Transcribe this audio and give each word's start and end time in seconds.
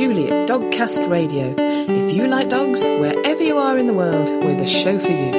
Julie 0.00 0.30
at 0.30 0.48
Dogcast 0.48 1.10
Radio. 1.10 1.54
If 1.58 2.16
you 2.16 2.26
like 2.26 2.48
dogs, 2.48 2.88
wherever 2.88 3.42
you 3.42 3.58
are 3.58 3.76
in 3.76 3.86
the 3.86 3.92
world, 3.92 4.30
we're 4.42 4.56
the 4.56 4.66
show 4.66 4.98
for 4.98 5.10
you. 5.10 5.30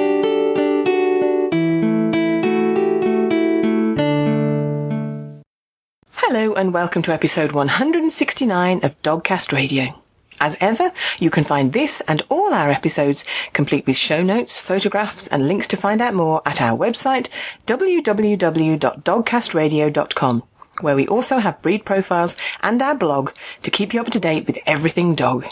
Hello 6.11 6.53
and 6.53 6.75
welcome 6.75 7.01
to 7.01 7.11
episode 7.11 7.53
169 7.53 8.85
of 8.85 9.01
Dogcast 9.01 9.51
Radio. 9.51 9.99
As 10.39 10.57
ever, 10.61 10.91
you 11.19 11.31
can 11.31 11.43
find 11.43 11.73
this 11.73 12.01
and 12.01 12.21
all 12.29 12.53
our 12.53 12.69
episodes, 12.69 13.25
complete 13.53 13.87
with 13.87 13.97
show 13.97 14.21
notes, 14.21 14.59
photographs, 14.59 15.27
and 15.27 15.47
links 15.47 15.65
to 15.67 15.77
find 15.77 16.03
out 16.03 16.13
more 16.13 16.43
at 16.45 16.61
our 16.61 16.77
website, 16.77 17.29
www.dogcastradio.com, 17.65 20.43
where 20.81 20.95
we 20.95 21.07
also 21.07 21.37
have 21.37 21.61
breed 21.61 21.85
profiles 21.85 22.37
and 22.61 22.81
our 22.81 22.95
blog 22.95 23.31
to 23.63 23.71
keep 23.71 23.93
you 23.93 24.01
up 24.01 24.09
to 24.11 24.19
date 24.19 24.47
with 24.47 24.59
everything 24.65 25.15
dog. 25.15 25.45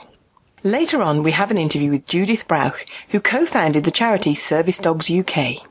Later 0.64 1.02
on, 1.02 1.24
we 1.24 1.32
have 1.32 1.52
an 1.52 1.58
interview 1.58 1.90
with 1.90 2.08
Judith 2.08 2.48
Brauch, 2.48 2.86
who 3.10 3.22
co-founded 3.22 3.86
the 3.86 3.92
charity 3.92 4.34
Service 4.34 4.78
Dogs 4.78 5.10
UK. 5.10 5.66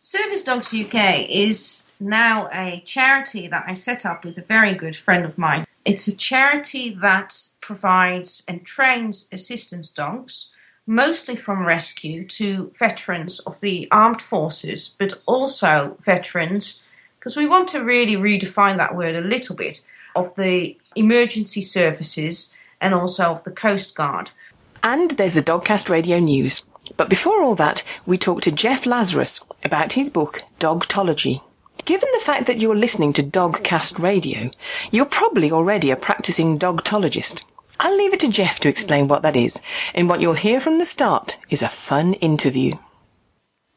Service 0.00 0.42
Dogs 0.42 0.74
UK 0.74 1.30
is 1.30 1.90
now 2.00 2.48
a 2.52 2.82
charity 2.84 3.48
that 3.48 3.64
I 3.66 3.72
set 3.72 4.04
up 4.04 4.24
with 4.24 4.36
a 4.36 4.42
very 4.42 4.74
good 4.74 4.96
friend 4.96 5.24
of 5.24 5.38
mine. 5.38 5.64
It's 5.84 6.08
a 6.08 6.16
charity 6.16 6.96
that 7.00 7.48
provides 7.60 8.42
and 8.48 8.66
trains 8.66 9.28
assistance 9.32 9.90
dogs, 9.90 10.50
mostly 10.86 11.36
from 11.36 11.64
rescue, 11.64 12.26
to 12.26 12.72
veterans 12.78 13.38
of 13.40 13.60
the 13.60 13.88
armed 13.90 14.20
forces, 14.20 14.94
but 14.98 15.22
also 15.26 15.96
veterans, 16.04 16.80
because 17.24 17.38
we 17.38 17.46
want 17.46 17.70
to 17.70 17.82
really 17.82 18.16
redefine 18.16 18.76
that 18.76 18.94
word 18.94 19.14
a 19.14 19.20
little 19.22 19.56
bit, 19.56 19.80
of 20.14 20.34
the 20.36 20.76
emergency 20.94 21.62
services 21.62 22.52
and 22.82 22.92
also 22.92 23.32
of 23.32 23.42
the 23.44 23.50
Coast 23.50 23.96
Guard. 23.96 24.30
And 24.82 25.12
there's 25.12 25.32
the 25.32 25.40
Dogcast 25.40 25.88
Radio 25.88 26.18
News. 26.18 26.64
But 26.98 27.08
before 27.08 27.42
all 27.42 27.54
that, 27.54 27.82
we 28.04 28.18
talked 28.18 28.44
to 28.44 28.52
Jeff 28.52 28.84
Lazarus 28.84 29.40
about 29.64 29.94
his 29.94 30.10
book, 30.10 30.42
Dogtology. 30.60 31.40
Given 31.86 32.10
the 32.12 32.22
fact 32.22 32.46
that 32.46 32.58
you're 32.58 32.76
listening 32.76 33.14
to 33.14 33.22
Dogcast 33.22 33.98
Radio, 33.98 34.50
you're 34.90 35.06
probably 35.06 35.50
already 35.50 35.90
a 35.90 35.96
practicing 35.96 36.58
dogtologist. 36.58 37.46
I'll 37.80 37.96
leave 37.96 38.12
it 38.12 38.20
to 38.20 38.28
Jeff 38.28 38.60
to 38.60 38.68
explain 38.68 39.08
what 39.08 39.22
that 39.22 39.34
is, 39.34 39.62
and 39.94 40.10
what 40.10 40.20
you'll 40.20 40.34
hear 40.34 40.60
from 40.60 40.78
the 40.78 40.84
start 40.84 41.38
is 41.48 41.62
a 41.62 41.68
fun 41.70 42.12
interview. 42.14 42.74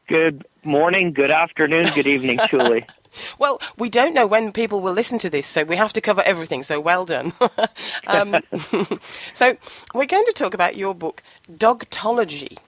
Good 0.06 0.46
morning, 0.64 1.14
good 1.14 1.30
afternoon, 1.30 1.88
good 1.94 2.06
evening, 2.06 2.40
Julie. 2.50 2.84
Well, 3.38 3.60
we 3.76 3.88
don't 3.88 4.14
know 4.14 4.26
when 4.26 4.52
people 4.52 4.80
will 4.80 4.92
listen 4.92 5.18
to 5.20 5.30
this, 5.30 5.46
so 5.46 5.64
we 5.64 5.76
have 5.76 5.92
to 5.94 6.00
cover 6.00 6.22
everything, 6.22 6.62
so 6.62 6.80
well 6.80 7.04
done. 7.04 7.32
um, 8.06 8.36
so, 9.32 9.56
we're 9.94 10.06
going 10.06 10.26
to 10.26 10.32
talk 10.32 10.54
about 10.54 10.76
your 10.76 10.94
book, 10.94 11.22
Dogtology. 11.50 12.58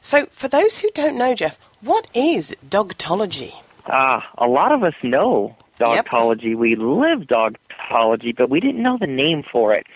So, 0.00 0.26
for 0.26 0.48
those 0.48 0.78
who 0.78 0.90
don't 0.94 1.16
know, 1.16 1.34
Jeff, 1.34 1.58
what 1.80 2.08
is 2.14 2.54
dogtology? 2.68 3.54
Ah, 3.86 4.26
a 4.38 4.46
lot 4.46 4.72
of 4.72 4.82
us 4.82 4.94
know 5.02 5.56
dogtology. 5.78 6.50
Yep. 6.50 6.58
We 6.58 6.76
live 6.76 7.26
dogtology, 7.28 8.34
but 8.36 8.50
we 8.50 8.60
didn't 8.60 8.82
know 8.82 8.98
the 8.98 9.06
name 9.06 9.42
for 9.50 9.74
it. 9.74 9.86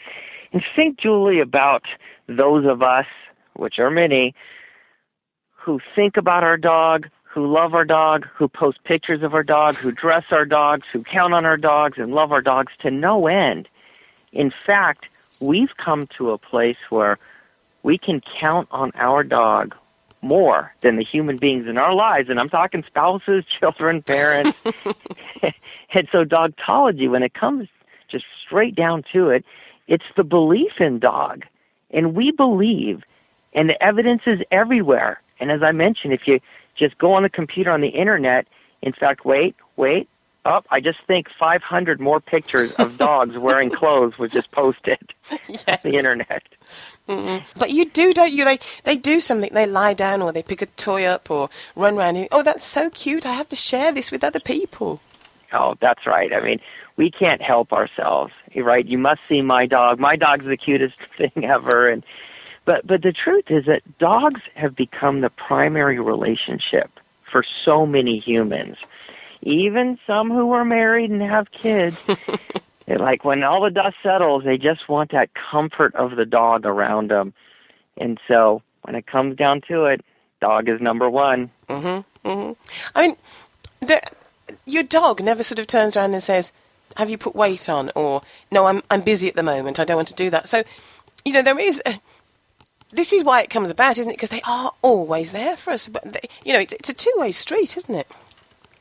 And 0.52 0.62
think, 0.74 0.98
Julie, 0.98 1.40
about 1.40 1.84
those 2.26 2.64
of 2.66 2.82
us, 2.82 3.06
which 3.54 3.78
are 3.78 3.90
many, 3.90 4.34
who 5.52 5.80
think 5.94 6.16
about 6.16 6.44
our 6.44 6.56
dog, 6.56 7.06
who 7.38 7.46
love 7.46 7.72
our 7.72 7.84
dog, 7.84 8.26
who 8.34 8.48
post 8.48 8.82
pictures 8.82 9.22
of 9.22 9.32
our 9.32 9.44
dog, 9.44 9.76
who 9.76 9.92
dress 9.92 10.24
our 10.32 10.44
dogs, 10.44 10.84
who 10.92 11.04
count 11.04 11.32
on 11.32 11.46
our 11.46 11.56
dogs 11.56 11.96
and 11.96 12.12
love 12.12 12.32
our 12.32 12.42
dogs 12.42 12.72
to 12.80 12.90
no 12.90 13.28
end. 13.28 13.68
In 14.32 14.52
fact, 14.66 15.06
we've 15.38 15.76
come 15.76 16.08
to 16.18 16.32
a 16.32 16.38
place 16.38 16.78
where 16.90 17.16
we 17.84 17.96
can 17.96 18.20
count 18.40 18.66
on 18.72 18.90
our 18.96 19.22
dog 19.22 19.76
more 20.20 20.74
than 20.82 20.96
the 20.96 21.04
human 21.04 21.36
beings 21.36 21.68
in 21.68 21.78
our 21.78 21.94
lives. 21.94 22.28
And 22.28 22.40
I'm 22.40 22.48
talking 22.48 22.82
spouses, 22.82 23.44
children, 23.60 24.02
parents. 24.02 24.58
and 25.94 26.08
so 26.10 26.24
dogtology, 26.24 27.06
when 27.06 27.22
it 27.22 27.34
comes 27.34 27.68
just 28.10 28.24
straight 28.44 28.74
down 28.74 29.04
to 29.12 29.30
it, 29.30 29.44
it's 29.86 30.10
the 30.16 30.24
belief 30.24 30.72
in 30.80 30.98
dog. 30.98 31.44
And 31.92 32.16
we 32.16 32.32
believe, 32.32 33.04
and 33.52 33.68
the 33.68 33.80
evidence 33.80 34.22
is 34.26 34.40
everywhere. 34.50 35.22
And 35.38 35.52
as 35.52 35.62
I 35.62 35.70
mentioned, 35.70 36.12
if 36.12 36.22
you 36.26 36.40
just 36.78 36.98
go 36.98 37.12
on 37.12 37.22
the 37.22 37.28
computer 37.28 37.70
on 37.70 37.80
the 37.80 37.88
internet, 37.88 38.46
in 38.82 38.92
fact, 38.92 39.24
wait, 39.24 39.56
wait, 39.76 40.08
up. 40.48 40.66
Oh, 40.70 40.74
I 40.74 40.80
just 40.80 40.98
think 41.06 41.26
500 41.38 42.00
more 42.00 42.20
pictures 42.20 42.72
of 42.72 42.96
dogs 42.98 43.36
wearing 43.36 43.70
clothes 43.70 44.18
was 44.18 44.30
just 44.32 44.50
posted 44.50 44.98
yes. 45.48 45.82
the 45.82 45.90
internet. 45.90 46.42
Mm-mm. 47.08 47.42
But 47.56 47.70
you 47.70 47.84
do, 47.86 48.12
don't 48.12 48.32
you? 48.32 48.44
They 48.44 48.58
they 48.84 48.96
do 48.96 49.20
something. 49.20 49.50
They 49.52 49.66
lie 49.66 49.94
down, 49.94 50.22
or 50.22 50.32
they 50.32 50.42
pick 50.42 50.62
a 50.62 50.66
toy 50.66 51.04
up, 51.04 51.30
or 51.30 51.48
run 51.76 51.96
around. 51.96 52.16
And, 52.16 52.28
oh, 52.32 52.42
that's 52.42 52.64
so 52.64 52.90
cute! 52.90 53.24
I 53.24 53.32
have 53.32 53.48
to 53.50 53.56
share 53.56 53.92
this 53.92 54.10
with 54.10 54.24
other 54.24 54.40
people. 54.40 55.00
Oh, 55.52 55.74
that's 55.80 56.06
right. 56.06 56.32
I 56.32 56.42
mean, 56.42 56.60
we 56.96 57.10
can't 57.10 57.40
help 57.40 57.72
ourselves, 57.72 58.32
right? 58.54 58.84
You 58.84 58.98
must 58.98 59.20
see 59.26 59.40
my 59.40 59.66
dog. 59.66 59.98
My 59.98 60.16
dog's 60.16 60.44
the 60.44 60.58
cutest 60.58 60.98
thing 61.16 61.44
ever, 61.44 61.88
and 61.88 62.04
but 62.68 62.86
but 62.86 63.00
the 63.00 63.12
truth 63.12 63.46
is 63.48 63.64
that 63.64 63.80
dogs 63.98 64.42
have 64.54 64.76
become 64.76 65.22
the 65.22 65.30
primary 65.30 65.98
relationship 65.98 66.90
for 67.32 67.42
so 67.64 67.86
many 67.86 68.18
humans, 68.18 68.76
even 69.40 69.98
some 70.06 70.30
who 70.30 70.52
are 70.52 70.66
married 70.66 71.10
and 71.10 71.22
have 71.22 71.50
kids. 71.50 71.96
like 72.86 73.24
when 73.24 73.42
all 73.42 73.62
the 73.62 73.70
dust 73.70 73.96
settles, 74.02 74.44
they 74.44 74.58
just 74.58 74.86
want 74.86 75.12
that 75.12 75.30
comfort 75.50 75.94
of 75.94 76.16
the 76.16 76.26
dog 76.26 76.66
around 76.66 77.10
them. 77.10 77.32
And 77.96 78.20
so 78.28 78.60
when 78.82 78.94
it 78.94 79.06
comes 79.06 79.38
down 79.38 79.62
to 79.68 79.86
it, 79.86 80.04
dog 80.42 80.68
is 80.68 80.78
number 80.78 81.08
one. 81.08 81.50
Mm-hmm. 81.70 82.28
mm-hmm. 82.28 82.52
I 82.94 83.00
mean, 83.00 83.16
the, 83.80 84.02
your 84.66 84.82
dog 84.82 85.22
never 85.22 85.42
sort 85.42 85.58
of 85.58 85.66
turns 85.66 85.96
around 85.96 86.12
and 86.12 86.22
says, 86.22 86.52
"Have 86.96 87.08
you 87.08 87.16
put 87.16 87.34
weight 87.34 87.66
on?" 87.70 87.90
or 87.94 88.20
"No, 88.50 88.66
I'm 88.66 88.82
I'm 88.90 89.00
busy 89.00 89.26
at 89.26 89.36
the 89.36 89.42
moment. 89.42 89.80
I 89.80 89.86
don't 89.86 89.96
want 89.96 90.08
to 90.08 90.14
do 90.14 90.28
that." 90.28 90.50
So, 90.50 90.64
you 91.24 91.32
know, 91.32 91.40
there 91.40 91.58
is. 91.58 91.80
A, 91.86 91.98
this 92.90 93.12
is 93.12 93.24
why 93.24 93.42
it 93.42 93.50
comes 93.50 93.70
about, 93.70 93.98
isn't 93.98 94.10
it? 94.10 94.14
Because 94.14 94.30
they 94.30 94.42
are 94.42 94.72
always 94.82 95.32
there 95.32 95.56
for 95.56 95.72
us. 95.72 95.88
But 95.88 96.12
they, 96.12 96.28
you 96.44 96.52
know, 96.52 96.60
it's 96.60 96.72
it's 96.72 96.88
a 96.88 96.94
two 96.94 97.12
way 97.16 97.32
street, 97.32 97.76
isn't 97.76 97.94
it? 97.94 98.10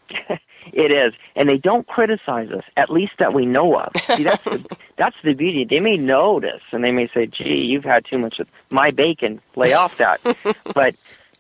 It 0.74 0.92
is, 0.92 1.14
and 1.36 1.48
they 1.48 1.58
don't 1.58 1.88
criticize 1.88 2.52
us, 2.52 2.64
at 2.76 2.90
least 2.90 3.14
that 3.20 3.34
we 3.34 3.46
know 3.46 3.80
of. 3.80 3.92
See, 4.16 4.24
that's 4.24 4.44
the, 4.44 4.78
that's 4.98 5.16
the 5.24 5.34
beauty. 5.34 5.66
They 5.66 5.80
may 5.80 5.96
notice, 5.96 6.62
and 6.72 6.84
they 6.84 6.92
may 6.92 7.08
say, 7.14 7.28
"Gee, 7.28 7.66
you've 7.66 7.84
had 7.84 8.06
too 8.06 8.18
much 8.18 8.40
of 8.40 8.48
my 8.70 8.92
bacon. 8.92 9.42
Lay 9.56 9.74
off 9.74 9.98
that." 9.98 10.20
but 10.74 10.96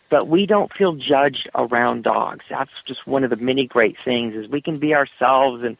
but 0.09 0.27
we 0.27 0.45
don't 0.45 0.71
feel 0.73 0.93
judged 0.93 1.49
around 1.55 2.03
dogs. 2.03 2.45
That's 2.49 2.71
just 2.87 3.05
one 3.05 3.23
of 3.23 3.29
the 3.29 3.35
many 3.35 3.67
great 3.67 3.97
things 4.03 4.33
is 4.35 4.49
we 4.49 4.61
can 4.61 4.79
be 4.79 4.93
ourselves, 4.93 5.63
and 5.63 5.77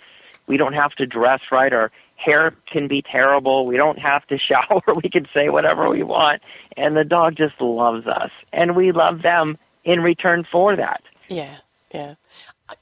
we 0.48 0.58
don't 0.58 0.74
have 0.74 0.92
to 0.94 1.06
dress 1.06 1.42
right. 1.52 1.72
Our 1.72 1.92
hair 2.16 2.54
can 2.72 2.88
be 2.88 3.02
terrible. 3.02 3.66
We 3.66 3.78
don't 3.78 4.00
have 4.00 4.26
to 4.28 4.38
shower. 4.40 4.82
We 5.04 5.10
can 5.10 5.28
say 5.34 5.50
whatever 5.50 5.90
we 5.90 6.04
want, 6.04 6.42
and 6.76 6.96
the 6.96 7.04
dog 7.04 7.36
just 7.36 7.60
loves 7.62 8.08
us, 8.08 8.32
and 8.52 8.76
we 8.76 8.92
love 8.92 9.22
them 9.22 9.58
in 9.84 10.02
return 10.02 10.46
for 10.52 10.76
that. 10.76 11.02
Yeah, 11.30 11.58
yeah. 11.94 12.16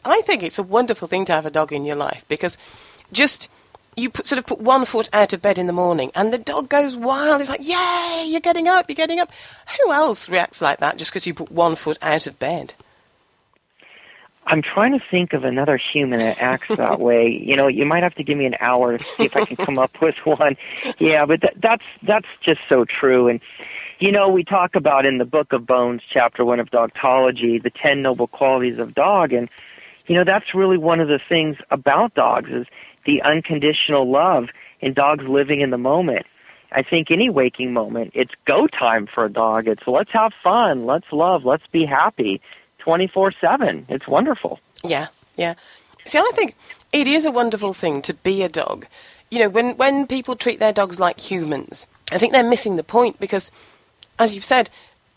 I 0.03 0.21
think 0.21 0.41
it's 0.41 0.57
a 0.57 0.63
wonderful 0.63 1.07
thing 1.07 1.25
to 1.25 1.33
have 1.33 1.45
a 1.45 1.51
dog 1.51 1.71
in 1.71 1.85
your 1.85 1.95
life 1.95 2.25
because 2.27 2.57
just 3.11 3.49
you 3.95 4.09
put, 4.09 4.25
sort 4.25 4.39
of 4.39 4.45
put 4.45 4.59
one 4.59 4.85
foot 4.85 5.09
out 5.13 5.33
of 5.33 5.41
bed 5.41 5.57
in 5.57 5.67
the 5.67 5.73
morning 5.73 6.11
and 6.15 6.33
the 6.33 6.37
dog 6.37 6.69
goes 6.69 6.95
wild. 6.95 7.41
It's 7.41 7.49
like, 7.49 7.65
yay, 7.65 8.25
you're 8.27 8.41
getting 8.41 8.67
up, 8.67 8.89
you're 8.89 8.95
getting 8.95 9.19
up. 9.19 9.31
Who 9.77 9.91
else 9.91 10.27
reacts 10.27 10.61
like 10.61 10.79
that 10.79 10.97
just 10.97 11.11
because 11.11 11.27
you 11.27 11.33
put 11.33 11.51
one 11.51 11.75
foot 11.75 11.97
out 12.01 12.27
of 12.27 12.39
bed? 12.39 12.73
I'm 14.47 14.61
trying 14.61 14.97
to 14.97 15.03
think 15.09 15.33
of 15.33 15.43
another 15.43 15.77
human 15.77 16.19
that 16.19 16.39
acts 16.39 16.67
that 16.75 16.99
way. 16.99 17.41
You 17.43 17.55
know, 17.55 17.67
you 17.67 17.85
might 17.85 18.03
have 18.03 18.13
to 18.15 18.23
give 18.23 18.37
me 18.37 18.45
an 18.45 18.55
hour 18.59 18.97
to 18.97 19.03
see 19.03 19.23
if 19.23 19.35
I 19.35 19.45
can 19.45 19.57
come 19.57 19.79
up 19.79 19.99
with 20.01 20.15
one. 20.23 20.55
Yeah, 20.99 21.25
but 21.25 21.41
that, 21.41 21.53
that's 21.61 21.85
that's 22.03 22.27
just 22.43 22.59
so 22.69 22.85
true. 22.85 23.27
And 23.27 23.39
you 23.99 24.11
know, 24.11 24.29
we 24.29 24.43
talk 24.43 24.75
about 24.75 25.05
in 25.05 25.17
the 25.17 25.25
Book 25.25 25.53
of 25.53 25.65
Bones, 25.65 26.01
chapter 26.11 26.45
one 26.45 26.59
of 26.59 26.69
Dogtology, 26.69 27.61
the 27.61 27.71
ten 27.71 28.01
noble 28.01 28.27
qualities 28.27 28.77
of 28.77 28.93
dog, 28.93 29.33
and 29.33 29.49
you 30.07 30.15
know, 30.15 30.23
that's 30.23 30.53
really 30.53 30.77
one 30.77 30.99
of 30.99 31.07
the 31.07 31.19
things 31.27 31.57
about 31.71 32.13
dogs 32.13 32.51
is 32.51 32.67
the 33.05 33.21
unconditional 33.23 34.09
love 34.09 34.49
and 34.81 34.93
dogs 34.93 35.25
living 35.25 35.61
in 35.61 35.71
the 35.71 35.77
moment. 35.77 36.27
I 36.71 36.83
think 36.83 37.09
any 37.09 37.29
waking 37.29 37.73
moment, 37.73 38.11
it's 38.13 38.33
go 38.45 38.67
time 38.67 39.07
for 39.07 39.25
a 39.25 39.29
dog. 39.29 39.67
It's 39.67 39.87
let's 39.87 40.11
have 40.11 40.33
fun, 40.43 40.85
let's 40.85 41.11
love, 41.11 41.45
let's 41.45 41.65
be 41.71 41.85
happy 41.85 42.41
24 42.85 43.33
7. 43.41 43.87
It's 43.89 44.07
wonderful. 44.07 44.59
Yeah, 44.83 45.07
yeah. 45.35 45.55
See, 46.05 46.19
I 46.19 46.31
think 46.35 46.55
it 46.93 47.07
is 47.07 47.25
a 47.25 47.31
wonderful 47.31 47.73
thing 47.73 48.03
to 48.03 48.13
be 48.13 48.43
a 48.43 48.47
dog. 48.47 48.85
You 49.31 49.39
know, 49.39 49.49
when, 49.49 49.75
when 49.75 50.05
people 50.05 50.35
treat 50.35 50.59
their 50.59 50.71
dogs 50.71 50.99
like 50.99 51.19
humans, 51.19 51.87
I 52.11 52.19
think 52.19 52.31
they're 52.31 52.43
missing 52.47 52.75
the 52.75 52.83
point 52.83 53.19
because, 53.19 53.51
as 54.19 54.35
you've 54.35 54.43
said, 54.45 54.69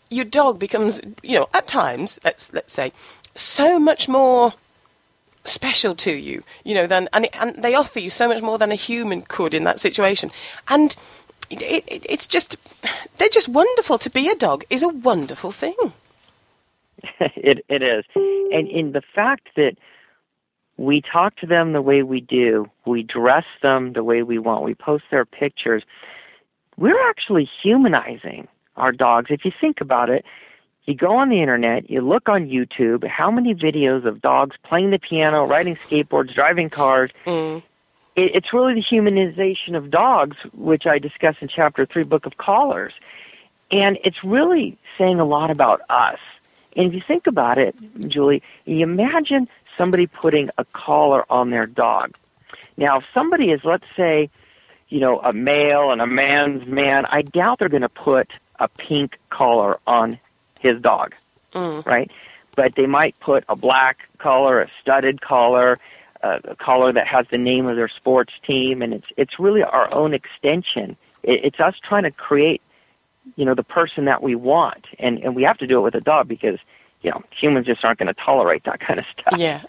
your 0.09 0.25
dog 0.25 0.57
becomes, 0.57 0.99
you 1.21 1.37
know, 1.37 1.47
at 1.53 1.67
times, 1.67 2.19
let's, 2.23 2.51
let's 2.53 2.73
say, 2.73 2.91
so 3.35 3.79
much 3.79 4.09
more 4.09 4.55
special 5.43 5.93
to 5.95 6.11
you, 6.11 6.43
you 6.63 6.73
know, 6.73 6.87
than 6.87 7.07
and, 7.13 7.27
and 7.33 7.55
they 7.57 7.75
offer 7.75 7.99
you 7.99 8.09
so 8.09 8.27
much 8.27 8.41
more 8.41 8.57
than 8.57 8.71
a 8.71 8.75
human 8.75 9.21
could 9.21 9.53
in 9.53 9.63
that 9.65 9.79
situation. 9.79 10.31
And 10.67 10.95
it, 11.51 11.61
it, 11.61 12.05
it's 12.09 12.25
just 12.25 12.57
they're 13.19 13.29
just 13.29 13.47
wonderful. 13.47 13.99
To 13.99 14.09
be 14.09 14.27
a 14.27 14.35
dog 14.35 14.65
is 14.71 14.81
a 14.81 14.87
wonderful 14.87 15.51
thing. 15.51 15.75
it 17.19 17.65
it 17.69 17.81
is, 17.81 18.05
and 18.15 18.67
in 18.67 18.91
the 18.91 19.01
fact 19.15 19.49
that 19.55 19.77
we 20.77 21.01
talk 21.01 21.35
to 21.37 21.45
them 21.45 21.73
the 21.73 21.81
way 21.81 22.03
we 22.03 22.21
do, 22.21 22.69
we 22.85 23.03
dress 23.03 23.43
them 23.61 23.93
the 23.93 24.03
way 24.03 24.23
we 24.23 24.39
want, 24.39 24.63
we 24.63 24.73
post 24.73 25.03
their 25.11 25.25
pictures. 25.25 25.83
We're 26.77 27.09
actually 27.09 27.49
humanizing 27.61 28.47
our 28.77 28.93
dogs. 28.93 29.27
If 29.29 29.43
you 29.43 29.51
think 29.59 29.81
about 29.81 30.09
it, 30.09 30.23
you 30.85 30.95
go 30.95 31.17
on 31.17 31.29
the 31.29 31.41
internet, 31.41 31.89
you 31.89 32.01
look 32.01 32.29
on 32.29 32.47
YouTube, 32.47 33.05
how 33.05 33.29
many 33.29 33.53
videos 33.53 34.05
of 34.05 34.21
dogs 34.21 34.55
playing 34.63 34.91
the 34.91 34.99
piano, 34.99 35.45
riding 35.45 35.75
skateboards, 35.75 36.33
driving 36.33 36.69
cars. 36.69 37.11
Mm. 37.25 37.61
It, 38.15 38.31
it's 38.33 38.53
really 38.53 38.73
the 38.73 38.81
humanization 38.81 39.75
of 39.75 39.91
dogs, 39.91 40.37
which 40.53 40.87
I 40.87 40.97
discuss 40.97 41.35
in 41.41 41.47
chapter 41.47 41.85
three, 41.85 42.03
Book 42.03 42.25
of 42.25 42.37
Collars. 42.37 42.93
And 43.69 43.99
it's 44.03 44.23
really 44.23 44.77
saying 44.97 45.19
a 45.19 45.25
lot 45.25 45.51
about 45.51 45.81
us. 45.89 46.17
And 46.75 46.87
if 46.87 46.93
you 46.93 47.01
think 47.05 47.27
about 47.27 47.57
it, 47.57 47.75
Julie, 48.07 48.43
you 48.65 48.79
imagine 48.79 49.47
somebody 49.77 50.07
putting 50.07 50.49
a 50.57 50.65
collar 50.65 51.25
on 51.31 51.49
their 51.49 51.65
dog. 51.65 52.15
Now, 52.77 52.99
if 52.99 53.05
somebody 53.13 53.51
is, 53.51 53.61
let's 53.63 53.85
say, 53.97 54.29
you 54.87 54.99
know, 54.99 55.19
a 55.19 55.33
male 55.33 55.91
and 55.91 56.01
a 56.01 56.07
man's 56.07 56.67
man, 56.67 57.05
I 57.05 57.21
doubt 57.21 57.59
they're 57.59 57.69
going 57.69 57.81
to 57.81 57.89
put 57.89 58.27
a 58.59 58.67
pink 58.67 59.17
collar 59.29 59.79
on 59.85 60.19
his 60.59 60.81
dog, 60.81 61.15
mm. 61.53 61.85
right? 61.85 62.11
But 62.55 62.75
they 62.75 62.87
might 62.87 63.19
put 63.19 63.43
a 63.47 63.55
black 63.55 63.99
collar, 64.17 64.61
a 64.61 64.67
studded 64.81 65.21
collar, 65.21 65.77
uh, 66.21 66.39
a 66.43 66.55
collar 66.55 66.91
that 66.91 67.07
has 67.07 67.25
the 67.31 67.37
name 67.37 67.67
of 67.67 67.75
their 67.75 67.87
sports 67.87 68.33
team, 68.45 68.81
and 68.81 68.93
it's 68.93 69.07
it's 69.15 69.39
really 69.39 69.63
our 69.63 69.93
own 69.93 70.13
extension. 70.13 70.97
It, 71.23 71.45
it's 71.45 71.59
us 71.59 71.75
trying 71.87 72.03
to 72.03 72.11
create, 72.11 72.61
you 73.35 73.45
know, 73.45 73.55
the 73.55 73.63
person 73.63 74.05
that 74.05 74.21
we 74.21 74.35
want, 74.35 74.85
and 74.99 75.19
and 75.19 75.35
we 75.35 75.43
have 75.43 75.57
to 75.59 75.67
do 75.67 75.77
it 75.79 75.81
with 75.81 75.95
a 75.95 76.01
dog 76.01 76.27
because 76.27 76.59
you 77.01 77.11
know 77.11 77.21
humans 77.39 77.65
just 77.65 77.83
aren't 77.83 77.99
going 77.99 78.13
to 78.13 78.21
tolerate 78.25 78.63
that 78.65 78.79
kind 78.79 78.99
of 78.99 79.05
stuff. 79.13 79.39
Yeah, 79.39 79.63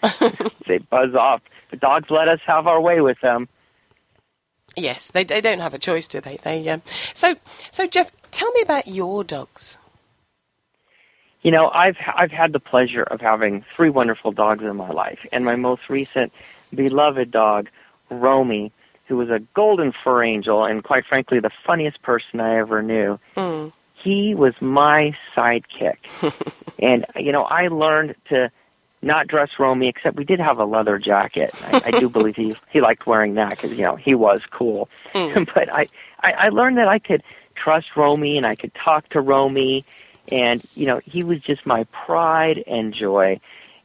they 0.67 0.79
buzz 0.79 1.15
off. 1.15 1.41
The 1.71 1.77
dogs 1.77 2.09
let 2.09 2.27
us 2.27 2.39
have 2.45 2.67
our 2.67 2.81
way 2.81 3.01
with 3.01 3.19
them. 3.21 3.47
Yes, 4.75 5.09
they 5.11 5.23
they 5.23 5.41
don't 5.41 5.59
have 5.59 5.73
a 5.73 5.79
choice, 5.79 6.07
do 6.07 6.21
they? 6.21 6.37
They 6.43 6.67
um, 6.69 6.81
so 7.13 7.35
so 7.71 7.87
Jeff, 7.87 8.11
tell 8.31 8.51
me 8.51 8.61
about 8.61 8.87
your 8.87 9.23
dogs. 9.23 9.77
You 11.41 11.51
know, 11.51 11.69
I've 11.69 11.97
I've 12.15 12.31
had 12.31 12.53
the 12.53 12.59
pleasure 12.59 13.03
of 13.03 13.19
having 13.19 13.65
three 13.75 13.89
wonderful 13.89 14.31
dogs 14.31 14.63
in 14.63 14.75
my 14.75 14.89
life, 14.89 15.19
and 15.31 15.43
my 15.43 15.55
most 15.55 15.89
recent 15.89 16.31
beloved 16.73 17.31
dog, 17.31 17.67
Romy, 18.09 18.71
who 19.07 19.17
was 19.17 19.29
a 19.29 19.39
golden 19.53 19.93
fur 20.03 20.23
angel 20.23 20.63
and 20.65 20.83
quite 20.83 21.05
frankly 21.05 21.39
the 21.39 21.51
funniest 21.65 22.01
person 22.01 22.39
I 22.39 22.59
ever 22.59 22.81
knew. 22.81 23.19
Mm. 23.35 23.71
He 23.95 24.33
was 24.33 24.53
my 24.59 25.15
sidekick, 25.35 25.97
and 26.79 27.05
you 27.15 27.31
know 27.31 27.43
I 27.43 27.67
learned 27.67 28.15
to 28.29 28.51
not 29.03 29.27
dress 29.27 29.49
Romy, 29.59 29.87
except 29.89 30.15
we 30.15 30.23
did 30.23 30.39
have 30.39 30.57
a 30.57 30.65
leather 30.65 30.97
jacket. 30.97 31.51
I, 31.65 31.81
I 31.85 31.91
do 31.91 32.09
believe 32.09 32.35
he 32.35 32.55
he 32.71 32.81
liked 32.81 33.05
wearing 33.05 33.35
that 33.35 33.51
because 33.51 33.73
you 33.73 33.83
know 33.83 33.95
he 33.95 34.15
was 34.15 34.41
cool. 34.49 34.89
Mm. 35.13 35.47
but 35.55 35.71
I, 35.71 35.87
I 36.19 36.31
I 36.31 36.49
learned 36.49 36.77
that 36.77 36.87
I 36.87 36.97
could 36.97 37.21
trust 37.53 37.95
Romy 37.95 38.37
and 38.37 38.47
I 38.47 38.55
could 38.55 38.73
talk 38.73 39.07
to 39.09 39.21
Romy 39.21 39.85
and, 40.29 40.63
you 40.75 40.85
know, 40.85 41.01
he 41.03 41.23
was 41.23 41.39
just 41.41 41.65
my 41.65 41.85
pride 41.85 42.63
and 42.67 42.93
joy. 42.93 43.39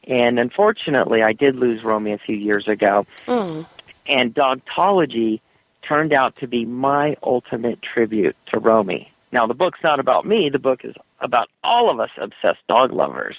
And 0.04 0.38
unfortunately, 0.38 1.22
I 1.22 1.32
did 1.32 1.56
lose 1.56 1.82
Romy 1.82 2.12
a 2.12 2.18
few 2.18 2.36
years 2.36 2.68
ago. 2.68 3.06
Mm. 3.26 3.66
And 4.08 4.34
Dogtology 4.34 5.40
turned 5.86 6.12
out 6.12 6.36
to 6.36 6.46
be 6.46 6.64
my 6.64 7.16
ultimate 7.22 7.80
tribute 7.82 8.36
to 8.50 8.58
Romy. 8.58 9.10
Now, 9.32 9.46
the 9.46 9.54
book's 9.54 9.80
not 9.82 10.00
about 10.00 10.26
me, 10.26 10.48
the 10.50 10.58
book 10.58 10.80
is 10.84 10.94
about 11.20 11.48
all 11.64 11.90
of 11.90 12.00
us 12.00 12.10
obsessed 12.20 12.66
dog 12.68 12.92
lovers. 12.92 13.36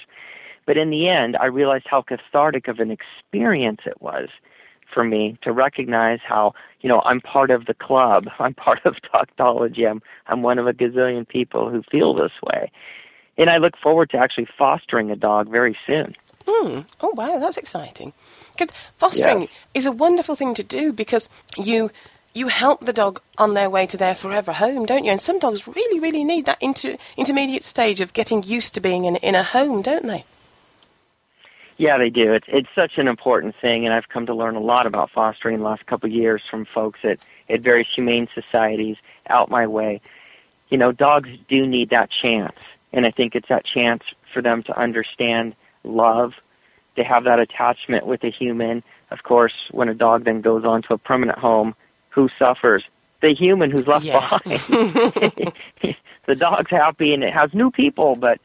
But 0.66 0.76
in 0.76 0.90
the 0.90 1.08
end, 1.08 1.36
I 1.36 1.46
realized 1.46 1.86
how 1.88 2.02
cathartic 2.02 2.68
of 2.68 2.78
an 2.78 2.90
experience 2.90 3.80
it 3.86 4.00
was 4.02 4.28
for 4.92 5.04
me 5.04 5.38
to 5.42 5.52
recognize 5.52 6.20
how, 6.26 6.52
you 6.80 6.88
know, 6.88 7.00
I'm 7.04 7.20
part 7.20 7.50
of 7.50 7.66
the 7.66 7.74
club. 7.74 8.26
I'm 8.38 8.54
part 8.54 8.80
of 8.84 8.96
Dogtology. 9.12 9.88
I'm, 9.90 10.02
I'm 10.26 10.42
one 10.42 10.58
of 10.58 10.66
a 10.66 10.72
gazillion 10.72 11.26
people 11.26 11.70
who 11.70 11.82
feel 11.90 12.14
this 12.14 12.32
way. 12.42 12.70
And 13.36 13.48
I 13.48 13.58
look 13.58 13.74
forward 13.82 14.10
to 14.10 14.18
actually 14.18 14.48
fostering 14.58 15.10
a 15.10 15.16
dog 15.16 15.48
very 15.48 15.76
soon. 15.86 16.14
Hmm. 16.46 16.80
Oh, 17.00 17.12
wow, 17.14 17.38
that's 17.38 17.56
exciting. 17.56 18.12
Because 18.58 18.74
fostering 18.96 19.42
yeah. 19.42 19.48
is 19.74 19.86
a 19.86 19.92
wonderful 19.92 20.34
thing 20.34 20.54
to 20.54 20.62
do 20.62 20.92
because 20.92 21.28
you 21.56 21.90
you 22.34 22.48
help 22.48 22.84
the 22.84 22.92
dog 22.92 23.20
on 23.36 23.54
their 23.54 23.70
way 23.70 23.86
to 23.86 23.96
their 23.96 24.14
forever 24.14 24.52
home, 24.52 24.86
don't 24.86 25.04
you? 25.04 25.10
And 25.10 25.20
some 25.20 25.38
dogs 25.38 25.66
really, 25.66 25.98
really 25.98 26.24
need 26.24 26.46
that 26.46 26.58
inter- 26.60 26.96
intermediate 27.16 27.64
stage 27.64 28.00
of 28.00 28.12
getting 28.12 28.42
used 28.42 28.74
to 28.74 28.80
being 28.80 29.06
in, 29.06 29.16
in 29.16 29.34
a 29.34 29.42
home, 29.42 29.82
don't 29.82 30.06
they? 30.06 30.24
Yeah, 31.78 31.96
they 31.96 32.10
do. 32.10 32.32
It's 32.32 32.46
it's 32.48 32.68
such 32.74 32.98
an 32.98 33.06
important 33.06 33.54
thing, 33.60 33.84
and 33.84 33.94
I've 33.94 34.08
come 34.08 34.26
to 34.26 34.34
learn 34.34 34.56
a 34.56 34.60
lot 34.60 34.86
about 34.86 35.10
fostering 35.10 35.54
in 35.54 35.60
the 35.60 35.66
last 35.66 35.86
couple 35.86 36.08
of 36.08 36.12
years 36.12 36.42
from 36.50 36.64
folks 36.64 37.00
at 37.04 37.18
at 37.48 37.60
various 37.60 37.88
humane 37.94 38.28
societies 38.34 38.96
out 39.28 39.48
my 39.48 39.66
way. 39.66 40.00
You 40.70 40.78
know, 40.78 40.90
dogs 40.90 41.30
do 41.48 41.66
need 41.66 41.90
that 41.90 42.10
chance, 42.10 42.56
and 42.92 43.06
I 43.06 43.12
think 43.12 43.36
it's 43.36 43.48
that 43.48 43.64
chance 43.64 44.02
for 44.34 44.42
them 44.42 44.64
to 44.64 44.78
understand 44.78 45.54
love, 45.84 46.34
to 46.98 47.04
have 47.04 47.24
that 47.24 47.38
attachment 47.38 48.06
with 48.06 48.22
a 48.24 48.30
human. 48.30 48.82
Of 49.10 49.22
course, 49.22 49.54
when 49.70 49.88
a 49.88 49.94
dog 49.94 50.24
then 50.24 50.40
goes 50.42 50.64
on 50.64 50.82
to 50.82 50.94
a 50.94 50.98
permanent 50.98 51.38
home, 51.38 51.74
who 52.10 52.28
suffers? 52.38 52.84
The 53.22 53.34
human 53.34 53.70
who's 53.70 53.86
left 53.86 54.04
yeah. 54.04 54.20
behind. 54.20 54.60
the 56.26 56.34
dog's 56.34 56.70
happy 56.70 57.14
and 57.14 57.24
it 57.24 57.32
has 57.32 57.52
new 57.54 57.70
people, 57.70 58.16
but 58.16 58.38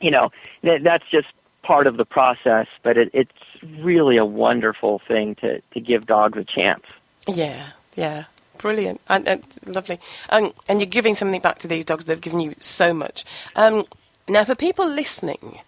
you 0.00 0.10
know 0.10 0.30
that, 0.62 0.82
that's 0.82 1.04
just 1.10 1.28
part 1.62 1.86
of 1.86 1.96
the 1.96 2.04
process, 2.04 2.66
but 2.82 2.96
it, 2.96 3.10
it's 3.12 3.30
really 3.80 4.16
a 4.16 4.24
wonderful 4.24 5.00
thing 5.06 5.34
to, 5.36 5.60
to 5.72 5.80
give 5.80 6.06
dogs 6.06 6.38
a 6.38 6.44
chance. 6.44 6.84
Yeah, 7.28 7.68
yeah. 7.96 8.24
Brilliant 8.58 9.00
and, 9.08 9.26
and 9.26 9.46
lovely. 9.66 9.98
Um, 10.28 10.52
and 10.68 10.80
you're 10.80 10.86
giving 10.86 11.14
something 11.14 11.40
back 11.40 11.58
to 11.60 11.68
these 11.68 11.84
dogs. 11.84 12.04
They've 12.04 12.20
given 12.20 12.40
you 12.40 12.54
so 12.58 12.92
much. 12.92 13.24
Um, 13.56 13.86
now, 14.28 14.44
for 14.44 14.54
people 14.54 14.86
listening 14.86 15.60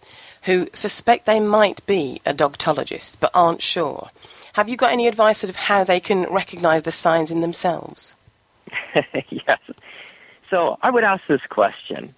who 0.43 0.67
suspect 0.73 1.25
they 1.25 1.39
might 1.39 1.85
be 1.85 2.21
a 2.25 2.33
dogtologist 2.33 3.19
but 3.19 3.31
aren't 3.33 3.61
sure, 3.61 4.09
have 4.53 4.69
you 4.69 4.77
got 4.77 4.91
any 4.91 5.07
advice 5.07 5.39
sort 5.39 5.49
of 5.49 5.55
how 5.55 5.83
they 5.83 5.99
can 5.99 6.23
recognise 6.23 6.83
the 6.83 6.91
signs 6.91 7.31
in 7.31 7.41
themselves? 7.41 8.13
yes. 9.29 9.59
So 10.49 10.77
I 10.81 10.91
would 10.91 11.03
ask 11.03 11.25
this 11.27 11.41
question. 11.49 12.13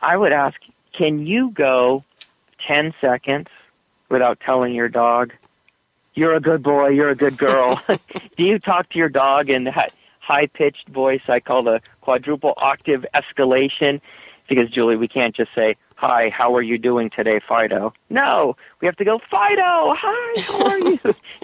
I 0.00 0.16
would 0.16 0.32
ask, 0.32 0.54
can 0.96 1.26
you 1.26 1.50
go 1.50 2.04
10 2.66 2.94
seconds 3.00 3.48
without 4.08 4.40
telling 4.40 4.74
your 4.74 4.88
dog, 4.88 5.32
you're 6.14 6.34
a 6.34 6.40
good 6.40 6.62
boy, 6.62 6.88
you're 6.88 7.10
a 7.10 7.16
good 7.16 7.36
girl? 7.36 7.80
Do 7.88 8.44
you 8.44 8.58
talk 8.58 8.88
to 8.90 8.98
your 8.98 9.08
dog 9.08 9.50
in 9.50 9.64
that 9.64 9.92
high 10.20 10.46
pitched 10.46 10.88
voice 10.88 11.22
I 11.28 11.40
call 11.40 11.62
the 11.62 11.80
quadruple 12.00 12.54
octave 12.56 13.04
escalation? 13.14 14.00
Because, 14.48 14.70
Julie, 14.70 14.96
we 14.96 15.08
can't 15.08 15.34
just 15.34 15.54
say, 15.54 15.76
Hi, 15.96 16.28
how 16.28 16.54
are 16.54 16.62
you 16.62 16.76
doing 16.76 17.08
today, 17.08 17.40
Fido? 17.48 17.94
No, 18.10 18.54
we 18.80 18.86
have 18.86 18.96
to 18.96 19.04
go, 19.04 19.18
Fido, 19.30 19.94
hi, 19.96 20.40
how 20.42 20.66
are 20.66 20.78
you? 20.78 20.98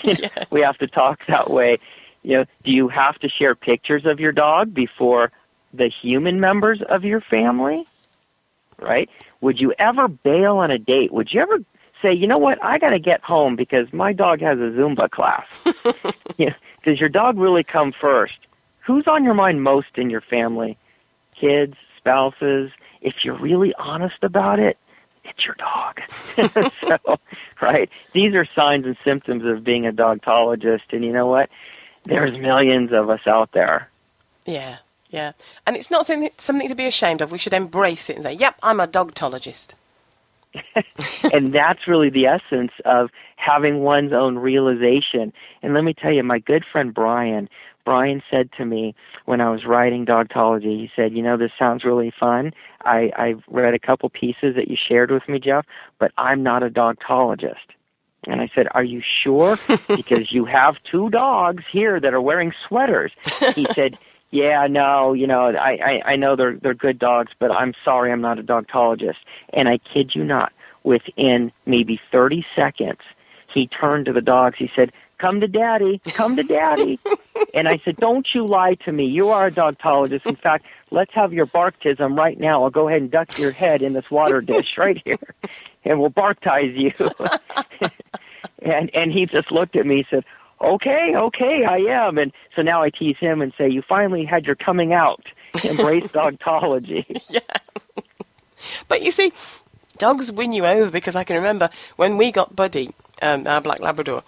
yeah. 0.05 0.45
We 0.51 0.61
have 0.61 0.77
to 0.79 0.87
talk 0.87 1.21
that 1.27 1.51
way. 1.51 1.79
You 2.23 2.39
know, 2.39 2.45
do 2.63 2.71
you 2.71 2.89
have 2.89 3.19
to 3.21 3.29
share 3.29 3.55
pictures 3.55 4.05
of 4.05 4.21
your 4.21 4.33
dog 4.33 4.75
before 4.75 5.33
the 5.73 5.91
human 6.03 6.39
members 6.39 6.83
of 6.89 7.03
your 7.03 7.23
family? 7.23 7.87
Right? 8.79 9.09
Would 9.41 9.59
you 9.59 9.73
ever 9.79 10.07
bail 10.07 10.59
on 10.59 10.71
a 10.71 10.79
date? 10.79 11.13
Would 11.13 11.31
you 11.33 11.41
ever 11.41 11.59
say, 12.03 12.13
you 12.13 12.27
know 12.27 12.39
what, 12.39 12.63
I 12.63 12.79
got 12.79 12.91
to 12.91 12.99
get 12.99 13.23
home 13.23 13.57
because 13.57 13.91
my 13.93 14.13
dog 14.13 14.41
has 14.43 14.59
a 14.59 14.71
Zumba 14.77 15.09
class? 15.11 15.47
yeah, 16.37 16.55
does 16.85 17.01
your 17.01 17.09
dog 17.09 17.39
really 17.39 17.65
come 17.65 17.93
first? 17.99 18.35
Who's 18.87 19.07
on 19.07 19.25
your 19.25 19.35
mind 19.35 19.63
most 19.63 19.97
in 19.97 20.11
your 20.11 20.21
family? 20.21 20.77
Kids, 21.41 21.75
spouses? 21.97 22.71
If 23.03 23.17
you're 23.25 23.39
really 23.39 23.75
honest 23.79 24.23
about 24.23 24.59
it, 24.59 24.79
it's 25.25 25.45
your 25.45 25.57
dog. 25.57 26.01
so, 26.87 27.19
right? 27.61 27.91
These 28.13 28.35
are 28.35 28.47
signs 28.55 28.87
and 28.87 28.97
symptoms 29.05 29.45
of 29.47 29.65
being 29.65 29.87
a 29.87 29.93
dogtologist, 29.93 30.85
and 30.93 31.05
you 31.05 31.13
know 31.13 31.27
what? 31.27 31.51
There's 32.05 32.37
millions 32.39 32.91
of 32.93 33.11
us 33.11 33.21
out 33.27 33.53
there. 33.53 33.89
Yeah. 34.47 34.79
Yeah, 35.11 35.33
and 35.67 35.77
it's 35.77 35.91
not 35.91 36.07
something, 36.07 36.31
something 36.39 36.69
to 36.69 36.75
be 36.75 36.87
ashamed 36.87 37.21
of. 37.21 37.31
We 37.31 37.37
should 37.37 37.53
embrace 37.53 38.09
it 38.09 38.17
and 38.17 38.23
say, 38.23 38.33
"Yep, 38.33 38.57
I'm 38.63 38.81
a 38.81 38.87
dogtologist." 38.87 39.75
and 41.33 41.53
that's 41.53 41.87
really 41.87 42.09
the 42.09 42.27
essence 42.27 42.73
of 42.87 43.11
having 43.37 43.81
one's 43.81 44.13
own 44.13 44.39
realization. 44.39 45.33
And 45.63 45.75
let 45.75 45.85
me 45.85 45.93
tell 45.95 46.13
you, 46.13 46.23
my 46.23 46.39
good 46.39 46.65
friend 46.71 46.95
Brian, 46.95 47.49
Brian 47.85 48.23
said 48.31 48.51
to 48.59 48.65
me 48.65 48.95
when 49.25 49.41
I 49.41 49.51
was 49.51 49.65
writing 49.65 50.05
Dogtology, 50.05 50.81
he 50.81 50.91
said, 50.95 51.13
"You 51.13 51.23
know, 51.23 51.37
this 51.37 51.53
sounds 51.59 51.85
really 51.85 52.13
fun. 52.19 52.53
I 52.85 53.11
I've 53.17 53.43
read 53.49 53.75
a 53.75 53.79
couple 53.79 54.09
pieces 54.09 54.55
that 54.57 54.69
you 54.69 54.77
shared 54.77 55.11
with 55.11 55.29
me, 55.29 55.39
Jeff, 55.39 55.67
but 55.99 56.13
I'm 56.17 56.43
not 56.43 56.63
a 56.63 56.71
dogtologist." 56.71 57.73
And 58.25 58.41
I 58.41 58.49
said, 58.55 58.69
Are 58.71 58.85
you 58.85 59.03
sure? 59.23 59.59
because 59.89 60.31
you 60.31 60.45
have 60.45 60.77
two 60.89 61.11
dogs 61.11 61.65
here 61.73 61.99
that 61.99 62.15
are 62.15 62.21
wearing 62.21 62.53
sweaters. 62.69 63.11
He 63.57 63.67
said, 63.75 63.99
yeah, 64.33 64.67
no, 64.67 65.13
you 65.13 65.27
know, 65.27 65.53
I, 65.55 66.01
I, 66.07 66.13
I 66.13 66.17
know 66.17 66.37
they're 66.37 66.57
they're 66.57 66.75
good 66.75 66.99
dogs, 66.99 67.33
but 67.39 67.51
I'm 67.51 67.75
sorry, 67.85 68.11
I'm 68.11 68.23
not 68.23 68.39
a 68.39 68.43
dogtologist. 68.43 69.19
And 69.53 69.69
I 69.69 69.79
kid 69.79 70.13
you 70.15 70.25
not, 70.25 70.53
within 70.85 71.53
maybe 71.67 72.01
30 72.11 72.45
seconds, 72.57 73.01
he 73.53 73.69
turned 73.69 74.07
to 74.07 74.13
the 74.13 74.23
dogs. 74.23 74.57
He 74.59 74.71
said, 74.75 74.91
"Come 75.23 75.41
to 75.41 75.47
daddy, 75.47 76.01
come 76.05 76.35
to 76.37 76.43
daddy." 76.43 76.99
and 77.55 77.69
I 77.69 77.79
said, 77.85 77.97
"Don't 77.97 78.27
you 78.35 78.45
lie 78.45 78.75
to 78.85 78.93
me. 78.93 79.07
You 79.07 79.29
are 79.29 79.47
a 79.47 79.53
dogtologist. 79.53 80.27
In 80.27 80.37
fact, 80.37 80.67
let's 80.91 81.15
have 81.15 81.33
your 81.33 81.47
barktism 81.47 82.17
right 82.17 82.39
now. 82.39 82.65
I'll 82.65 82.71
go 82.71 82.89
ahead 82.89 83.03
and 83.03 83.11
duck 83.11 83.39
your 83.39 83.53
head 83.53 83.83
in 83.83 83.93
this 83.93 84.11
water 84.11 84.41
dish 84.41 84.77
right 84.77 85.01
here, 85.05 85.35
and 85.85 86.01
we'll 86.01 86.11
barktize 86.11 86.77
you." 86.77 86.93
and 88.63 88.91
and 88.95 89.13
he 89.13 89.27
just 89.27 89.53
looked 89.53 89.77
at 89.77 89.87
me 89.87 89.99
and 89.99 90.07
said, 90.11 90.25
okay, 90.61 91.13
okay, 91.17 91.65
I 91.69 91.79
am. 91.79 92.19
And 92.19 92.33
so 92.55 92.63
now 92.63 92.83
I 92.83 92.91
tease 92.91 93.17
him 93.19 93.43
and 93.43 93.53
say, 93.59 93.69
you 93.69 93.83
finally 93.83 94.25
had 94.25 94.45
your 94.45 94.55
coming 94.55 94.93
out. 94.93 95.33
Embrace 95.65 96.05
dogtology. 96.13 97.05
yeah. 97.29 97.41
But 98.89 99.03
you 99.03 99.11
see, 99.11 99.33
dogs 99.99 100.31
win 100.31 100.53
you 100.53 100.65
over 100.65 100.91
because 100.91 101.17
I 101.17 101.25
can 101.25 101.37
remember 101.37 101.69
when 101.97 102.17
we 102.17 102.31
got 102.31 102.55
Buddy, 102.55 102.95
um, 103.21 103.47
our 103.47 103.61
black 103.61 103.81
Labrador, 103.81 104.23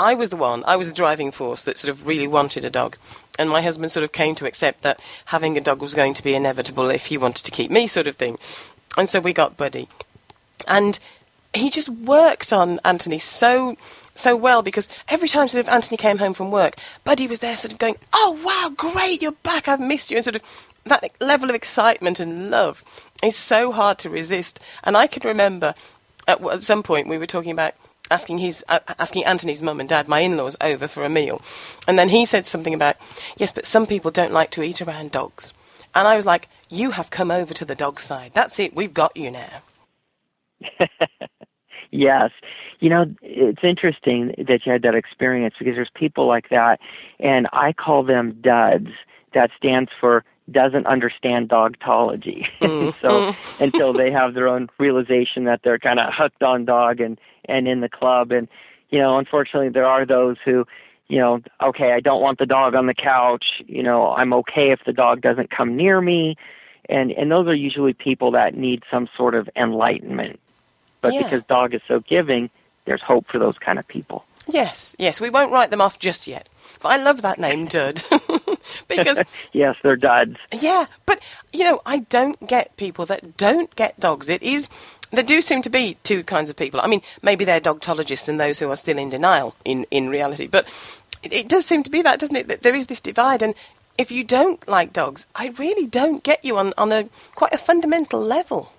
I 0.00 0.14
was 0.14 0.30
the 0.30 0.36
one, 0.36 0.64
I 0.66 0.76
was 0.76 0.88
the 0.88 0.94
driving 0.94 1.30
force 1.30 1.62
that 1.64 1.76
sort 1.76 1.90
of 1.90 2.06
really 2.06 2.26
wanted 2.26 2.64
a 2.64 2.70
dog. 2.70 2.96
And 3.38 3.50
my 3.50 3.60
husband 3.60 3.92
sort 3.92 4.02
of 4.02 4.12
came 4.12 4.34
to 4.36 4.46
accept 4.46 4.82
that 4.82 4.98
having 5.26 5.56
a 5.56 5.60
dog 5.60 5.82
was 5.82 5.94
going 5.94 6.14
to 6.14 6.24
be 6.24 6.34
inevitable 6.34 6.88
if 6.88 7.06
he 7.06 7.18
wanted 7.18 7.44
to 7.44 7.50
keep 7.50 7.70
me, 7.70 7.86
sort 7.86 8.06
of 8.06 8.16
thing. 8.16 8.38
And 8.96 9.10
so 9.10 9.20
we 9.20 9.34
got 9.34 9.58
Buddy. 9.58 9.88
And 10.66 10.98
he 11.52 11.68
just 11.68 11.90
worked 11.90 12.52
on 12.52 12.80
Anthony 12.84 13.18
so 13.18 13.76
so 14.14 14.36
well 14.36 14.60
because 14.60 14.88
every 15.08 15.28
time 15.28 15.48
sort 15.48 15.64
of 15.64 15.68
Anthony 15.68 15.96
came 15.96 16.18
home 16.18 16.34
from 16.34 16.50
work, 16.50 16.76
Buddy 17.04 17.26
was 17.26 17.38
there 17.38 17.56
sort 17.56 17.72
of 17.72 17.78
going, 17.78 17.96
"Oh 18.12 18.38
wow, 18.44 18.70
great, 18.74 19.22
you're 19.22 19.32
back! 19.32 19.68
I've 19.68 19.80
missed 19.80 20.10
you," 20.10 20.16
and 20.16 20.24
sort 20.24 20.36
of 20.36 20.42
that 20.84 21.10
level 21.20 21.48
of 21.48 21.54
excitement 21.54 22.20
and 22.20 22.50
love 22.50 22.84
is 23.22 23.36
so 23.36 23.72
hard 23.72 23.98
to 23.98 24.10
resist. 24.10 24.60
And 24.82 24.96
I 24.96 25.06
can 25.06 25.26
remember 25.26 25.74
at, 26.26 26.44
at 26.44 26.62
some 26.62 26.82
point 26.82 27.08
we 27.08 27.18
were 27.18 27.26
talking 27.26 27.52
about 27.52 27.74
asking 28.10 28.38
his 28.38 28.64
uh, 28.68 28.80
asking 28.98 29.24
Anthony's 29.24 29.62
mum 29.62 29.80
and 29.80 29.88
dad, 29.88 30.08
my 30.08 30.20
in-laws, 30.20 30.56
over 30.60 30.88
for 30.88 31.04
a 31.04 31.08
meal, 31.08 31.40
and 31.88 31.98
then 31.98 32.08
he 32.10 32.24
said 32.26 32.46
something 32.46 32.74
about, 32.74 32.96
"Yes, 33.36 33.52
but 33.52 33.66
some 33.66 33.86
people 33.86 34.10
don't 34.10 34.32
like 34.32 34.50
to 34.52 34.62
eat 34.62 34.82
around 34.82 35.12
dogs," 35.12 35.52
and 35.94 36.06
I 36.08 36.16
was 36.16 36.26
like, 36.26 36.48
"You 36.68 36.92
have 36.92 37.10
come 37.10 37.30
over 37.30 37.54
to 37.54 37.64
the 37.64 37.74
dog 37.74 38.00
side. 38.00 38.32
That's 38.34 38.58
it. 38.58 38.74
We've 38.74 38.94
got 38.94 39.16
you 39.16 39.30
now." 39.30 39.62
yes. 41.90 42.30
You 42.80 42.88
know, 42.88 43.04
it's 43.22 43.62
interesting 43.62 44.34
that 44.38 44.60
you 44.64 44.72
had 44.72 44.82
that 44.82 44.94
experience 44.94 45.54
because 45.58 45.74
there's 45.74 45.90
people 45.94 46.26
like 46.26 46.48
that, 46.48 46.80
and 47.18 47.46
I 47.52 47.72
call 47.72 48.02
them 48.04 48.40
duds. 48.40 48.88
That 49.32 49.50
stands 49.56 49.90
for 50.00 50.24
doesn't 50.50 50.86
understand 50.86 51.48
dogtology. 51.48 52.48
Mm. 52.60 52.94
so 53.00 53.34
until 53.58 53.92
they 53.92 54.10
have 54.10 54.34
their 54.34 54.46
own 54.46 54.68
realization 54.78 55.44
that 55.44 55.60
they're 55.64 55.78
kind 55.78 55.98
of 55.98 56.12
hooked 56.12 56.42
on 56.42 56.64
dog 56.64 57.00
and 57.00 57.18
and 57.46 57.66
in 57.66 57.80
the 57.80 57.88
club, 57.88 58.32
and 58.32 58.48
you 58.90 58.98
know, 58.98 59.18
unfortunately, 59.18 59.70
there 59.70 59.86
are 59.86 60.04
those 60.06 60.36
who 60.44 60.66
you 61.08 61.18
know, 61.18 61.40
okay, 61.60 61.92
I 61.92 62.00
don't 62.00 62.22
want 62.22 62.38
the 62.38 62.46
dog 62.46 62.74
on 62.74 62.86
the 62.86 62.94
couch. 62.94 63.44
You 63.66 63.82
know, 63.82 64.12
I'm 64.12 64.32
okay 64.34 64.70
if 64.70 64.80
the 64.86 64.92
dog 64.92 65.20
doesn't 65.20 65.50
come 65.50 65.76
near 65.76 66.00
me. 66.00 66.36
And 66.88 67.10
and 67.12 67.30
those 67.30 67.46
are 67.48 67.54
usually 67.54 67.92
people 67.92 68.30
that 68.32 68.56
need 68.56 68.84
some 68.90 69.08
sort 69.16 69.34
of 69.34 69.48
enlightenment. 69.56 70.38
But 71.00 71.14
yeah. 71.14 71.24
because 71.24 71.42
dog 71.48 71.74
is 71.74 71.80
so 71.88 72.00
giving, 72.00 72.50
there's 72.84 73.02
hope 73.02 73.26
for 73.30 73.38
those 73.38 73.58
kind 73.58 73.78
of 73.78 73.88
people. 73.88 74.24
Yes, 74.46 74.94
yes, 74.98 75.20
we 75.20 75.30
won't 75.30 75.52
write 75.52 75.70
them 75.70 75.80
off 75.80 75.98
just 75.98 76.26
yet. 76.26 76.48
But 76.80 76.90
I 76.90 76.96
love 77.02 77.22
that 77.22 77.38
name, 77.38 77.66
Dud. 77.66 78.02
because 78.88 79.22
yes, 79.52 79.76
they're 79.82 79.96
duds. 79.96 80.36
Yeah, 80.52 80.86
but 81.06 81.20
you 81.52 81.64
know, 81.64 81.80
I 81.86 81.98
don't 81.98 82.46
get 82.46 82.76
people 82.76 83.06
that 83.06 83.36
don't 83.36 83.74
get 83.76 83.98
dogs. 84.00 84.28
It 84.28 84.42
is 84.42 84.68
there 85.10 85.24
do 85.24 85.40
seem 85.40 85.62
to 85.62 85.70
be 85.70 85.96
two 86.04 86.22
kinds 86.22 86.50
of 86.50 86.56
people. 86.56 86.80
I 86.80 86.86
mean, 86.86 87.02
maybe 87.22 87.44
they're 87.44 87.60
dogtologists 87.60 88.28
and 88.28 88.38
those 88.38 88.58
who 88.58 88.70
are 88.70 88.76
still 88.76 88.98
in 88.98 89.10
denial 89.10 89.54
in 89.64 89.86
in 89.90 90.08
reality, 90.08 90.46
but 90.46 90.66
it, 91.22 91.32
it 91.32 91.48
does 91.48 91.66
seem 91.66 91.82
to 91.82 91.90
be 91.90 92.02
that, 92.02 92.20
doesn't 92.20 92.36
it? 92.36 92.48
That 92.48 92.62
there 92.62 92.74
is 92.74 92.86
this 92.86 93.00
divide, 93.00 93.42
and 93.42 93.54
if 93.98 94.10
you 94.10 94.24
don't 94.24 94.66
like 94.68 94.92
dogs, 94.92 95.26
I 95.34 95.48
really 95.58 95.86
don't 95.86 96.22
get 96.22 96.44
you 96.44 96.58
on 96.58 96.72
on 96.78 96.92
a 96.92 97.08
quite 97.34 97.52
a 97.52 97.58
fundamental 97.58 98.20
level. 98.20 98.72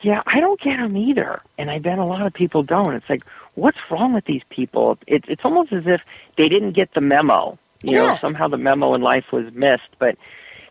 Yeah, 0.00 0.22
I 0.26 0.40
don't 0.40 0.60
get 0.60 0.76
them 0.76 0.96
either, 0.96 1.42
and 1.56 1.70
I 1.70 1.78
bet 1.80 1.98
a 1.98 2.04
lot 2.04 2.24
of 2.24 2.32
people 2.32 2.62
don't. 2.62 2.94
It's 2.94 3.08
like, 3.10 3.24
what's 3.54 3.78
wrong 3.90 4.14
with 4.14 4.26
these 4.26 4.42
people? 4.48 4.96
It, 5.08 5.24
it's 5.26 5.44
almost 5.44 5.72
as 5.72 5.86
if 5.86 6.00
they 6.36 6.48
didn't 6.48 6.72
get 6.72 6.94
the 6.94 7.00
memo. 7.00 7.58
You 7.82 7.92
yeah. 7.92 8.06
know, 8.06 8.16
somehow 8.16 8.48
the 8.48 8.56
memo 8.56 8.94
in 8.94 9.02
life 9.02 9.26
was 9.32 9.52
missed. 9.52 9.88
But 9.98 10.16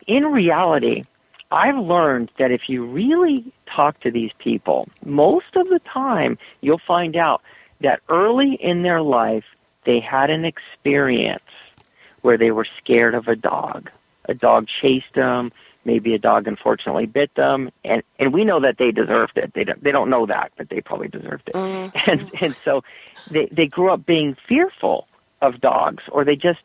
in 0.07 0.25
reality, 0.25 1.05
I've 1.51 1.77
learned 1.77 2.31
that 2.37 2.51
if 2.51 2.67
you 2.67 2.85
really 2.85 3.45
talk 3.73 3.99
to 4.01 4.11
these 4.11 4.31
people, 4.39 4.89
most 5.05 5.55
of 5.55 5.67
the 5.69 5.79
time 5.91 6.37
you'll 6.61 6.81
find 6.85 7.15
out 7.15 7.41
that 7.81 8.01
early 8.09 8.57
in 8.59 8.83
their 8.83 9.01
life 9.01 9.45
they 9.85 9.99
had 9.99 10.29
an 10.29 10.43
experience 10.43 11.43
where 12.21 12.37
they 12.37 12.51
were 12.51 12.67
scared 12.77 13.15
of 13.15 13.27
a 13.27 13.35
dog. 13.35 13.89
A 14.25 14.33
dog 14.33 14.67
chased 14.81 15.13
them 15.15 15.51
maybe 15.87 16.13
a 16.13 16.19
dog 16.19 16.47
unfortunately 16.47 17.05
bit 17.05 17.33
them 17.35 17.71
and 17.83 18.03
and 18.19 18.33
we 18.33 18.43
know 18.43 18.59
that 18.59 18.77
they 18.77 18.91
deserved 18.91 19.37
it 19.37 19.53
they 19.53 19.63
don't 19.63 19.81
they 19.81 19.91
don't 19.91 20.09
know 20.09 20.25
that 20.25 20.51
but 20.57 20.69
they 20.69 20.81
probably 20.81 21.07
deserved 21.07 21.47
it 21.47 21.55
mm-hmm. 21.55 21.97
and 22.11 22.29
and 22.41 22.55
so 22.63 22.83
they 23.31 23.47
they 23.51 23.65
grew 23.65 23.89
up 23.89 24.05
being 24.05 24.35
fearful 24.47 25.07
of 25.41 25.61
dogs 25.61 26.03
or 26.11 26.25
they 26.25 26.35
just 26.35 26.59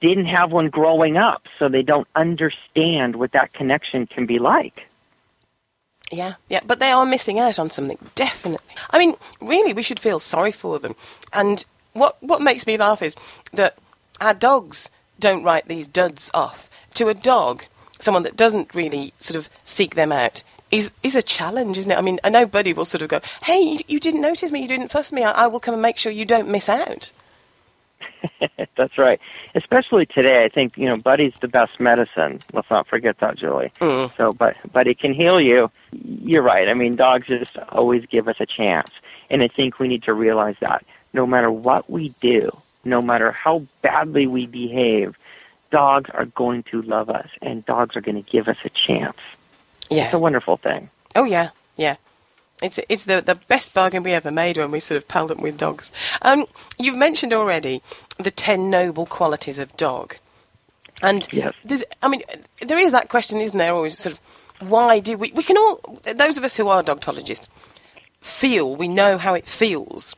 didn't 0.00 0.26
have 0.26 0.52
one 0.52 0.70
growing 0.70 1.16
up 1.16 1.42
so 1.58 1.68
they 1.68 1.82
don't 1.82 2.08
understand 2.14 3.16
what 3.16 3.32
that 3.32 3.52
connection 3.52 4.06
can 4.06 4.26
be 4.26 4.38
like 4.38 4.88
yeah, 6.10 6.34
yeah, 6.48 6.60
but 6.64 6.78
they 6.78 6.90
are 6.90 7.04
missing 7.04 7.38
out 7.38 7.58
on 7.58 7.70
something, 7.70 7.98
definitely. 8.14 8.74
I 8.90 8.98
mean, 8.98 9.14
really, 9.40 9.72
we 9.72 9.82
should 9.82 10.00
feel 10.00 10.18
sorry 10.18 10.52
for 10.52 10.78
them. 10.78 10.94
And 11.32 11.64
what 11.92 12.16
what 12.22 12.40
makes 12.40 12.66
me 12.66 12.76
laugh 12.76 13.02
is 13.02 13.14
that 13.52 13.76
our 14.20 14.34
dogs 14.34 14.88
don't 15.18 15.44
write 15.44 15.68
these 15.68 15.86
duds 15.86 16.30
off. 16.32 16.70
To 16.94 17.08
a 17.08 17.14
dog, 17.14 17.64
someone 18.00 18.22
that 18.22 18.36
doesn't 18.36 18.74
really 18.74 19.12
sort 19.20 19.36
of 19.36 19.48
seek 19.64 19.94
them 19.94 20.12
out 20.12 20.42
is 20.70 20.92
is 21.02 21.14
a 21.14 21.22
challenge, 21.22 21.76
isn't 21.76 21.90
it? 21.90 21.98
I 21.98 22.00
mean, 22.00 22.20
Buddy 22.50 22.72
will 22.72 22.84
sort 22.84 23.02
of 23.02 23.08
go, 23.08 23.20
"Hey, 23.42 23.60
you, 23.60 23.80
you 23.86 24.00
didn't 24.00 24.22
notice 24.22 24.50
me, 24.50 24.62
you 24.62 24.68
didn't 24.68 24.90
fuss 24.90 25.12
me. 25.12 25.24
I, 25.24 25.32
I, 25.32 25.46
will 25.46 25.60
come 25.60 25.74
and 25.74 25.82
make 25.82 25.98
sure 25.98 26.12
you 26.12 26.24
don't 26.24 26.48
miss 26.48 26.68
out." 26.68 27.12
That's 28.76 28.98
right. 28.98 29.20
Especially 29.54 30.06
today, 30.06 30.44
I 30.44 30.48
think 30.48 30.76
you 30.76 30.86
know 30.86 30.96
Buddy's 30.96 31.34
the 31.40 31.48
best 31.48 31.80
medicine. 31.80 32.40
Let's 32.52 32.70
not 32.70 32.86
forget 32.86 33.18
that, 33.18 33.36
Julie. 33.36 33.72
Mm. 33.80 34.16
So, 34.16 34.32
but 34.32 34.56
Buddy 34.72 34.94
can 34.94 35.14
heal 35.14 35.40
you. 35.40 35.70
You're 35.92 36.42
right. 36.42 36.68
I 36.68 36.74
mean, 36.74 36.96
dogs 36.96 37.26
just 37.26 37.56
always 37.70 38.06
give 38.06 38.28
us 38.28 38.36
a 38.40 38.46
chance, 38.46 38.90
and 39.30 39.42
I 39.42 39.48
think 39.48 39.78
we 39.78 39.88
need 39.88 40.04
to 40.04 40.14
realize 40.14 40.56
that 40.60 40.84
no 41.12 41.26
matter 41.26 41.50
what 41.50 41.88
we 41.90 42.10
do, 42.20 42.50
no 42.84 43.00
matter 43.00 43.32
how 43.32 43.64
badly 43.82 44.26
we 44.26 44.46
behave, 44.46 45.16
dogs 45.70 46.10
are 46.10 46.26
going 46.26 46.62
to 46.64 46.82
love 46.82 47.10
us 47.10 47.28
and 47.42 47.64
dogs 47.66 47.96
are 47.96 48.00
going 48.00 48.22
to 48.22 48.30
give 48.30 48.48
us 48.48 48.56
a 48.64 48.70
chance. 48.70 49.16
Yeah. 49.90 50.04
It's 50.04 50.14
a 50.14 50.18
wonderful 50.18 50.56
thing. 50.56 50.90
Oh, 51.14 51.24
yeah, 51.24 51.50
yeah. 51.76 51.96
It's 52.62 52.78
it's 52.88 53.04
the 53.04 53.20
the 53.20 53.36
best 53.36 53.74
bargain 53.74 54.02
we 54.02 54.12
ever 54.12 54.30
made 54.30 54.56
when 54.56 54.70
we 54.70 54.80
sort 54.80 54.96
of 54.96 55.06
palled 55.08 55.30
up 55.30 55.38
with 55.38 55.58
dogs. 55.58 55.90
Um, 56.22 56.46
you've 56.78 56.96
mentioned 56.96 57.32
already 57.32 57.82
the 58.18 58.30
ten 58.30 58.70
noble 58.70 59.06
qualities 59.06 59.58
of 59.58 59.76
dog, 59.76 60.16
and 61.02 61.28
yes. 61.32 61.54
there's 61.64 61.84
I 62.02 62.08
mean 62.08 62.22
there 62.66 62.78
is 62.78 62.92
that 62.92 63.08
question, 63.08 63.40
isn't 63.40 63.56
there? 63.56 63.74
Always 63.74 63.98
sort 63.98 64.14
of 64.14 64.20
why 64.68 64.98
do 64.98 65.16
we 65.16 65.32
we 65.32 65.42
can 65.42 65.56
all 65.56 66.00
those 66.02 66.36
of 66.36 66.44
us 66.44 66.56
who 66.56 66.68
are 66.68 66.82
dogtologists 66.82 67.48
feel 68.20 68.74
we 68.74 68.88
know 68.88 69.16
how 69.16 69.34
it 69.34 69.46
feels 69.46 70.16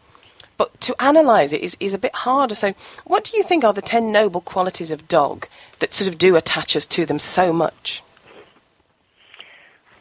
but 0.60 0.78
to 0.82 0.94
analyse 1.00 1.54
it 1.54 1.62
is, 1.62 1.74
is 1.80 1.94
a 1.94 1.98
bit 1.98 2.14
harder. 2.14 2.54
So, 2.54 2.74
what 3.04 3.24
do 3.24 3.34
you 3.34 3.42
think 3.42 3.64
are 3.64 3.72
the 3.72 3.80
10 3.80 4.12
noble 4.12 4.42
qualities 4.42 4.90
of 4.90 5.08
dog 5.08 5.48
that 5.78 5.94
sort 5.94 6.06
of 6.06 6.18
do 6.18 6.36
attach 6.36 6.76
us 6.76 6.84
to 6.84 7.06
them 7.06 7.18
so 7.18 7.50
much? 7.50 8.02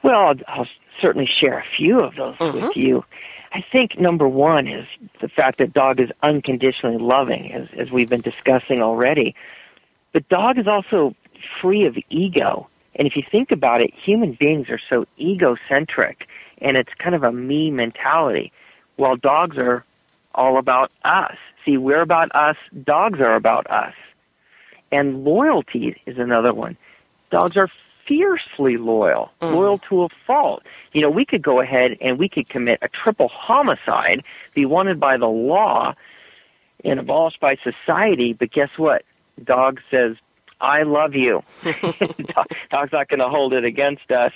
Well, 0.03 0.35
I'll 0.49 0.67
certainly 1.01 1.27
share 1.27 1.59
a 1.59 1.65
few 1.77 1.99
of 1.99 2.15
those 2.15 2.35
mm-hmm. 2.35 2.67
with 2.67 2.77
you. 2.77 3.05
I 3.51 3.63
think 3.71 3.99
number 3.99 4.27
one 4.27 4.67
is 4.67 4.87
the 5.21 5.27
fact 5.27 5.57
that 5.57 5.73
dog 5.73 5.99
is 5.99 6.09
unconditionally 6.21 6.97
loving, 6.97 7.51
as, 7.51 7.67
as 7.77 7.89
we've 7.89 8.09
been 8.09 8.21
discussing 8.21 8.81
already. 8.81 9.35
But 10.13 10.29
dog 10.29 10.57
is 10.57 10.67
also 10.67 11.15
free 11.61 11.85
of 11.85 11.97
ego. 12.09 12.67
And 12.95 13.07
if 13.07 13.15
you 13.15 13.23
think 13.23 13.51
about 13.51 13.81
it, 13.81 13.93
human 13.93 14.33
beings 14.33 14.69
are 14.69 14.79
so 14.89 15.07
egocentric, 15.19 16.27
and 16.59 16.77
it's 16.77 16.93
kind 16.99 17.15
of 17.15 17.23
a 17.23 17.31
me 17.31 17.71
mentality, 17.71 18.51
while 18.97 19.15
dogs 19.15 19.57
are 19.57 19.83
all 20.35 20.57
about 20.57 20.91
us. 21.03 21.37
See, 21.65 21.77
we're 21.77 22.01
about 22.01 22.33
us, 22.35 22.57
dogs 22.83 23.19
are 23.19 23.35
about 23.35 23.69
us. 23.69 23.93
And 24.91 25.23
loyalty 25.23 26.01
is 26.05 26.17
another 26.17 26.53
one. 26.53 26.77
Dogs 27.31 27.57
are 27.57 27.69
fiercely 28.09 28.75
loyal, 28.75 29.31
mm. 29.41 29.53
loyal 29.53 29.77
to 29.89 30.03
a 30.03 30.09
fault. 30.27 30.63
You 30.91 31.01
know, 31.01 31.09
we 31.09 31.23
could 31.23 31.41
go 31.43 31.61
ahead 31.61 31.95
and 32.01 32.19
we 32.19 32.27
could 32.27 32.49
commit 32.49 32.79
a 32.81 32.89
triple 32.89 33.29
homicide, 33.29 34.23
be 34.55 34.65
wanted 34.65 34.99
by 34.99 35.15
the 35.15 35.27
law, 35.27 35.93
and 36.83 36.99
abolished 36.99 37.39
by 37.39 37.55
society, 37.63 38.33
but 38.33 38.51
guess 38.51 38.69
what? 38.77 39.03
Dog 39.41 39.79
says, 39.91 40.17
I 40.59 40.83
love 40.83 41.13
you. 41.13 41.43
Dog's 41.63 42.91
not 42.91 43.07
going 43.07 43.19
to 43.19 43.29
hold 43.29 43.53
it 43.53 43.63
against 43.63 44.11
us. 44.11 44.33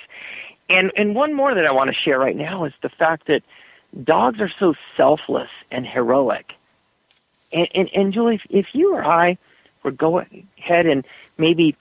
And 0.68 0.92
and 0.96 1.14
one 1.14 1.34
more 1.34 1.54
that 1.54 1.66
I 1.66 1.72
want 1.72 1.90
to 1.90 1.94
share 1.94 2.18
right 2.18 2.36
now 2.36 2.64
is 2.64 2.72
the 2.82 2.88
fact 2.88 3.26
that 3.26 3.42
dogs 4.02 4.40
are 4.40 4.50
so 4.58 4.74
selfless 4.96 5.50
and 5.70 5.86
heroic. 5.86 6.52
And 7.52 7.68
and, 7.74 7.90
and 7.94 8.14
Julie, 8.14 8.36
if, 8.36 8.42
if 8.48 8.66
you 8.72 8.94
or 8.94 9.04
I 9.04 9.36
were 9.82 9.90
go 9.90 10.20
ahead 10.20 10.86
and 10.86 11.04
maybe 11.36 11.76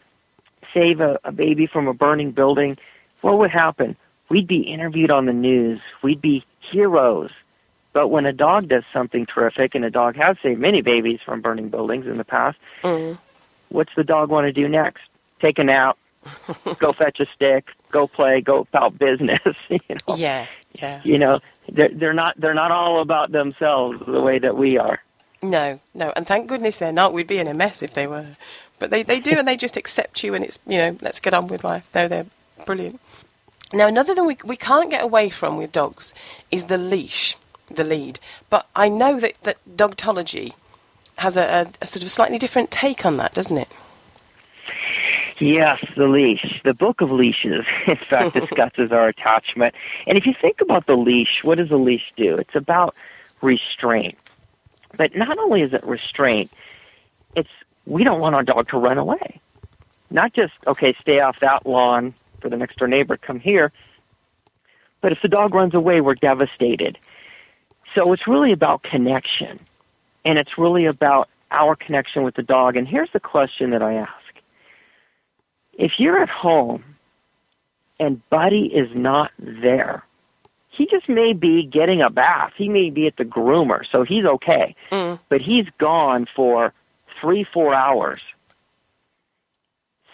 save 0.73 0.99
a, 1.01 1.19
a 1.23 1.31
baby 1.31 1.67
from 1.67 1.87
a 1.87 1.93
burning 1.93 2.31
building, 2.31 2.77
what 3.21 3.37
would 3.37 3.51
happen? 3.51 3.95
We'd 4.29 4.47
be 4.47 4.61
interviewed 4.61 5.11
on 5.11 5.25
the 5.25 5.33
news. 5.33 5.79
We'd 6.01 6.21
be 6.21 6.43
heroes. 6.71 7.31
But 7.93 8.07
when 8.07 8.25
a 8.25 8.33
dog 8.33 8.69
does 8.69 8.83
something 8.91 9.25
terrific, 9.27 9.75
and 9.75 9.85
a 9.85 9.91
dog 9.91 10.15
has 10.15 10.37
saved 10.41 10.59
many 10.59 10.81
babies 10.81 11.19
from 11.23 11.41
burning 11.41 11.69
buildings 11.69 12.07
in 12.07 12.17
the 12.17 12.23
past, 12.25 12.57
Mm. 12.81 13.17
what's 13.69 13.93
the 13.95 14.03
dog 14.03 14.29
want 14.29 14.45
to 14.45 14.51
do 14.51 14.67
next? 14.67 15.03
Take 15.39 15.59
a 15.59 15.63
nap, 15.63 15.97
go 16.79 16.91
fetch 16.93 17.19
a 17.19 17.25
stick, 17.35 17.67
go 17.91 18.07
play, 18.07 18.41
go 18.41 18.59
about 18.61 18.97
business. 18.97 19.41
You 19.69 19.79
know, 20.07 20.15
Yeah, 20.15 20.47
yeah. 20.73 21.01
you 21.03 21.19
know, 21.19 21.39
they're, 21.71 21.89
they're 21.93 22.13
not 22.13 22.33
they're 22.39 22.53
not 22.55 22.71
all 22.71 23.01
about 23.01 23.31
themselves 23.31 23.99
the 24.07 24.21
way 24.21 24.39
that 24.39 24.57
we 24.57 24.77
are. 24.79 24.99
No, 25.43 25.79
no, 25.93 26.13
and 26.15 26.25
thank 26.25 26.47
goodness 26.47 26.77
they're 26.77 26.93
not. 26.93 27.13
We'd 27.13 27.27
be 27.27 27.37
in 27.37 27.47
a 27.47 27.53
mess 27.53 27.83
if 27.83 27.93
they 27.93 28.07
were. 28.07 28.25
But 28.79 28.89
they, 28.89 29.03
they 29.03 29.19
do, 29.19 29.37
and 29.37 29.47
they 29.47 29.57
just 29.57 29.77
accept 29.77 30.23
you, 30.23 30.33
and 30.33 30.43
it's 30.43 30.59
you 30.67 30.77
know, 30.77 30.97
let's 31.01 31.19
get 31.19 31.33
on 31.33 31.47
with 31.47 31.63
life. 31.63 31.87
They're 31.91 32.09
they're 32.09 32.25
brilliant. 32.65 32.99
Now, 33.71 33.87
another 33.87 34.13
thing 34.13 34.25
we 34.25 34.37
we 34.43 34.57
can't 34.57 34.89
get 34.89 35.03
away 35.03 35.29
from 35.29 35.57
with 35.57 35.71
dogs 35.71 36.13
is 36.51 36.65
the 36.65 36.77
leash, 36.77 37.35
the 37.67 37.83
lead. 37.83 38.19
But 38.49 38.67
I 38.75 38.89
know 38.89 39.19
that 39.19 39.35
that 39.43 39.57
dogtology 39.75 40.53
has 41.17 41.37
a, 41.37 41.43
a, 41.43 41.67
a 41.83 41.87
sort 41.87 42.03
of 42.03 42.11
slightly 42.11 42.37
different 42.37 42.71
take 42.71 43.05
on 43.05 43.17
that, 43.17 43.33
doesn't 43.33 43.57
it? 43.57 43.69
Yes, 45.39 45.83
the 45.97 46.07
leash. 46.07 46.61
The 46.63 46.73
book 46.73 47.01
of 47.01 47.11
leashes, 47.11 47.65
in 47.87 47.97
fact, 47.97 48.33
discusses 48.39 48.91
our 48.91 49.07
attachment. 49.07 49.75
And 50.07 50.17
if 50.17 50.25
you 50.25 50.33
think 50.39 50.61
about 50.61 50.85
the 50.85 50.95
leash, 50.95 51.43
what 51.43 51.57
does 51.57 51.69
the 51.69 51.77
leash 51.77 52.13
do? 52.15 52.37
It's 52.37 52.55
about 52.55 52.95
restraint. 53.41 54.17
But 54.95 55.15
not 55.15 55.37
only 55.39 55.61
is 55.61 55.73
it 55.73 55.83
restraint, 55.83 56.51
it's 57.35 57.49
we 57.85 58.03
don't 58.03 58.19
want 58.19 58.35
our 58.35 58.43
dog 58.43 58.69
to 58.69 58.77
run 58.77 58.97
away. 58.97 59.39
Not 60.09 60.33
just, 60.33 60.53
okay, 60.67 60.95
stay 61.01 61.19
off 61.19 61.39
that 61.41 61.65
lawn 61.65 62.13
for 62.41 62.49
the 62.49 62.57
next 62.57 62.77
door 62.77 62.87
neighbor, 62.87 63.17
come 63.17 63.39
here. 63.39 63.71
But 65.01 65.11
if 65.11 65.19
the 65.21 65.27
dog 65.27 65.53
runs 65.53 65.73
away, 65.73 66.01
we're 66.01 66.15
devastated. 66.15 66.97
So 67.95 68.13
it's 68.13 68.27
really 68.27 68.51
about 68.51 68.83
connection. 68.83 69.59
And 70.25 70.37
it's 70.37 70.57
really 70.57 70.85
about 70.85 71.29
our 71.51 71.75
connection 71.75 72.23
with 72.23 72.35
the 72.35 72.43
dog. 72.43 72.75
And 72.77 72.87
here's 72.87 73.11
the 73.11 73.19
question 73.19 73.71
that 73.71 73.81
I 73.81 73.95
ask 73.95 74.11
if 75.73 75.93
you're 75.97 76.21
at 76.21 76.29
home 76.29 76.83
and 77.99 78.27
Buddy 78.29 78.65
is 78.73 78.89
not 78.95 79.31
there, 79.37 80.03
he 80.69 80.87
just 80.87 81.07
may 81.07 81.33
be 81.33 81.65
getting 81.65 82.01
a 82.01 82.09
bath. 82.09 82.53
He 82.57 82.69
may 82.69 82.89
be 82.89 83.07
at 83.07 83.17
the 83.17 83.25
groomer, 83.25 83.83
so 83.91 84.03
he's 84.03 84.25
okay. 84.25 84.75
Mm. 84.91 85.19
But 85.29 85.41
he's 85.41 85.65
gone 85.77 86.27
for 86.35 86.73
three, 87.23 87.45
four 87.45 87.73
hours. 87.73 88.19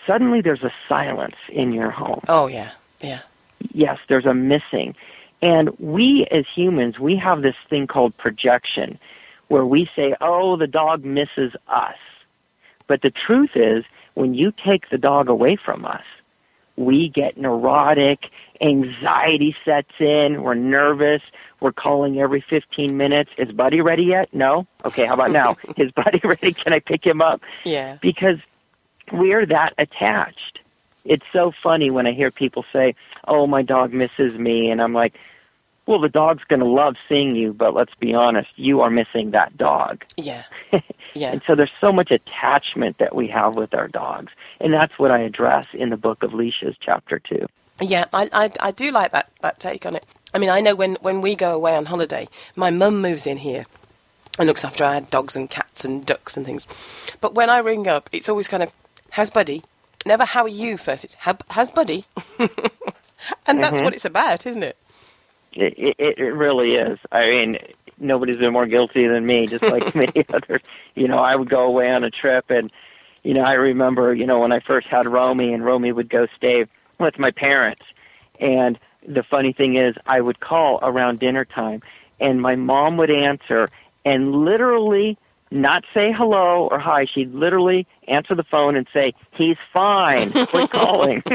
Suddenly 0.05 0.41
there's 0.41 0.63
a 0.63 0.71
silence 0.87 1.35
in 1.49 1.73
your 1.73 1.89
home. 1.89 2.21
Oh 2.27 2.47
yeah, 2.47 2.71
yeah. 3.01 3.21
Yes, 3.73 3.97
there's 4.07 4.25
a 4.25 4.33
missing. 4.33 4.95
And 5.41 5.77
we 5.79 6.27
as 6.31 6.45
humans, 6.55 6.99
we 6.99 7.15
have 7.17 7.41
this 7.41 7.55
thing 7.69 7.87
called 7.87 8.15
projection 8.15 8.99
where 9.47 9.65
we 9.65 9.89
say, 9.95 10.15
oh, 10.21 10.55
the 10.55 10.67
dog 10.67 11.03
misses 11.03 11.53
us. 11.67 11.97
But 12.87 13.01
the 13.01 13.11
truth 13.11 13.51
is, 13.55 13.83
when 14.13 14.35
you 14.35 14.53
take 14.65 14.89
the 14.89 14.98
dog 14.98 15.29
away 15.29 15.55
from 15.55 15.85
us, 15.85 16.03
we 16.75 17.09
get 17.09 17.37
neurotic, 17.37 18.19
anxiety 18.61 19.55
sets 19.65 19.91
in, 20.00 20.43
we're 20.43 20.53
nervous, 20.53 21.22
we're 21.59 21.72
calling 21.72 22.19
every 22.19 22.43
15 22.50 22.95
minutes. 22.95 23.31
Is 23.37 23.51
Buddy 23.51 23.81
ready 23.81 24.03
yet? 24.03 24.33
No? 24.33 24.67
Okay, 24.85 25.05
how 25.05 25.13
about 25.13 25.31
now? 25.31 25.57
Is 25.77 25.91
Buddy 25.91 26.22
ready? 26.24 26.53
Can 26.53 26.74
I 26.74 26.79
pick 26.79 27.05
him 27.05 27.22
up? 27.22 27.41
Yeah. 27.63 27.98
Because 28.01 28.37
we're 29.11 29.45
that 29.45 29.74
attached. 29.77 30.59
It's 31.05 31.25
so 31.33 31.51
funny 31.63 31.89
when 31.89 32.05
I 32.07 32.11
hear 32.11 32.29
people 32.29 32.65
say, 32.72 32.93
"Oh, 33.27 33.48
my 33.48 33.61
dog 33.61 33.93
misses 33.93 34.37
me," 34.37 34.69
and 34.69 34.81
I'm 34.81 34.93
like, 34.93 35.15
"Well, 35.85 36.00
the 36.00 36.09
dog's 36.09 36.43
going 36.43 36.59
to 36.59 36.67
love 36.67 36.95
seeing 37.07 37.35
you, 37.35 37.53
but 37.53 37.74
let's 37.74 37.95
be 37.95 38.13
honest, 38.13 38.50
you 38.57 38.81
are 38.81 38.89
missing 38.89 39.31
that 39.31 39.57
dog." 39.57 40.03
Yeah. 40.17 40.43
Yeah. 41.15 41.31
And 41.31 41.41
so 41.48 41.55
there's 41.55 41.72
so 41.81 41.91
much 41.91 42.11
attachment 42.11 43.00
that 43.00 43.15
we 43.15 43.27
have 43.29 43.55
with 43.55 43.74
our 43.74 43.87
dogs, 43.87 44.31
and 44.59 44.72
that's 44.72 44.98
what 45.00 45.09
I 45.09 45.22
address 45.22 45.65
in 45.74 45.89
the 45.89 45.98
book 45.98 46.22
of 46.22 46.35
Leashes, 46.35 46.75
chapter 46.79 47.17
two. 47.17 47.48
Yeah, 47.81 48.05
I, 48.13 48.29
I, 48.31 48.51
I 48.59 48.72
do 48.72 48.91
like 48.91 49.11
that, 49.11 49.31
that 49.41 49.59
take 49.59 49.85
on 49.85 49.95
it. 49.95 50.05
I 50.33 50.37
mean, 50.37 50.50
I 50.50 50.61
know 50.61 50.75
when, 50.75 50.96
when 51.01 51.22
we 51.22 51.35
go 51.35 51.53
away 51.53 51.75
on 51.75 51.85
holiday, 51.85 52.27
my 52.55 52.70
mum 52.70 53.01
moves 53.01 53.25
in 53.25 53.37
here 53.37 53.65
and 54.37 54.48
looks 54.48 54.63
after 54.63 54.83
our 54.83 55.01
dogs 55.01 55.35
and 55.35 55.50
cats 55.50 55.83
and 55.83 56.05
ducks 56.05 56.37
and 56.37 56.46
things. 56.46 56.68
But 57.20 57.33
when 57.33 57.50
I 57.50 57.57
ring 57.59 57.87
up, 57.87 58.09
it's 58.11 58.29
always 58.29 58.48
kind 58.48 58.63
of, 58.63 58.72
how's 59.11 59.29
Buddy? 59.29 59.63
Never 60.05 60.25
how 60.25 60.44
are 60.44 60.48
you 60.48 60.77
first. 60.77 61.03
It's, 61.03 61.15
how's 61.20 61.72
Buddy? 61.72 62.05
and 62.39 62.50
that's 63.59 63.81
what 63.81 63.87
mm-hmm. 63.89 63.94
it's 63.94 64.05
about, 64.05 64.46
isn't 64.46 64.63
it? 64.63 64.77
It, 65.53 65.96
it, 65.98 66.18
it 66.20 66.33
really 66.33 66.75
is. 66.75 67.00
I 67.11 67.29
mean, 67.29 67.57
nobody's 67.98 68.37
been 68.37 68.53
more 68.53 68.68
guilty 68.68 69.07
than 69.07 69.25
me, 69.25 69.48
just 69.48 69.63
like 69.63 69.96
many 69.96 70.25
others. 70.31 70.61
You 70.96 71.07
know, 71.07 71.20
I 71.20 71.35
would 71.35 71.50
go 71.50 71.63
away 71.63 71.89
on 71.89 72.03
a 72.03 72.11
trip, 72.11 72.50
and 72.50 72.72
you 73.24 73.33
know, 73.33 73.42
I 73.42 73.53
remember, 73.53 74.13
you 74.13 74.25
know, 74.25 74.39
when 74.39 74.51
I 74.51 74.59
first 74.59 74.87
had 74.87 75.07
Romy, 75.07 75.53
and 75.53 75.65
Romy 75.65 75.92
would 75.92 76.09
go 76.09 76.27
stay 76.37 76.65
with 77.00 77.20
my 77.20 77.31
parents, 77.31 77.85
and 78.39 78.79
the 79.07 79.24
funny 79.24 79.53
thing 79.53 79.75
is, 79.75 79.96
I 80.05 80.22
would 80.22 80.40
call 80.40 80.79
around 80.81 81.20
dinner 81.20 81.46
time, 81.46 81.81
and 82.20 82.42
my 82.42 82.55
mom 82.55 82.98
would 82.98 83.12
answer, 83.12 83.70
and 84.05 84.33
literally 84.44 85.18
not 85.51 85.83
say 85.94 86.12
hello 86.12 86.68
or 86.72 86.79
hi. 86.79 87.05
She'd 87.05 87.33
literally 87.33 87.88
answer 88.07 88.35
the 88.35 88.44
phone 88.44 88.75
and 88.75 88.88
say, 88.94 89.14
"He's 89.31 89.57
fine. 89.74 90.31
Quit 90.48 90.72
calling." 90.72 91.24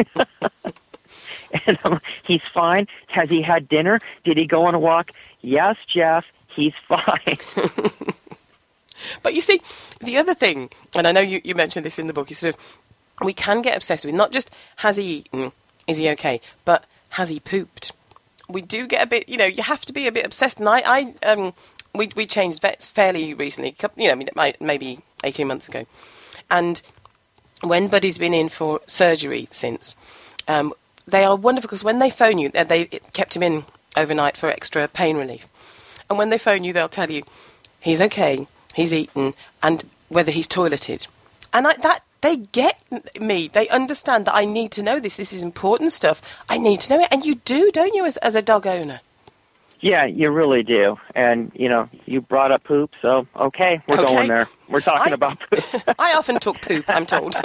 And 1.66 1.79
I'm 1.85 2.00
he's 2.24 2.42
fine. 2.53 2.88
Has 3.07 3.31
he 3.31 3.40
had 3.40 3.68
dinner? 3.68 4.00
Did 4.24 4.37
he 4.37 4.44
go 4.44 4.66
on 4.66 4.74
a 4.74 4.79
walk? 4.79 5.12
Yes, 5.40 5.77
Jeff. 5.87 6.27
He's 6.48 6.72
fine. 6.88 7.37
But 9.22 9.35
you 9.35 9.40
see, 9.40 9.61
the 10.00 10.16
other 10.16 10.35
thing, 10.35 10.70
and 10.94 11.07
I 11.07 11.12
know 11.12 11.20
you, 11.20 11.40
you 11.44 11.55
mentioned 11.55 11.85
this 11.85 11.98
in 11.98 12.07
the 12.07 12.12
book, 12.12 12.31
is 12.31 12.38
sort 12.38 12.55
of, 12.55 12.61
we 13.22 13.33
can 13.33 13.62
get 13.62 13.77
obsessed 13.77 14.05
with 14.05 14.14
not 14.14 14.33
just 14.33 14.50
has 14.77 14.96
he 14.96 15.05
eaten, 15.05 15.53
is 15.87 15.96
he 15.96 16.09
okay, 16.11 16.40
but 16.64 16.85
has 17.14 17.29
he 17.29 17.38
pooped? 17.38 17.92
We 18.48 18.61
do 18.61 18.87
get 18.87 19.03
a 19.03 19.07
bit, 19.07 19.29
you 19.29 19.37
know, 19.37 19.44
you 19.44 19.62
have 19.62 19.85
to 19.87 19.92
be 19.92 20.07
a 20.07 20.12
bit 20.12 20.27
obsessed. 20.27 20.59
And 20.59 20.68
I, 20.68 20.83
I 20.85 21.14
um, 21.24 21.55
we, 21.94 22.11
we 22.16 22.27
changed 22.27 22.61
vets 22.61 22.87
fairly 22.87 23.33
recently, 23.35 23.77
you 23.96 24.14
know, 24.14 24.27
maybe 24.61 24.98
18 25.22 25.46
months 25.46 25.68
ago. 25.68 25.87
And 26.50 26.83
when 27.62 27.87
Buddy's 27.88 28.18
been 28.18 28.35
in 28.35 28.48
for 28.48 28.81
surgery 28.87 29.48
since, 29.53 29.94
um, 30.48 30.74
they 31.07 31.24
are 31.24 31.37
wonderful 31.37 31.68
because 31.68 31.85
when 31.85 32.00
they 32.00 32.11
phone 32.11 32.38
you, 32.38 32.50
they 32.50 32.87
kept 33.12 33.37
him 33.37 33.44
in 33.44 33.64
overnight 33.96 34.37
for 34.37 34.50
extra 34.50 34.88
pain 34.88 35.16
relief. 35.16 35.46
And 36.11 36.18
when 36.18 36.31
they 36.31 36.38
phone 36.38 36.64
you, 36.64 36.72
they'll 36.72 36.88
tell 36.88 37.11
you 37.11 37.22
he's 37.81 38.00
okay, 38.00 38.48
he's 38.74 38.92
eaten, 38.92 39.35
and 39.62 39.88
whether 40.09 40.33
he's 40.33 40.48
toileted. 40.48 41.07
And 41.53 41.68
I, 41.68 41.77
that 41.77 42.03
they 42.24 42.37
get 42.37 42.76
me. 43.20 43.48
They 43.48 43.68
understand 43.68 44.24
that 44.26 44.34
I 44.34 44.44
need 44.46 44.70
to 44.72 44.82
know 44.82 44.98
this. 44.98 45.16
This 45.16 45.32
is 45.32 45.42
important 45.42 45.92
stuff. 45.92 46.22
I 46.48 46.56
need 46.58 46.80
to 46.80 46.88
know 46.96 47.02
it, 47.02 47.08
and 47.12 47.24
you 47.24 47.34
do, 47.37 47.70
don't 47.70 47.94
you, 47.94 48.04
as 48.06 48.16
as 48.18 48.34
a 48.34 48.42
dog 48.42 48.66
owner? 48.66 49.00
yeah, 49.80 50.06
you 50.06 50.30
really 50.30 50.62
do. 50.62 50.96
And 51.14 51.52
you 51.54 51.68
know, 51.68 51.90
you 52.06 52.22
brought 52.22 52.50
up 52.50 52.64
poop, 52.64 52.90
so 53.02 53.26
okay, 53.37 53.82
we're 53.87 54.00
Okay. 54.00 54.14
going 54.14 54.28
there. 54.28 54.48
We're 54.70 54.80
talking 54.80 55.12
I- 55.12 55.14
about 55.20 55.38
poop. 55.50 55.64
I 55.98 56.14
often 56.14 56.38
talk 56.40 56.62
poop. 56.62 56.87
I'm 56.88 57.04
told. 57.04 57.37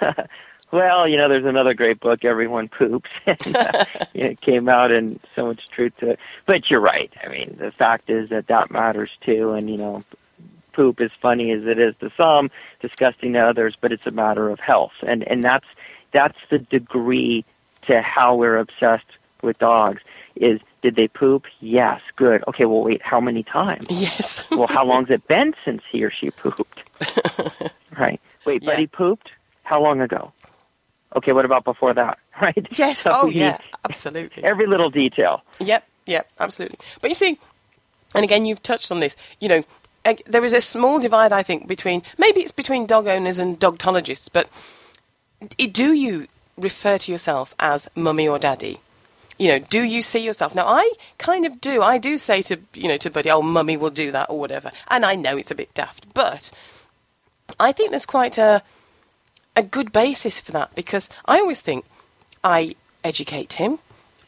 well, 0.70 1.08
you 1.08 1.16
know, 1.16 1.28
there's 1.30 1.46
another 1.46 1.72
great 1.74 2.00
book, 2.00 2.24
Everyone 2.24 2.68
Poops. 2.68 3.08
and, 3.26 3.56
uh, 3.56 3.84
it 4.12 4.40
came 4.42 4.68
out 4.68 4.90
and 4.90 5.18
so 5.34 5.46
much 5.46 5.66
truth 5.70 5.92
to 6.00 6.10
it. 6.10 6.18
But 6.46 6.68
you're 6.70 6.80
right. 6.80 7.10
I 7.24 7.28
mean, 7.28 7.56
the 7.58 7.70
fact 7.70 8.10
is 8.10 8.28
that 8.30 8.48
that 8.48 8.70
matters 8.70 9.10
too. 9.22 9.52
And 9.52 9.70
you 9.70 9.78
know, 9.78 10.04
poop, 10.74 11.00
as 11.00 11.10
funny 11.20 11.52
as 11.52 11.62
it 11.64 11.78
is 11.78 11.94
to 12.00 12.10
some, 12.16 12.50
disgusting 12.80 13.32
to 13.34 13.40
others, 13.40 13.76
but 13.80 13.92
it's 13.92 14.06
a 14.06 14.10
matter 14.10 14.48
of 14.50 14.58
health. 14.60 14.92
And 15.06 15.22
and 15.26 15.42
that's 15.42 15.66
that's 16.12 16.38
the 16.50 16.58
degree 16.58 17.44
to 17.86 18.00
how 18.02 18.34
we're 18.34 18.58
obsessed 18.58 19.04
with 19.42 19.58
dogs. 19.58 20.00
Is 20.36 20.60
did 20.82 20.96
they 20.96 21.08
poop? 21.08 21.44
Yes, 21.60 22.00
good. 22.16 22.44
Okay, 22.48 22.64
well, 22.66 22.82
wait, 22.82 23.00
how 23.02 23.20
many 23.20 23.42
times? 23.42 23.86
yes. 23.88 24.42
well, 24.50 24.66
how 24.68 24.84
long's 24.84 25.08
it 25.10 25.26
been 25.28 25.54
since 25.64 25.82
he 25.90 26.04
or 26.04 26.10
she 26.10 26.30
pooped? 26.30 26.80
right. 27.98 28.20
Wait, 28.44 28.62
Yeah. 28.62 28.72
Buddy 28.72 28.86
pooped? 28.86 29.30
How 29.62 29.80
long 29.82 30.00
ago? 30.02 30.32
Okay, 31.16 31.32
what 31.32 31.44
about 31.44 31.64
before 31.64 31.94
that? 31.94 32.18
Right? 32.42 32.66
Yes. 32.72 32.98
So 32.98 33.10
oh, 33.12 33.26
yeah. 33.28 33.58
Absolutely. 33.84 34.42
Every 34.42 34.66
little 34.66 34.90
detail. 34.90 35.42
Yep, 35.60 35.84
yep, 36.04 36.28
absolutely. 36.40 36.80
But 37.00 37.08
you 37.12 37.14
see, 37.14 37.38
and 38.12 38.24
again, 38.24 38.44
you've 38.44 38.60
touched 38.60 38.90
on 38.90 38.98
this. 38.98 39.14
You 39.38 39.48
know, 39.48 39.64
there 40.26 40.44
is 40.44 40.52
a 40.52 40.60
small 40.60 40.98
divide, 40.98 41.32
I 41.32 41.42
think, 41.42 41.66
between 41.66 42.02
maybe 42.18 42.40
it's 42.40 42.52
between 42.52 42.86
dog 42.86 43.06
owners 43.06 43.38
and 43.38 43.58
dogtologists, 43.58 44.28
but 44.32 44.48
do 45.56 45.92
you 45.92 46.26
refer 46.56 46.98
to 46.98 47.12
yourself 47.12 47.54
as 47.58 47.88
mummy 47.94 48.28
or 48.28 48.38
daddy? 48.38 48.80
You 49.38 49.48
know, 49.48 49.58
do 49.58 49.82
you 49.82 50.02
see 50.02 50.20
yourself? 50.20 50.54
Now, 50.54 50.66
I 50.66 50.92
kind 51.18 51.44
of 51.44 51.60
do. 51.60 51.82
I 51.82 51.98
do 51.98 52.18
say 52.18 52.40
to 52.42 52.58
you 52.74 52.86
know 52.86 52.96
to 52.98 53.10
Buddy, 53.10 53.30
"Oh, 53.30 53.42
mummy 53.42 53.76
will 53.76 53.90
do 53.90 54.12
that" 54.12 54.30
or 54.30 54.38
whatever, 54.38 54.70
and 54.88 55.04
I 55.04 55.16
know 55.16 55.36
it's 55.36 55.50
a 55.50 55.56
bit 55.56 55.74
daft, 55.74 56.14
but 56.14 56.52
I 57.58 57.72
think 57.72 57.90
there's 57.90 58.06
quite 58.06 58.38
a 58.38 58.62
a 59.56 59.62
good 59.62 59.92
basis 59.92 60.40
for 60.40 60.52
that 60.52 60.74
because 60.74 61.10
I 61.24 61.38
always 61.38 61.60
think 61.60 61.84
I 62.44 62.76
educate 63.02 63.54
him, 63.54 63.78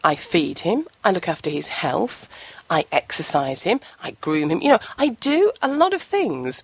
I 0.02 0.14
feed 0.14 0.60
him, 0.60 0.86
I 1.04 1.10
look 1.10 1.28
after 1.28 1.50
his 1.50 1.68
health, 1.68 2.28
I 2.70 2.84
exercise 2.92 3.62
him, 3.62 3.80
I 4.02 4.12
groom 4.20 4.50
him. 4.50 4.60
You 4.60 4.70
know, 4.70 4.78
I 4.98 5.08
do 5.08 5.52
a 5.62 5.68
lot 5.68 5.92
of 5.94 6.02
things 6.02 6.62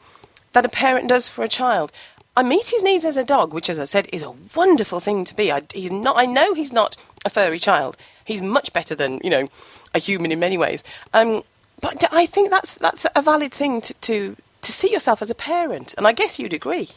that 0.53 0.65
a 0.67 0.69
parent 0.69 1.09
does 1.09 1.29
for 1.29 1.45
a 1.45 1.49
child. 1.49 1.93
I 2.37 2.43
meet 2.43 2.69
his 2.69 2.83
needs 2.83 3.05
as 3.05 3.17
a 3.17 3.25
dog, 3.25 3.53
which, 3.53 3.69
as 3.69 3.79
I 3.79 3.85
said, 3.85 4.09
is 4.13 4.23
a 4.23 4.33
wonderful 4.55 5.01
thing 5.01 5.25
to 5.27 5.35
be. 5.37 5.53
I, 5.53 5.63
he's 5.73 5.91
not. 5.93 6.17
I 6.17 6.25
know 6.27 6.55
he's 6.55 6.73
not 6.73 6.97
a 7.25 7.31
furry 7.31 7.59
child. 7.59 7.97
He's 8.25 8.41
much 8.43 8.73
better 8.73 8.95
than 8.95 9.21
you 9.23 9.31
know 9.31 9.49
a 9.95 9.99
human 9.99 10.33
in 10.33 10.41
many 10.41 10.57
ways. 10.57 10.83
Um, 11.13 11.43
but 11.81 12.05
I 12.13 12.25
think 12.27 12.51
that's 12.51 12.75
that's 12.77 13.07
a 13.15 13.21
valid 13.23 13.53
thing 13.53 13.81
to, 13.83 13.95
to 13.95 14.37
to 14.63 14.73
see 14.73 14.91
yourself 14.91 15.21
as 15.21 15.31
a 15.31 15.35
parent, 15.35 15.95
and 15.99 16.07
I 16.07 16.13
guess 16.13 16.39
you'd 16.39 16.55
agree. 16.55 16.91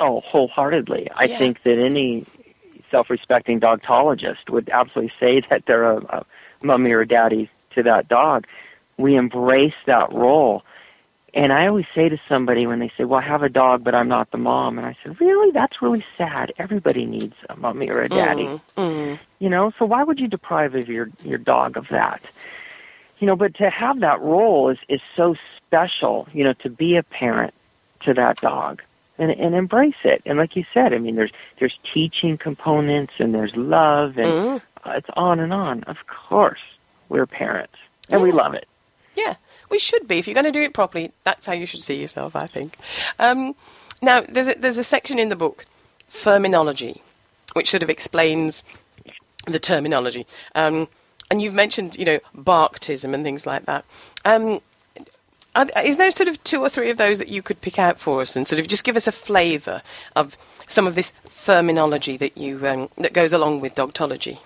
Oh, 0.00 0.20
wholeheartedly. 0.20 1.10
I 1.14 1.24
Yeah. 1.24 1.38
think 1.38 1.62
that 1.64 1.78
any 1.78 2.24
self-respecting 2.90 3.58
dogtologist 3.60 4.50
would 4.50 4.68
absolutely 4.70 5.12
say 5.18 5.42
that 5.50 5.66
they're 5.66 5.90
a, 5.90 5.96
a 5.98 6.24
mummy 6.62 6.92
or 6.92 7.04
daddy 7.04 7.50
to 7.74 7.82
that 7.84 8.08
dog. 8.08 8.46
We 8.96 9.16
embrace 9.16 9.74
that 9.86 10.12
role. 10.12 10.62
And 11.34 11.50
I 11.50 11.66
always 11.66 11.86
say 11.94 12.10
to 12.10 12.18
somebody 12.28 12.66
when 12.66 12.78
they 12.78 12.92
say, 12.96 13.04
"Well, 13.04 13.20
I 13.20 13.24
have 13.24 13.42
a 13.42 13.48
dog, 13.48 13.82
but 13.82 13.94
I'm 13.94 14.08
not 14.08 14.30
the 14.32 14.38
mom," 14.38 14.76
and 14.76 14.86
I 14.86 14.94
said, 15.02 15.18
"Really? 15.18 15.50
That's 15.50 15.80
really 15.80 16.04
sad. 16.18 16.52
Everybody 16.58 17.06
needs 17.06 17.34
a 17.48 17.56
mommy 17.56 17.88
or 17.90 18.02
a 18.02 18.08
daddy." 18.08 18.44
Mm, 18.44 18.60
mm. 18.76 19.18
You 19.38 19.48
know, 19.48 19.72
so 19.78 19.86
why 19.86 20.02
would 20.04 20.20
you 20.20 20.28
deprive 20.28 20.74
of 20.74 20.88
your 20.88 21.08
your 21.24 21.38
dog 21.38 21.78
of 21.78 21.88
that? 21.88 22.20
You 23.18 23.26
know, 23.26 23.36
but 23.36 23.54
to 23.54 23.70
have 23.70 24.00
that 24.00 24.20
role 24.20 24.68
is 24.68 24.78
is 24.90 25.00
so 25.16 25.34
special. 25.66 26.28
You 26.34 26.44
know, 26.44 26.52
to 26.64 26.68
be 26.68 26.96
a 26.96 27.02
parent 27.02 27.54
to 28.04 28.12
that 28.12 28.38
dog 28.42 28.82
and 29.18 29.30
and 29.30 29.54
embrace 29.54 29.94
it. 30.04 30.20
And 30.26 30.36
like 30.38 30.54
you 30.54 30.64
said, 30.74 30.92
I 30.92 30.98
mean, 30.98 31.14
there's 31.14 31.32
there's 31.58 31.78
teaching 31.94 32.36
components 32.36 33.14
and 33.18 33.34
there's 33.34 33.56
love 33.56 34.18
and 34.18 34.26
Mm. 34.26 34.60
uh, 34.84 34.90
it's 34.96 35.08
on 35.16 35.40
and 35.40 35.52
on. 35.54 35.82
Of 35.84 35.96
course, 36.06 36.60
we're 37.12 37.26
parents 37.26 37.76
and 38.08 38.22
we 38.22 38.32
love 38.32 38.54
it. 38.54 38.66
Yeah, 39.14 39.36
we 39.70 39.78
should 39.78 40.08
be. 40.08 40.18
If 40.18 40.26
you're 40.26 40.34
going 40.34 40.44
to 40.44 40.52
do 40.52 40.62
it 40.62 40.74
properly, 40.74 41.12
that's 41.24 41.46
how 41.46 41.52
you 41.52 41.66
should 41.66 41.82
see 41.82 42.00
yourself, 42.00 42.34
I 42.34 42.46
think. 42.46 42.76
Um, 43.18 43.54
now, 44.00 44.22
there's 44.22 44.48
a, 44.48 44.54
there's 44.54 44.78
a 44.78 44.84
section 44.84 45.18
in 45.18 45.28
the 45.28 45.36
book, 45.36 45.66
Terminology, 46.12 47.02
which 47.52 47.70
sort 47.70 47.82
of 47.82 47.90
explains 47.90 48.64
the 49.46 49.60
terminology. 49.60 50.26
Um, 50.54 50.88
and 51.30 51.40
you've 51.40 51.54
mentioned, 51.54 51.96
you 51.96 52.04
know, 52.04 52.18
barktism 52.34 53.14
and 53.14 53.24
things 53.24 53.46
like 53.46 53.66
that. 53.66 53.84
Um, 54.24 54.60
are, 55.54 55.66
is 55.84 55.96
there 55.96 56.10
sort 56.10 56.28
of 56.28 56.42
two 56.44 56.60
or 56.60 56.68
three 56.68 56.90
of 56.90 56.96
those 56.96 57.18
that 57.18 57.28
you 57.28 57.42
could 57.42 57.60
pick 57.60 57.78
out 57.78 57.98
for 57.98 58.22
us 58.22 58.36
and 58.36 58.46
sort 58.48 58.58
of 58.58 58.68
just 58.68 58.84
give 58.84 58.96
us 58.96 59.06
a 59.06 59.12
flavour 59.12 59.82
of 60.16 60.36
some 60.66 60.86
of 60.86 60.94
this 60.94 61.12
terminology 61.44 62.16
that 62.16 62.36
you 62.36 62.66
um, 62.66 62.88
that 62.96 63.12
goes 63.12 63.32
along 63.32 63.60
with 63.60 63.74
dogtology? 63.74 64.38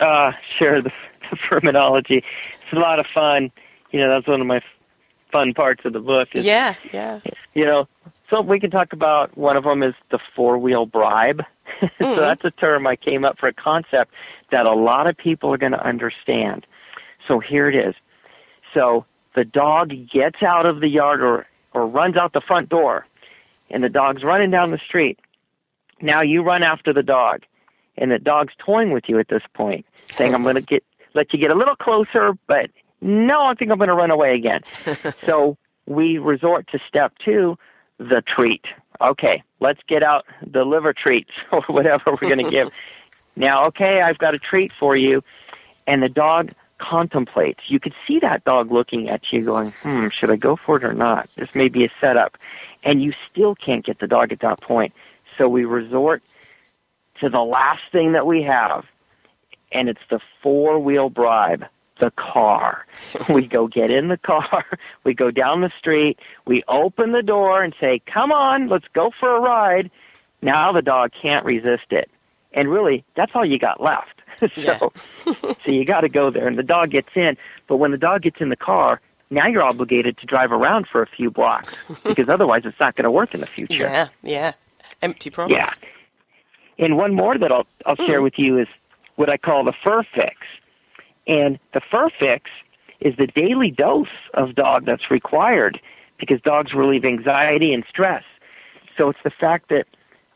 Uh, 0.00 0.32
sure, 0.58 0.82
the, 0.82 0.90
the 1.30 1.36
terminology. 1.48 2.18
It's 2.62 2.72
a 2.72 2.76
lot 2.76 2.98
of 2.98 3.06
fun. 3.12 3.50
You 3.90 4.00
know, 4.00 4.10
that's 4.10 4.26
one 4.26 4.40
of 4.40 4.46
my 4.46 4.60
fun 5.30 5.54
parts 5.54 5.84
of 5.84 5.92
the 5.92 6.00
book. 6.00 6.28
Is, 6.34 6.44
Yeah, 6.44 6.74
yeah. 6.92 7.20
You 7.54 7.64
know, 7.64 7.88
so 8.30 8.40
we 8.40 8.60
can 8.60 8.70
talk 8.70 8.92
about 8.92 9.36
one 9.36 9.56
of 9.56 9.64
them 9.64 9.82
is 9.82 9.94
the 10.10 10.18
four 10.34 10.58
wheel 10.58 10.86
bribe. 10.86 11.42
so 11.80 11.86
mm-hmm. 12.00 12.20
that's 12.20 12.44
a 12.44 12.50
term 12.50 12.86
I 12.86 12.96
came 12.96 13.24
up 13.24 13.38
for 13.38 13.48
a 13.48 13.52
concept 13.52 14.12
that 14.50 14.66
a 14.66 14.74
lot 14.74 15.06
of 15.06 15.16
people 15.16 15.52
are 15.52 15.58
going 15.58 15.72
to 15.72 15.86
understand. 15.86 16.66
So 17.26 17.40
here 17.40 17.68
it 17.68 17.74
is. 17.74 17.94
So 18.72 19.04
the 19.34 19.44
dog 19.44 19.92
gets 20.12 20.42
out 20.42 20.66
of 20.66 20.80
the 20.80 20.88
yard 20.88 21.22
or, 21.22 21.46
or 21.72 21.86
runs 21.86 22.16
out 22.16 22.32
the 22.32 22.40
front 22.40 22.68
door, 22.68 23.06
and 23.70 23.82
the 23.82 23.88
dog's 23.88 24.22
running 24.22 24.50
down 24.50 24.70
the 24.70 24.80
street. 24.86 25.18
Now 26.00 26.22
you 26.22 26.42
run 26.42 26.62
after 26.62 26.92
the 26.92 27.02
dog, 27.02 27.42
and 27.96 28.10
the 28.10 28.18
dog's 28.18 28.52
toying 28.58 28.90
with 28.90 29.04
you 29.08 29.18
at 29.18 29.28
this 29.28 29.42
point, 29.54 29.86
saying, 30.16 30.34
"I'm 30.34 30.42
going 30.42 30.56
to 30.56 30.60
get 30.60 30.84
let 31.14 31.32
you 31.32 31.38
get 31.38 31.50
a 31.50 31.54
little 31.54 31.76
closer, 31.76 32.32
but 32.46 32.70
no, 33.00 33.42
I 33.42 33.54
think 33.54 33.70
I'm 33.70 33.78
going 33.78 33.88
to 33.88 33.94
run 33.94 34.10
away 34.10 34.34
again." 34.34 34.62
so 35.26 35.56
we 35.86 36.18
resort 36.18 36.68
to 36.72 36.78
step 36.88 37.12
two, 37.24 37.58
the 37.98 38.22
treat. 38.26 38.64
Okay, 39.00 39.42
let's 39.60 39.80
get 39.88 40.02
out 40.02 40.24
the 40.46 40.64
liver 40.64 40.92
treats 40.92 41.30
or 41.52 41.62
whatever 41.62 42.12
we're 42.12 42.28
going 42.28 42.44
to 42.44 42.50
give. 42.50 42.70
Now, 43.36 43.66
okay, 43.66 44.00
I've 44.00 44.18
got 44.18 44.36
a 44.36 44.38
treat 44.38 44.72
for 44.78 44.96
you, 44.96 45.24
and 45.88 46.00
the 46.00 46.08
dog 46.08 46.52
contemplates. 46.78 47.60
You 47.66 47.80
could 47.80 47.94
see 48.06 48.20
that 48.20 48.44
dog 48.44 48.70
looking 48.70 49.08
at 49.08 49.22
you, 49.32 49.42
going, 49.42 49.72
"Hmm, 49.82 50.08
should 50.08 50.30
I 50.30 50.36
go 50.36 50.56
for 50.56 50.76
it 50.76 50.84
or 50.84 50.92
not? 50.92 51.28
This 51.34 51.54
may 51.54 51.68
be 51.68 51.84
a 51.84 51.90
setup," 52.00 52.38
and 52.84 53.02
you 53.02 53.12
still 53.28 53.54
can't 53.54 53.84
get 53.84 53.98
the 53.98 54.06
dog 54.06 54.32
at 54.32 54.40
that 54.40 54.60
point. 54.60 54.92
So 55.36 55.48
we 55.48 55.64
resort 55.64 56.22
to 57.20 57.28
the 57.28 57.40
last 57.40 57.82
thing 57.90 58.12
that 58.12 58.26
we 58.26 58.42
have, 58.42 58.84
and 59.74 59.88
it's 59.88 60.00
the 60.08 60.20
four 60.42 60.78
wheel 60.78 61.10
bribe 61.10 61.64
the 62.00 62.10
car. 62.12 62.86
we 63.28 63.46
go 63.46 63.68
get 63.68 63.90
in 63.90 64.08
the 64.08 64.16
car, 64.16 64.64
we 65.04 65.14
go 65.14 65.30
down 65.30 65.60
the 65.60 65.70
street, 65.78 66.18
we 66.46 66.62
open 66.68 67.12
the 67.12 67.22
door 67.22 67.62
and 67.62 67.74
say, 67.80 68.00
Come 68.06 68.32
on, 68.32 68.68
let's 68.68 68.86
go 68.94 69.10
for 69.18 69.36
a 69.36 69.40
ride. 69.40 69.90
Now 70.42 70.72
the 70.72 70.82
dog 70.82 71.10
can't 71.20 71.44
resist 71.44 71.90
it. 71.90 72.10
And 72.52 72.68
really, 72.68 73.04
that's 73.16 73.32
all 73.34 73.44
you 73.44 73.58
got 73.58 73.82
left. 73.82 74.22
so, 74.56 74.92
so 75.24 75.70
you 75.70 75.84
got 75.84 76.00
to 76.00 76.08
go 76.08 76.30
there, 76.30 76.46
and 76.46 76.58
the 76.58 76.62
dog 76.62 76.90
gets 76.90 77.10
in. 77.14 77.36
But 77.68 77.76
when 77.76 77.90
the 77.90 77.98
dog 77.98 78.22
gets 78.22 78.40
in 78.40 78.48
the 78.48 78.56
car, 78.56 79.00
now 79.30 79.46
you're 79.46 79.62
obligated 79.62 80.18
to 80.18 80.26
drive 80.26 80.52
around 80.52 80.86
for 80.90 81.02
a 81.02 81.06
few 81.06 81.30
blocks 81.30 81.72
because 82.04 82.28
otherwise 82.28 82.62
it's 82.64 82.78
not 82.78 82.94
going 82.96 83.04
to 83.04 83.10
work 83.10 83.34
in 83.34 83.40
the 83.40 83.46
future. 83.46 83.84
Yeah, 83.84 84.08
yeah. 84.22 84.52
Empty 85.02 85.30
promise. 85.30 85.56
Yeah. 85.56 85.72
And 86.78 86.96
one 86.96 87.14
more 87.14 87.38
that 87.38 87.52
I'll 87.52 87.66
I'll 87.86 87.96
share 87.96 88.18
hmm. 88.18 88.24
with 88.24 88.38
you 88.38 88.58
is 88.58 88.68
what 89.16 89.28
I 89.30 89.36
call 89.36 89.64
the 89.64 89.72
fur 89.82 90.02
fix. 90.14 90.36
And 91.26 91.58
the 91.72 91.80
fur 91.90 92.08
fix 92.18 92.50
is 93.00 93.14
the 93.16 93.26
daily 93.26 93.70
dose 93.70 94.08
of 94.34 94.54
dog 94.54 94.84
that's 94.86 95.10
required 95.10 95.80
because 96.18 96.40
dogs 96.42 96.72
relieve 96.74 97.04
anxiety 97.04 97.72
and 97.72 97.84
stress. 97.88 98.22
So 98.96 99.08
it's 99.10 99.18
the 99.24 99.30
fact 99.30 99.68
that 99.70 99.86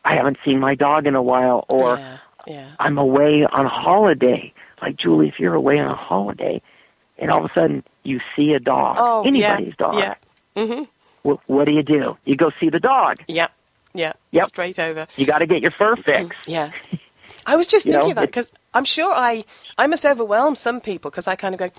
I 0.05 0.15
haven't 0.15 0.37
seen 0.43 0.59
my 0.59 0.75
dog 0.75 1.07
in 1.07 1.15
a 1.15 1.21
while 1.21 1.65
or 1.69 1.97
yeah, 1.97 2.17
yeah. 2.47 2.71
I'm 2.79 2.97
away 2.97 3.45
on 3.51 3.65
holiday. 3.65 4.53
Like 4.81 4.97
Julie, 4.97 5.27
if 5.27 5.39
you're 5.39 5.53
away 5.55 5.77
on 5.79 5.89
a 5.91 5.95
holiday 5.95 6.61
and 7.17 7.31
all 7.31 7.43
of 7.43 7.51
a 7.51 7.53
sudden 7.53 7.83
you 8.03 8.19
see 8.35 8.53
a 8.53 8.59
dog, 8.59 8.95
Oh, 8.99 9.23
anybody's 9.25 9.67
yeah, 9.69 9.73
dog, 9.77 9.95
Yeah. 9.95 10.15
Mm-hmm. 10.55 11.29
wh- 11.29 11.49
what 11.49 11.65
do 11.65 11.71
you 11.71 11.83
do? 11.83 12.17
You 12.25 12.35
go 12.35 12.51
see 12.59 12.69
the 12.69 12.79
dog. 12.79 13.17
Yeah. 13.27 13.47
Yeah. 13.93 14.13
Yep. 14.31 14.47
Straight 14.47 14.79
over. 14.79 15.07
You 15.15 15.25
got 15.25 15.39
to 15.39 15.47
get 15.47 15.61
your 15.61 15.71
fur 15.71 15.95
fix. 15.95 16.35
Yeah. 16.47 16.71
I 17.45 17.55
was 17.55 17.67
just 17.67 17.85
You 17.85 17.93
thinking 17.93 18.09
know, 18.09 18.15
that 18.15 18.25
because 18.27 18.49
I'm 18.73 18.85
sure 18.85 19.13
I 19.13 19.45
I 19.77 19.87
must 19.87 20.05
overwhelm 20.05 20.55
some 20.55 20.79
people 20.81 21.09
because 21.11 21.27
I 21.27 21.35
kind 21.35 21.55
of 21.55 21.59
go, 21.59 21.69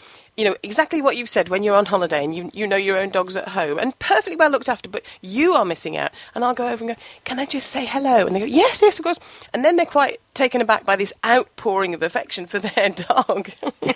you 0.41 0.47
know, 0.47 0.57
exactly 0.63 1.03
what 1.03 1.19
you've 1.19 1.29
said 1.29 1.51
when 1.51 1.63
you're 1.63 1.77
on 1.77 1.85
holiday 1.85 2.25
and 2.25 2.35
you 2.35 2.51
you 2.55 2.67
know 2.67 2.77
your 2.77 2.97
own 2.97 3.11
dog's 3.11 3.37
at 3.37 3.49
home 3.49 3.79
and 3.79 3.97
perfectly 3.99 4.37
well 4.37 4.49
looked 4.49 4.71
after, 4.71 4.89
but 4.89 5.03
you 5.21 5.53
are 5.53 5.67
missing 5.67 5.99
out. 5.99 6.13
And 6.35 6.43
I'll 6.43 6.55
go 6.55 6.67
over 6.67 6.83
and 6.83 6.97
go, 6.97 7.03
can 7.25 7.39
I 7.39 7.45
just 7.45 7.71
say 7.71 7.85
hello? 7.85 8.27
And 8.27 8.35
they 8.35 8.41
go, 8.41 8.47
yes, 8.47 8.81
yes, 8.81 8.99
of 8.99 9.03
course. 9.03 9.19
And 9.53 9.67
then 9.67 9.77
they're 9.77 9.85
quite 9.85 10.19
taken 10.33 10.63
aback 10.63 10.87
by 10.87 10.97
this 10.97 11.13
outpouring 11.27 11.93
of 11.93 12.03
affection 12.03 12.47
for 12.47 12.59
their 12.59 12.89
dog. 13.09 13.51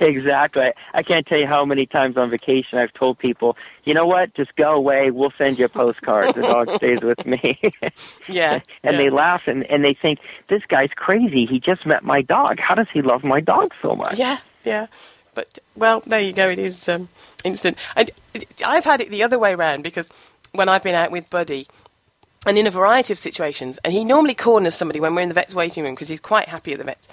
Exactly. 0.00 0.70
I 0.94 1.02
can't 1.02 1.26
tell 1.26 1.38
you 1.38 1.46
how 1.46 1.64
many 1.64 1.84
times 1.84 2.16
on 2.16 2.30
vacation 2.30 2.78
I've 2.78 2.92
told 2.94 3.18
people, 3.18 3.56
you 3.84 3.94
know 3.94 4.06
what, 4.06 4.32
just 4.34 4.54
go 4.54 4.72
away. 4.72 5.10
We'll 5.10 5.32
send 5.36 5.58
you 5.58 5.64
a 5.64 5.68
postcard. 5.68 6.36
The 6.36 6.42
dog 6.42 6.70
stays 6.76 7.00
with 7.02 7.26
me. 7.26 7.58
yeah. 8.28 8.60
and 8.84 8.92
yeah. 8.92 8.96
they 8.96 9.10
laugh 9.10 9.42
and, 9.46 9.64
and 9.64 9.84
they 9.84 9.94
think, 9.94 10.20
this 10.48 10.62
guy's 10.68 10.90
crazy. 10.94 11.46
He 11.46 11.58
just 11.58 11.84
met 11.84 12.04
my 12.04 12.22
dog. 12.22 12.60
How 12.60 12.74
does 12.74 12.86
he 12.92 13.02
love 13.02 13.24
my 13.24 13.40
dog 13.40 13.72
so 13.82 13.96
much? 13.96 14.18
Yeah, 14.18 14.38
yeah. 14.68 14.86
But 15.34 15.58
well, 15.76 16.02
there 16.06 16.20
you 16.20 16.32
go. 16.32 16.48
It 16.48 16.58
is 16.58 16.88
um, 16.88 17.08
instant. 17.44 17.76
And 17.96 18.10
I've 18.64 18.84
had 18.84 19.00
it 19.00 19.10
the 19.10 19.22
other 19.22 19.38
way 19.38 19.54
round 19.54 19.82
because 19.82 20.10
when 20.52 20.68
I've 20.68 20.82
been 20.82 20.94
out 20.94 21.10
with 21.10 21.30
Buddy, 21.30 21.66
and 22.46 22.56
in 22.56 22.66
a 22.66 22.70
variety 22.70 23.12
of 23.12 23.18
situations, 23.18 23.78
and 23.84 23.92
he 23.92 24.04
normally 24.04 24.34
corners 24.34 24.74
somebody 24.74 25.00
when 25.00 25.14
we're 25.14 25.22
in 25.22 25.28
the 25.28 25.34
vet's 25.34 25.54
waiting 25.54 25.84
room 25.84 25.94
because 25.94 26.08
he's 26.08 26.20
quite 26.20 26.48
happy 26.48 26.72
at 26.72 26.78
the 26.78 26.84
vet's, 26.84 27.08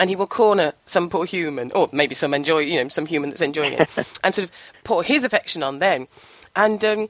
and 0.00 0.10
he 0.10 0.16
will 0.16 0.26
corner 0.26 0.72
some 0.86 1.08
poor 1.08 1.24
human, 1.24 1.70
or 1.72 1.88
maybe 1.92 2.14
some 2.14 2.34
enjoy, 2.34 2.58
you 2.58 2.82
know, 2.82 2.88
some 2.88 3.06
human 3.06 3.30
that's 3.30 3.42
enjoying 3.42 3.74
it, 3.74 3.88
and 4.24 4.34
sort 4.34 4.44
of 4.44 4.52
pour 4.82 5.02
his 5.02 5.24
affection 5.24 5.62
on 5.62 5.78
them. 5.78 6.08
And 6.56 6.84
um, 6.84 7.08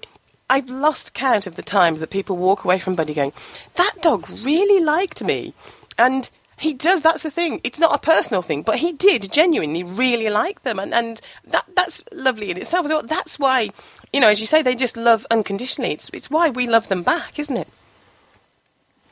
I've 0.48 0.68
lost 0.68 1.14
count 1.14 1.46
of 1.46 1.56
the 1.56 1.62
times 1.62 2.00
that 2.00 2.10
people 2.10 2.36
walk 2.36 2.64
away 2.64 2.78
from 2.78 2.94
Buddy 2.94 3.14
going, 3.14 3.32
"That 3.76 3.94
dog 4.02 4.28
really 4.42 4.82
liked 4.82 5.22
me," 5.22 5.54
and 5.98 6.30
He 6.56 6.72
does. 6.72 7.02
That's 7.02 7.22
the 7.22 7.30
thing. 7.30 7.60
It's 7.64 7.78
not 7.78 7.94
a 7.94 7.98
personal 7.98 8.42
thing, 8.42 8.62
but 8.62 8.76
he 8.76 8.92
did 8.92 9.32
genuinely 9.32 9.82
really 9.82 10.30
like 10.30 10.62
them, 10.62 10.78
and 10.78 10.94
and 10.94 11.20
that 11.46 11.64
that's 11.74 12.04
lovely 12.12 12.50
in 12.50 12.56
itself. 12.58 12.86
That's 13.06 13.38
why, 13.38 13.70
you 14.12 14.20
know, 14.20 14.28
as 14.28 14.40
you 14.40 14.46
say, 14.46 14.62
they 14.62 14.74
just 14.74 14.96
love 14.96 15.26
unconditionally. 15.30 15.92
It's 15.92 16.10
it's 16.12 16.30
why 16.30 16.50
we 16.50 16.66
love 16.68 16.88
them 16.88 17.02
back, 17.02 17.38
isn't 17.38 17.56
it? 17.56 17.68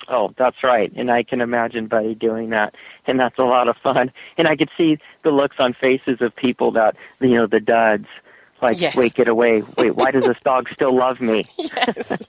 Oh, 0.09 0.35
that's 0.37 0.63
right. 0.63 0.93
And 0.97 1.11
I 1.11 1.23
can 1.23 1.41
imagine 1.41 1.87
Buddy 1.87 2.15
doing 2.15 2.51
that. 2.51 2.75
And 3.07 3.19
that's 3.21 3.39
a 3.39 3.45
lot 3.45 3.69
of 3.69 3.77
fun. 3.79 4.13
And 4.37 4.49
I 4.49 4.57
could 4.57 4.69
see 4.77 4.99
the 5.23 5.31
looks 5.31 5.57
on 5.59 5.75
faces 5.75 6.21
of 6.21 6.35
people 6.35 6.73
that, 6.73 6.97
you 7.21 7.35
know, 7.37 7.47
the 7.47 7.61
duds. 7.61 8.07
Like, 8.61 8.81
Yes. 8.81 8.95
wait, 8.97 9.15
get 9.15 9.29
away. 9.29 9.63
Wait, 9.79 9.95
why 9.95 10.11
does 10.11 10.25
this 10.25 10.37
dog 10.45 10.69
still 10.73 10.95
love 10.97 11.21
me? 11.21 11.45
Yes. 11.57 12.13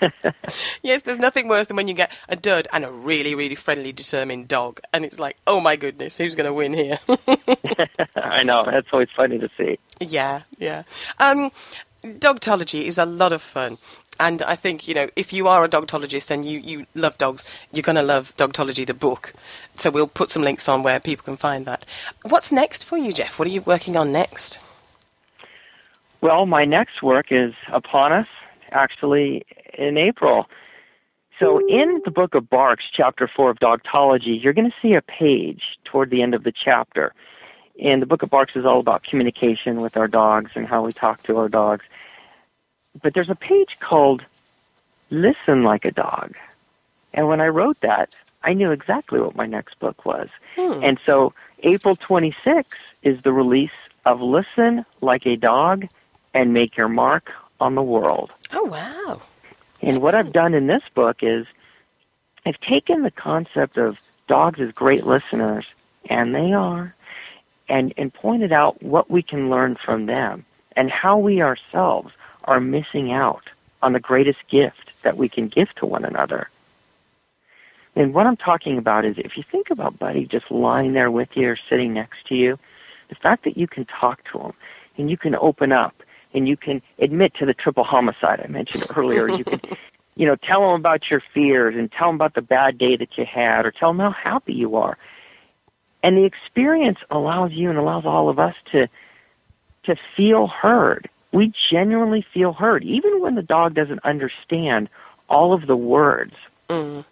yes, 0.82 1.02
there's 1.02 1.18
nothing 1.18 1.48
worse 1.48 1.66
than 1.66 1.76
when 1.76 1.88
you 1.88 1.94
get 1.94 2.10
a 2.28 2.36
dud 2.36 2.68
and 2.72 2.84
a 2.84 2.90
really, 2.90 3.34
really 3.34 3.54
friendly, 3.54 3.92
determined 3.92 4.48
dog, 4.48 4.80
and 4.92 5.04
it's 5.04 5.18
like, 5.18 5.36
oh 5.46 5.60
my 5.60 5.76
goodness, 5.76 6.16
who's 6.16 6.34
going 6.34 6.46
to 6.46 6.52
win 6.54 6.74
here? 6.74 6.98
I 8.16 8.42
know. 8.42 8.64
That's 8.64 8.88
always 8.92 9.08
funny 9.16 9.38
to 9.38 9.50
see. 9.56 9.78
yeah, 10.00 10.42
yeah. 10.58 10.82
Um, 11.18 11.50
dogtology 12.02 12.84
is 12.86 12.98
a 12.98 13.04
lot 13.06 13.32
of 13.32 13.42
fun. 13.42 13.78
And 14.18 14.42
I 14.42 14.54
think, 14.54 14.86
you 14.86 14.92
know, 14.94 15.08
if 15.16 15.32
you 15.32 15.48
are 15.48 15.64
a 15.64 15.68
dogtologist 15.68 16.30
and 16.30 16.44
you, 16.44 16.58
you 16.58 16.86
love 16.94 17.16
dogs, 17.16 17.42
you're 17.72 17.82
going 17.82 17.96
to 17.96 18.02
love 18.02 18.34
Dogtology, 18.36 18.86
the 18.86 18.92
book. 18.92 19.32
So 19.74 19.90
we'll 19.90 20.06
put 20.06 20.30
some 20.30 20.42
links 20.42 20.68
on 20.68 20.82
where 20.82 21.00
people 21.00 21.24
can 21.24 21.38
find 21.38 21.64
that. 21.64 21.86
What's 22.22 22.52
next 22.52 22.84
for 22.84 22.98
you, 22.98 23.14
Jeff? 23.14 23.38
What 23.38 23.48
are 23.48 23.50
you 23.50 23.62
working 23.62 23.96
on 23.96 24.12
next? 24.12 24.58
Well, 26.20 26.44
my 26.44 26.64
next 26.64 27.02
work 27.02 27.26
is 27.30 27.54
upon 27.72 28.12
us, 28.12 28.26
actually, 28.72 29.46
in 29.80 29.96
April. 29.96 30.48
So, 31.38 31.58
in 31.66 32.02
the 32.04 32.10
book 32.10 32.34
of 32.34 32.50
Barks, 32.50 32.84
chapter 32.92 33.26
4 33.26 33.50
of 33.50 33.58
Dogtology, 33.58 34.42
you're 34.42 34.52
going 34.52 34.70
to 34.70 34.76
see 34.82 34.92
a 34.92 35.00
page 35.00 35.62
toward 35.84 36.10
the 36.10 36.20
end 36.20 36.34
of 36.34 36.44
the 36.44 36.52
chapter. 36.52 37.14
And 37.82 38.02
the 38.02 38.06
book 38.06 38.22
of 38.22 38.28
Barks 38.28 38.54
is 38.56 38.66
all 38.66 38.78
about 38.78 39.04
communication 39.04 39.80
with 39.80 39.96
our 39.96 40.06
dogs 40.06 40.50
and 40.54 40.66
how 40.66 40.84
we 40.84 40.92
talk 40.92 41.22
to 41.24 41.38
our 41.38 41.48
dogs. 41.48 41.86
But 43.02 43.14
there's 43.14 43.30
a 43.30 43.34
page 43.34 43.78
called 43.80 44.22
Listen 45.08 45.62
Like 45.62 45.86
a 45.86 45.90
Dog. 45.90 46.36
And 47.14 47.26
when 47.26 47.40
I 47.40 47.46
wrote 47.46 47.80
that, 47.80 48.14
I 48.42 48.52
knew 48.52 48.70
exactly 48.70 49.18
what 49.18 49.34
my 49.34 49.46
next 49.46 49.78
book 49.78 50.04
was. 50.04 50.28
Hmm. 50.56 50.84
And 50.84 51.00
so, 51.06 51.32
April 51.62 51.96
26th 51.96 52.64
is 53.02 53.22
the 53.22 53.32
release 53.32 53.70
of 54.04 54.20
Listen 54.20 54.84
Like 55.00 55.26
a 55.26 55.36
Dog 55.36 55.86
and 56.34 56.52
Make 56.52 56.76
Your 56.76 56.88
Mark 56.88 57.30
on 57.60 57.76
the 57.76 57.82
World. 57.82 58.30
Oh, 58.52 58.64
wow. 58.64 59.22
And 59.82 60.02
what 60.02 60.14
I've 60.14 60.32
done 60.32 60.54
in 60.54 60.66
this 60.66 60.82
book 60.94 61.18
is 61.22 61.46
I've 62.44 62.60
taken 62.60 63.02
the 63.02 63.10
concept 63.10 63.76
of 63.76 64.00
dogs 64.28 64.60
as 64.60 64.72
great 64.72 65.04
listeners, 65.04 65.66
and 66.08 66.34
they 66.34 66.52
are, 66.52 66.94
and, 67.68 67.92
and 67.96 68.12
pointed 68.12 68.52
out 68.52 68.82
what 68.82 69.10
we 69.10 69.22
can 69.22 69.50
learn 69.50 69.76
from 69.82 70.06
them 70.06 70.44
and 70.76 70.90
how 70.90 71.18
we 71.18 71.42
ourselves 71.42 72.12
are 72.44 72.60
missing 72.60 73.12
out 73.12 73.42
on 73.82 73.92
the 73.92 74.00
greatest 74.00 74.38
gift 74.48 74.90
that 75.02 75.16
we 75.16 75.28
can 75.28 75.48
give 75.48 75.72
to 75.76 75.86
one 75.86 76.04
another. 76.04 76.48
And 77.96 78.14
what 78.14 78.26
I'm 78.26 78.36
talking 78.36 78.78
about 78.78 79.04
is 79.04 79.18
if 79.18 79.36
you 79.36 79.42
think 79.42 79.70
about 79.70 79.98
Buddy 79.98 80.26
just 80.26 80.50
lying 80.50 80.92
there 80.92 81.10
with 81.10 81.36
you 81.36 81.50
or 81.50 81.58
sitting 81.68 81.92
next 81.92 82.26
to 82.28 82.34
you, 82.34 82.58
the 83.08 83.14
fact 83.14 83.44
that 83.44 83.56
you 83.56 83.66
can 83.66 83.84
talk 83.84 84.22
to 84.32 84.38
him 84.38 84.52
and 84.96 85.10
you 85.10 85.16
can 85.16 85.34
open 85.34 85.72
up 85.72 85.94
and 86.34 86.48
you 86.48 86.56
can 86.56 86.82
admit 86.98 87.34
to 87.34 87.46
the 87.46 87.54
triple 87.54 87.84
homicide 87.84 88.40
I 88.44 88.48
mentioned 88.48 88.86
earlier. 88.96 89.28
You 89.28 89.44
can, 89.44 89.60
you 90.16 90.26
know, 90.26 90.36
tell 90.36 90.60
them 90.60 90.80
about 90.80 91.10
your 91.10 91.22
fears 91.32 91.74
and 91.76 91.90
tell 91.90 92.08
them 92.08 92.16
about 92.16 92.34
the 92.34 92.42
bad 92.42 92.78
day 92.78 92.96
that 92.96 93.16
you 93.16 93.24
had 93.24 93.66
or 93.66 93.70
tell 93.70 93.90
them 93.90 93.98
how 93.98 94.10
happy 94.10 94.52
you 94.52 94.76
are. 94.76 94.96
And 96.02 96.16
the 96.16 96.24
experience 96.24 96.98
allows 97.10 97.52
you 97.52 97.68
and 97.68 97.78
allows 97.78 98.06
all 98.06 98.28
of 98.28 98.38
us 98.38 98.54
to 98.72 98.88
to 99.84 99.96
feel 100.16 100.46
heard. 100.46 101.08
We 101.32 101.52
genuinely 101.70 102.24
feel 102.34 102.52
heard, 102.52 102.84
even 102.84 103.20
when 103.20 103.34
the 103.34 103.42
dog 103.42 103.74
doesn't 103.74 104.04
understand 104.04 104.88
all 105.28 105.52
of 105.54 105.66
the 105.66 105.76
words. 105.76 106.34
Mm. 106.68 107.04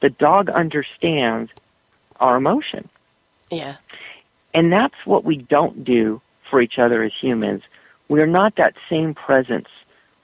The 0.00 0.10
dog 0.10 0.48
understands 0.48 1.50
our 2.20 2.36
emotion. 2.36 2.88
Yeah. 3.50 3.76
And 4.54 4.72
that's 4.72 4.94
what 5.04 5.24
we 5.24 5.36
don't 5.36 5.84
do 5.84 6.20
for 6.50 6.60
each 6.60 6.78
other 6.78 7.02
as 7.02 7.12
humans. 7.20 7.62
We're 8.08 8.26
not 8.26 8.56
that 8.56 8.74
same 8.88 9.14
presence 9.14 9.68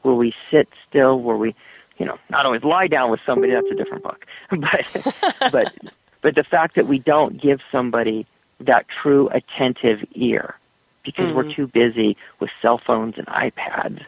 where 0.02 0.14
we 0.14 0.34
sit 0.50 0.68
still, 0.88 1.20
where 1.20 1.36
we, 1.36 1.54
you 1.98 2.06
know, 2.06 2.18
not 2.30 2.46
always 2.46 2.62
lie 2.62 2.88
down 2.88 3.10
with 3.10 3.20
somebody. 3.24 3.52
That's 3.52 3.70
a 3.70 3.74
different 3.74 4.02
book. 4.02 4.26
But, 4.50 5.06
but, 5.52 5.74
but 6.22 6.34
the 6.34 6.44
fact 6.44 6.76
that 6.76 6.86
we 6.86 6.98
don't 6.98 7.40
give 7.40 7.60
somebody 7.72 8.26
that 8.60 8.86
true 9.02 9.28
attentive 9.28 10.04
ear 10.12 10.56
because 11.04 11.34
we're 11.34 11.44
mm-hmm. 11.44 11.52
too 11.52 11.66
busy 11.66 12.16
with 12.40 12.50
cell 12.62 12.78
phones 12.78 13.18
and 13.18 13.26
iPads. 13.26 14.02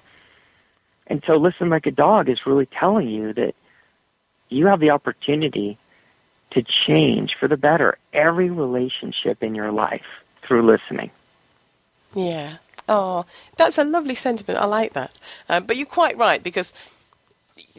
And 1.07 1.23
so, 1.27 1.37
listen 1.37 1.69
like 1.69 1.87
a 1.87 1.91
dog 1.91 2.29
is 2.29 2.47
really 2.47 2.67
telling 2.67 3.09
you 3.09 3.33
that 3.35 3.55
you 4.49 4.67
have 4.67 4.81
the 4.81 4.91
opportunity 4.91 5.79
to 6.53 6.62
change 6.62 7.35
for 7.35 7.49
the 7.49 7.57
better 7.57 7.99
every 8.12 8.51
relationship 8.51 9.43
in 9.43 9.55
your 9.55 9.73
life 9.73 10.07
through 10.43 10.62
listening. 10.62 11.11
Yeah. 12.15 12.57
Oh, 12.88 13.25
that's 13.57 13.79
a 13.79 13.85
lovely 13.85 14.14
sentiment. 14.14 14.61
I 14.61 14.66
like 14.66 14.92
that. 14.92 15.18
Um, 15.49 15.64
but 15.64 15.77
you're 15.77 15.87
quite 15.87 16.16
right 16.16 16.42
because 16.42 16.72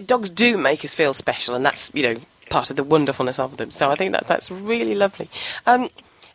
dogs 0.06 0.30
do 0.30 0.58
make 0.58 0.84
us 0.84 0.94
feel 0.94 1.14
special, 1.14 1.56
and 1.56 1.66
that's 1.66 1.92
you 1.94 2.04
know 2.04 2.20
part 2.50 2.70
of 2.70 2.76
the 2.76 2.84
wonderfulness 2.84 3.40
of 3.40 3.58
them. 3.58 3.72
So 3.72 3.92
I 3.92 3.96
think 3.96 4.12
that 4.14 4.28
that's 4.28 4.52
really 4.52 4.96
lovely. 4.96 5.30
Um, 5.66 5.90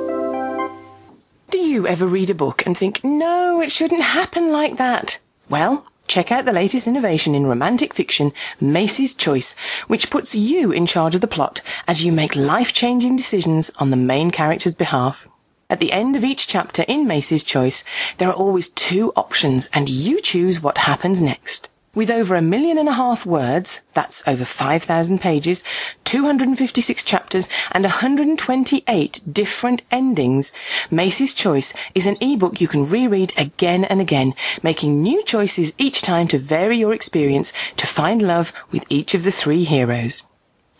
Do 1.50 1.58
you 1.58 1.86
ever 1.86 2.06
read 2.06 2.30
a 2.30 2.34
book 2.34 2.66
and 2.66 2.76
think, 2.76 3.02
no, 3.04 3.60
it 3.60 3.70
shouldn't 3.72 4.02
happen 4.02 4.52
like 4.52 4.76
that? 4.76 5.20
Well, 5.48 5.84
check 6.10 6.30
out 6.30 6.44
the 6.44 6.52
latest 6.52 6.88
innovation 6.88 7.34
in 7.34 7.46
romantic 7.46 7.94
fiction, 7.94 8.32
Macie's 8.60 9.14
Choice, 9.14 9.54
which 9.86 10.10
puts 10.10 10.34
you 10.34 10.72
in 10.72 10.84
charge 10.84 11.14
of 11.14 11.22
the 11.22 11.28
plot 11.28 11.62
as 11.86 12.04
you 12.04 12.10
make 12.12 12.36
life-changing 12.36 13.16
decisions 13.16 13.70
on 13.78 13.90
the 13.90 13.96
main 13.96 14.30
character's 14.30 14.74
behalf. 14.74 15.26
At 15.70 15.78
the 15.78 15.92
end 15.92 16.16
of 16.16 16.24
each 16.24 16.48
chapter 16.48 16.82
in 16.88 17.06
Macie's 17.06 17.44
Choice, 17.44 17.84
there 18.18 18.28
are 18.28 18.34
always 18.34 18.68
two 18.68 19.12
options 19.14 19.68
and 19.72 19.88
you 19.88 20.20
choose 20.20 20.60
what 20.60 20.78
happens 20.78 21.22
next. 21.22 21.69
With 21.92 22.08
over 22.08 22.36
a 22.36 22.42
million 22.42 22.78
and 22.78 22.88
a 22.88 22.92
half 22.92 23.26
words, 23.26 23.80
that's 23.94 24.22
over 24.24 24.44
5,000 24.44 25.20
pages, 25.20 25.64
256 26.04 27.02
chapters, 27.02 27.48
and 27.72 27.82
128 27.82 29.20
different 29.32 29.82
endings, 29.90 30.52
Macie's 30.88 31.34
Choice 31.34 31.74
is 31.92 32.06
an 32.06 32.16
ebook 32.20 32.60
you 32.60 32.68
can 32.68 32.88
reread 32.88 33.32
again 33.36 33.84
and 33.84 34.00
again, 34.00 34.34
making 34.62 35.02
new 35.02 35.20
choices 35.24 35.72
each 35.78 36.00
time 36.00 36.28
to 36.28 36.38
vary 36.38 36.78
your 36.78 36.94
experience 36.94 37.52
to 37.76 37.88
find 37.88 38.22
love 38.22 38.52
with 38.70 38.84
each 38.88 39.12
of 39.12 39.24
the 39.24 39.32
three 39.32 39.64
heroes. 39.64 40.22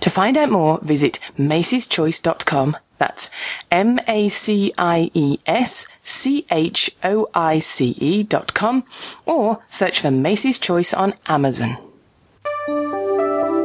To 0.02 0.10
find 0.10 0.36
out 0.36 0.50
more, 0.52 0.78
visit 0.80 1.18
macieschoice.com. 1.36 2.76
That's 2.98 3.30
M-A-C-I-E-S-C-H-O-I-C-E 6.10 8.24
dot 8.24 8.52
com 8.52 8.82
or 9.26 9.62
search 9.68 10.00
for 10.00 10.10
Macie's 10.10 10.58
Choice 10.58 10.92
on 10.92 11.14
Amazon. 11.28 11.78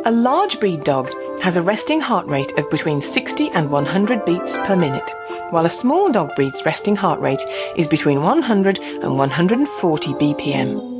A 0.05 0.12
large 0.12 0.60
breed 0.60 0.84
dog 0.84 1.10
has 1.41 1.55
a 1.55 1.63
resting 1.63 2.01
heart 2.01 2.27
rate 2.27 2.51
of 2.58 2.69
between 2.69 3.01
60 3.01 3.49
and 3.49 3.71
100 3.71 4.25
beats 4.25 4.58
per 4.60 4.75
minute, 4.75 5.12
while 5.49 5.65
a 5.65 5.69
small 5.69 6.12
dog 6.12 6.36
breed's 6.36 6.63
resting 6.65 6.95
heart 6.95 7.19
rate 7.19 7.43
is 7.75 7.88
between 7.88 8.21
100 8.21 8.77
and 8.77 9.17
140 9.17 10.13
BPM. 10.13 10.93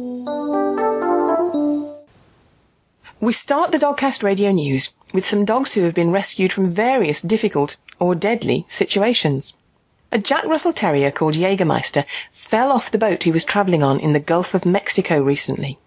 We 3.20 3.34
start 3.34 3.72
the 3.72 3.78
Dogcast 3.78 4.24
Radio 4.24 4.52
News 4.52 4.96
with 5.14 5.26
some 5.26 5.46
dogs 5.46 5.74
who 5.74 5.84
have 5.84 5.94
been 5.94 6.12
rescued 6.12 6.52
from 6.52 6.66
various 6.66 7.22
difficult 7.22 7.78
or 8.00 8.16
deadly 8.16 8.66
situations. 8.68 9.54
A 10.16 10.18
Jack 10.18 10.46
Russell 10.46 10.72
Terrier 10.72 11.12
called 11.12 11.34
Jägermeister 11.34 12.06
fell 12.32 12.72
off 12.72 12.90
the 12.90 12.98
boat 12.98 13.24
he 13.24 13.34
was 13.34 13.44
travelling 13.44 13.84
on 13.84 14.00
in 14.00 14.14
the 14.14 14.22
Gulf 14.22 14.54
of 14.54 14.66
Mexico 14.66 15.22
recently. 15.22 15.78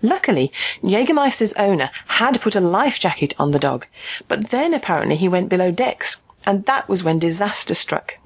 Luckily, 0.00 0.52
Jägermeister's 0.84 1.52
owner 1.54 1.90
had 2.06 2.40
put 2.40 2.54
a 2.54 2.60
life 2.60 3.00
jacket 3.00 3.34
on 3.40 3.50
the 3.50 3.58
dog, 3.58 3.88
but 4.28 4.50
then 4.50 4.72
apparently 4.72 5.16
he 5.16 5.28
went 5.28 5.48
below 5.48 5.72
decks, 5.72 6.22
and 6.44 6.64
that 6.66 6.88
was 6.88 7.02
when 7.02 7.18
disaster 7.18 7.74
struck. 7.74 8.18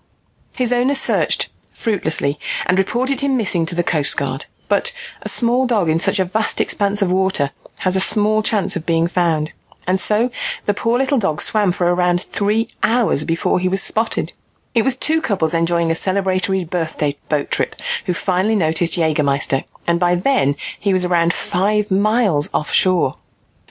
His 0.52 0.74
owner 0.74 0.94
searched, 0.94 1.48
fruitlessly, 1.70 2.38
and 2.66 2.78
reported 2.78 3.22
him 3.22 3.38
missing 3.38 3.64
to 3.64 3.74
the 3.74 3.82
Coast 3.82 4.18
Guard. 4.18 4.44
But 4.68 4.92
a 5.22 5.30
small 5.30 5.66
dog 5.66 5.88
in 5.88 6.00
such 6.00 6.20
a 6.20 6.26
vast 6.26 6.60
expanse 6.60 7.00
of 7.00 7.10
water 7.10 7.50
has 7.78 7.96
a 7.96 8.00
small 8.00 8.42
chance 8.42 8.76
of 8.76 8.84
being 8.84 9.06
found, 9.06 9.52
and 9.86 9.98
so 9.98 10.30
the 10.66 10.74
poor 10.74 10.98
little 10.98 11.18
dog 11.18 11.40
swam 11.40 11.72
for 11.72 11.86
around 11.86 12.20
three 12.20 12.68
hours 12.82 13.24
before 13.24 13.58
he 13.58 13.70
was 13.70 13.82
spotted. 13.82 14.34
It 14.72 14.84
was 14.84 14.94
two 14.94 15.20
couples 15.20 15.52
enjoying 15.52 15.90
a 15.90 15.94
celebratory 15.94 16.68
birthday 16.68 17.16
boat 17.28 17.50
trip 17.50 17.74
who 18.06 18.14
finally 18.14 18.54
noticed 18.54 18.96
Jägermeister, 18.96 19.64
and 19.84 19.98
by 19.98 20.14
then 20.14 20.54
he 20.78 20.92
was 20.92 21.04
around 21.04 21.32
five 21.32 21.90
miles 21.90 22.48
offshore. 22.54 23.16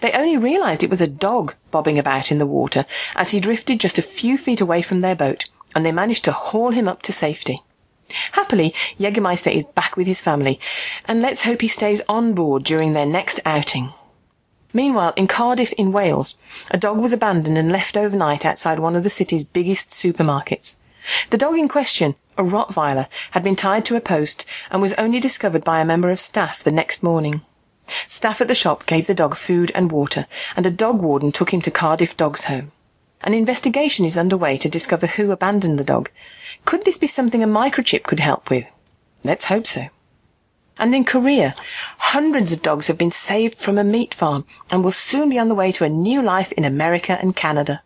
They 0.02 0.12
only 0.12 0.36
realised 0.36 0.84
it 0.84 0.90
was 0.90 1.00
a 1.00 1.08
dog 1.08 1.56
bobbing 1.72 1.98
about 1.98 2.34
in 2.34 2.38
the 2.38 2.46
water 2.46 2.86
as 3.16 3.32
he 3.32 3.40
drifted 3.40 3.80
just 3.80 3.98
a 3.98 4.02
few 4.02 4.38
feet 4.38 4.60
away 4.60 4.82
from 4.82 5.00
their 5.00 5.16
boat, 5.16 5.46
and 5.74 5.86
they 5.86 5.94
managed 5.94 6.26
to 6.26 6.34
haul 6.34 6.72
him 6.72 6.90
up 6.90 7.02
to 7.04 7.14
safety. 7.14 7.62
Happily, 8.34 8.74
Jägermeister 9.00 9.54
is 9.54 9.66
back 9.66 9.96
with 9.96 10.08
his 10.08 10.20
family, 10.20 10.60
and 11.06 11.22
let's 11.22 11.44
hope 11.44 11.62
he 11.62 11.70
stays 11.70 12.02
on 12.10 12.34
board 12.34 12.66
during 12.66 12.92
their 12.92 13.06
next 13.06 13.40
outing. 13.46 13.94
Meanwhile, 14.74 15.14
in 15.16 15.28
Cardiff 15.28 15.72
in 15.78 15.94
Wales, 15.94 16.38
a 16.72 16.78
dog 16.78 16.98
was 16.98 17.14
abandoned 17.14 17.58
and 17.58 17.72
left 17.72 17.96
overnight 17.96 18.46
outside 18.46 18.80
one 18.80 18.98
of 18.98 19.04
the 19.04 19.10
city's 19.10 19.46
biggest 19.46 19.92
supermarkets. 19.92 20.76
The 21.30 21.38
dog 21.38 21.58
in 21.58 21.68
question, 21.68 22.16
a 22.38 22.44
Rottweiler, 22.44 23.08
had 23.32 23.44
been 23.44 23.56
tied 23.56 23.86
to 23.86 23.96
a 23.96 24.02
post 24.02 24.46
and 24.72 24.82
was 24.82 24.94
only 24.94 25.20
discovered 25.20 25.64
by 25.64 25.80
a 25.80 25.86
member 25.86 26.10
of 26.10 26.20
staff 26.20 26.64
the 26.64 26.72
next 26.72 27.04
morning. 27.04 27.42
Staff 28.08 28.42
at 28.42 28.48
the 28.48 28.56
shop 28.56 28.86
gave 28.86 29.08
the 29.08 29.16
dog 29.16 29.36
food 29.36 29.72
and 29.74 29.92
water, 29.92 30.28
and 30.56 30.66
a 30.66 30.72
dog 30.72 31.02
warden 31.02 31.32
took 31.32 31.54
him 31.54 31.62
to 31.62 31.72
Cardiff 31.72 32.16
Dogs 32.16 32.46
Home. 32.46 32.72
An 33.22 33.34
investigation 33.34 34.06
is 34.06 34.18
underway 34.18 34.58
to 34.58 34.70
discover 34.70 35.08
who 35.08 35.32
abandoned 35.32 35.78
the 35.78 35.84
dog. 35.84 36.10
Could 36.66 36.86
this 36.86 36.98
be 36.98 37.08
something 37.08 37.44
a 37.44 37.48
microchip 37.48 38.04
could 38.04 38.20
help 38.20 38.50
with? 38.50 38.66
Let's 39.24 39.46
hope 39.46 39.68
so. 39.68 39.90
And 40.78 40.96
in 40.96 41.04
Korea, 41.04 41.56
hundreds 41.98 42.54
of 42.54 42.62
dogs 42.62 42.88
have 42.88 42.98
been 42.98 43.12
saved 43.12 43.58
from 43.58 43.78
a 43.78 43.84
meat 43.84 44.14
farm 44.14 44.46
and 44.72 44.84
will 44.84 44.92
soon 44.92 45.30
be 45.30 45.38
on 45.38 45.50
the 45.50 45.56
way 45.56 45.74
to 45.74 45.84
a 45.84 45.90
new 45.90 46.22
life 46.22 46.54
in 46.54 46.64
America 46.64 47.18
and 47.20 47.36
Canada. 47.36 47.82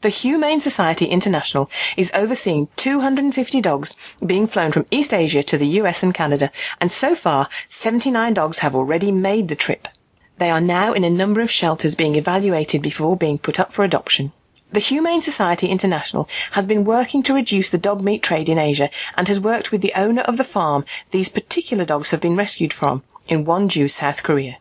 The 0.00 0.10
Humane 0.10 0.60
Society 0.60 1.06
International 1.06 1.68
is 1.96 2.12
overseeing 2.14 2.68
250 2.76 3.60
dogs 3.60 3.96
being 4.24 4.46
flown 4.46 4.70
from 4.70 4.86
East 4.92 5.12
Asia 5.12 5.42
to 5.42 5.58
the 5.58 5.66
US 5.80 6.04
and 6.04 6.14
Canada, 6.14 6.52
and 6.80 6.92
so 6.92 7.16
far, 7.16 7.48
79 7.66 8.32
dogs 8.32 8.58
have 8.58 8.76
already 8.76 9.10
made 9.10 9.48
the 9.48 9.56
trip. 9.56 9.88
They 10.36 10.50
are 10.50 10.60
now 10.60 10.92
in 10.92 11.02
a 11.02 11.10
number 11.10 11.40
of 11.40 11.50
shelters 11.50 11.96
being 11.96 12.14
evaluated 12.14 12.80
before 12.80 13.16
being 13.16 13.38
put 13.38 13.58
up 13.58 13.72
for 13.72 13.84
adoption. 13.84 14.30
The 14.70 14.78
Humane 14.78 15.20
Society 15.20 15.66
International 15.66 16.28
has 16.52 16.64
been 16.64 16.84
working 16.84 17.24
to 17.24 17.34
reduce 17.34 17.68
the 17.68 17.76
dog 17.76 18.00
meat 18.00 18.22
trade 18.22 18.48
in 18.48 18.56
Asia 18.56 18.90
and 19.16 19.26
has 19.26 19.40
worked 19.40 19.72
with 19.72 19.80
the 19.80 19.94
owner 19.96 20.22
of 20.22 20.36
the 20.36 20.44
farm 20.44 20.84
these 21.10 21.28
particular 21.28 21.84
dogs 21.84 22.12
have 22.12 22.20
been 22.20 22.36
rescued 22.36 22.72
from 22.72 23.02
in 23.26 23.44
Wonju, 23.44 23.90
South 23.90 24.22
Korea. 24.22 24.58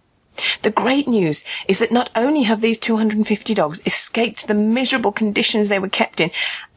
The 0.62 0.72
great 0.72 1.08
news 1.08 1.44
is 1.68 1.80
that 1.80 1.92
not 1.92 2.10
only 2.16 2.44
have 2.44 2.62
these 2.62 2.78
250 2.78 3.54
dogs 3.54 3.82
escaped 3.86 4.48
the 4.48 4.54
miserable 4.54 5.12
conditions 5.12 5.70
they 5.70 5.80
were 5.80 5.90
kept 5.90 6.20
in 6.20 6.32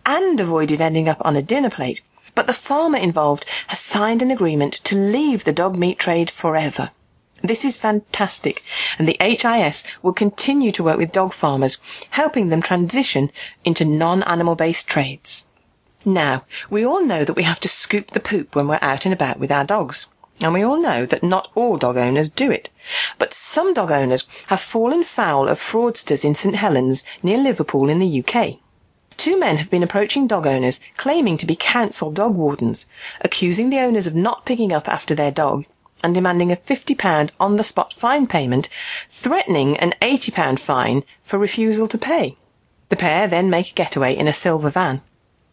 and 0.06 0.40
avoided 0.40 0.80
ending 0.80 1.08
up 1.08 1.18
on 1.20 1.36
a 1.36 1.42
dinner 1.42 1.70
plate, 1.70 2.02
but 2.34 2.46
the 2.46 2.52
farmer 2.52 2.98
involved 2.98 3.44
has 3.68 3.80
signed 3.80 4.22
an 4.22 4.30
agreement 4.30 4.74
to 4.84 4.96
leave 4.96 5.44
the 5.44 5.52
dog 5.52 5.76
meat 5.76 5.98
trade 5.98 6.30
forever. 6.30 6.90
This 7.42 7.64
is 7.64 7.76
fantastic, 7.76 8.62
and 8.98 9.08
the 9.08 9.16
HIS 9.18 9.84
will 10.02 10.12
continue 10.12 10.70
to 10.72 10.82
work 10.82 10.98
with 10.98 11.12
dog 11.12 11.32
farmers, 11.32 11.78
helping 12.10 12.48
them 12.48 12.60
transition 12.60 13.30
into 13.64 13.84
non-animal 13.84 14.56
based 14.56 14.88
trades. 14.88 15.46
Now, 16.04 16.44
we 16.68 16.84
all 16.84 17.04
know 17.04 17.24
that 17.24 17.36
we 17.36 17.42
have 17.42 17.60
to 17.60 17.68
scoop 17.68 18.10
the 18.10 18.20
poop 18.20 18.54
when 18.54 18.68
we're 18.68 18.78
out 18.82 19.04
and 19.06 19.12
about 19.12 19.38
with 19.38 19.50
our 19.50 19.64
dogs. 19.64 20.06
And 20.42 20.54
we 20.54 20.62
all 20.62 20.80
know 20.80 21.04
that 21.04 21.22
not 21.22 21.48
all 21.54 21.76
dog 21.76 21.96
owners 21.98 22.30
do 22.30 22.50
it. 22.50 22.70
But 23.18 23.34
some 23.34 23.74
dog 23.74 23.90
owners 23.90 24.26
have 24.46 24.60
fallen 24.60 25.02
foul 25.02 25.48
of 25.48 25.58
fraudsters 25.58 26.24
in 26.24 26.34
St 26.34 26.56
Helens 26.56 27.04
near 27.22 27.38
Liverpool 27.38 27.88
in 27.88 27.98
the 27.98 28.24
UK. 28.24 28.58
Two 29.16 29.38
men 29.38 29.58
have 29.58 29.70
been 29.70 29.82
approaching 29.82 30.26
dog 30.26 30.46
owners 30.46 30.80
claiming 30.96 31.36
to 31.36 31.46
be 31.46 31.54
council 31.54 32.10
dog 32.10 32.36
wardens, 32.36 32.86
accusing 33.20 33.68
the 33.68 33.78
owners 33.78 34.06
of 34.06 34.14
not 34.14 34.46
picking 34.46 34.72
up 34.72 34.88
after 34.88 35.14
their 35.14 35.30
dog 35.30 35.66
and 36.02 36.14
demanding 36.14 36.50
a 36.50 36.56
£50 36.56 37.30
on 37.38 37.56
the 37.56 37.64
spot 37.64 37.92
fine 37.92 38.26
payment, 38.26 38.68
threatening 39.06 39.76
an 39.76 39.92
£80 40.00 40.58
fine 40.58 41.04
for 41.20 41.38
refusal 41.38 41.86
to 41.88 41.98
pay. 41.98 42.36
The 42.88 42.96
pair 42.96 43.28
then 43.28 43.50
make 43.50 43.70
a 43.70 43.74
getaway 43.74 44.16
in 44.16 44.26
a 44.26 44.32
silver 44.32 44.70
van. 44.70 45.02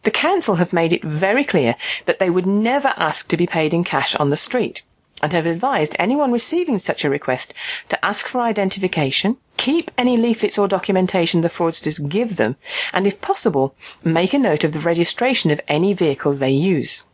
The 0.04 0.10
council 0.10 0.54
have 0.54 0.72
made 0.72 0.92
it 0.92 1.04
very 1.04 1.44
clear 1.44 1.74
that 2.06 2.18
they 2.18 2.30
would 2.30 2.46
never 2.46 2.94
ask 2.96 3.28
to 3.28 3.36
be 3.36 3.46
paid 3.46 3.74
in 3.74 3.84
cash 3.84 4.14
on 4.14 4.30
the 4.30 4.36
street 4.36 4.82
and 5.22 5.32
have 5.32 5.46
advised 5.46 5.96
anyone 5.98 6.32
receiving 6.32 6.78
such 6.78 7.04
a 7.04 7.10
request 7.10 7.54
to 7.88 8.04
ask 8.04 8.26
for 8.26 8.40
identification, 8.40 9.36
keep 9.56 9.90
any 9.98 10.16
leaflets 10.16 10.58
or 10.58 10.68
documentation 10.68 11.40
the 11.40 11.48
fraudsters 11.48 12.08
give 12.08 12.36
them, 12.36 12.56
and 12.92 13.06
if 13.06 13.20
possible, 13.20 13.74
make 14.04 14.32
a 14.32 14.38
note 14.38 14.64
of 14.64 14.72
the 14.72 14.80
registration 14.80 15.50
of 15.50 15.60
any 15.68 15.92
vehicles 15.92 16.38
they 16.38 16.50
use. 16.50 17.04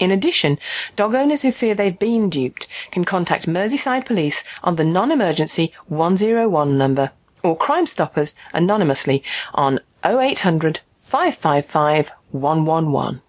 In 0.00 0.10
addition, 0.10 0.58
dog 0.96 1.14
owners 1.14 1.42
who 1.42 1.52
fear 1.52 1.74
they've 1.74 1.98
been 1.98 2.28
duped 2.28 2.66
can 2.90 3.04
contact 3.04 3.46
Merseyside 3.46 4.04
Police 4.04 4.42
on 4.62 4.76
the 4.76 4.84
non-emergency 4.84 5.72
101 5.86 6.76
number 6.76 7.12
or 7.44 7.56
Crime 7.56 7.86
Stoppers 7.86 8.34
anonymously 8.52 9.22
on 9.52 9.78
0800 10.04 10.80
555 10.96 12.12
111. 12.30 13.20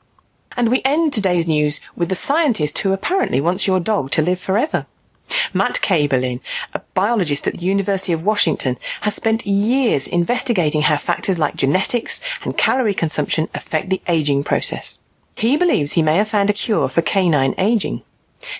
And 0.57 0.69
we 0.69 0.81
end 0.85 1.13
today's 1.13 1.47
news 1.47 1.81
with 1.95 2.09
the 2.09 2.15
scientist 2.15 2.79
who 2.79 2.93
apparently 2.93 3.41
wants 3.41 3.67
your 3.67 3.79
dog 3.79 4.11
to 4.11 4.21
live 4.21 4.39
forever. 4.39 4.85
Matt 5.53 5.81
Kaeberlein, 5.81 6.39
a 6.73 6.81
biologist 6.93 7.47
at 7.47 7.55
the 7.55 7.65
University 7.65 8.13
of 8.13 8.25
Washington, 8.25 8.77
has 9.01 9.15
spent 9.15 9.45
years 9.45 10.07
investigating 10.07 10.81
how 10.81 10.97
factors 10.97 11.39
like 11.39 11.55
genetics 11.55 12.21
and 12.43 12.57
calorie 12.57 12.93
consumption 12.93 13.49
affect 13.53 13.89
the 13.89 14.01
aging 14.07 14.43
process. 14.43 14.99
He 15.35 15.57
believes 15.57 15.93
he 15.93 16.03
may 16.03 16.17
have 16.17 16.29
found 16.29 16.49
a 16.49 16.53
cure 16.53 16.89
for 16.89 17.01
canine 17.01 17.55
aging. 17.57 18.03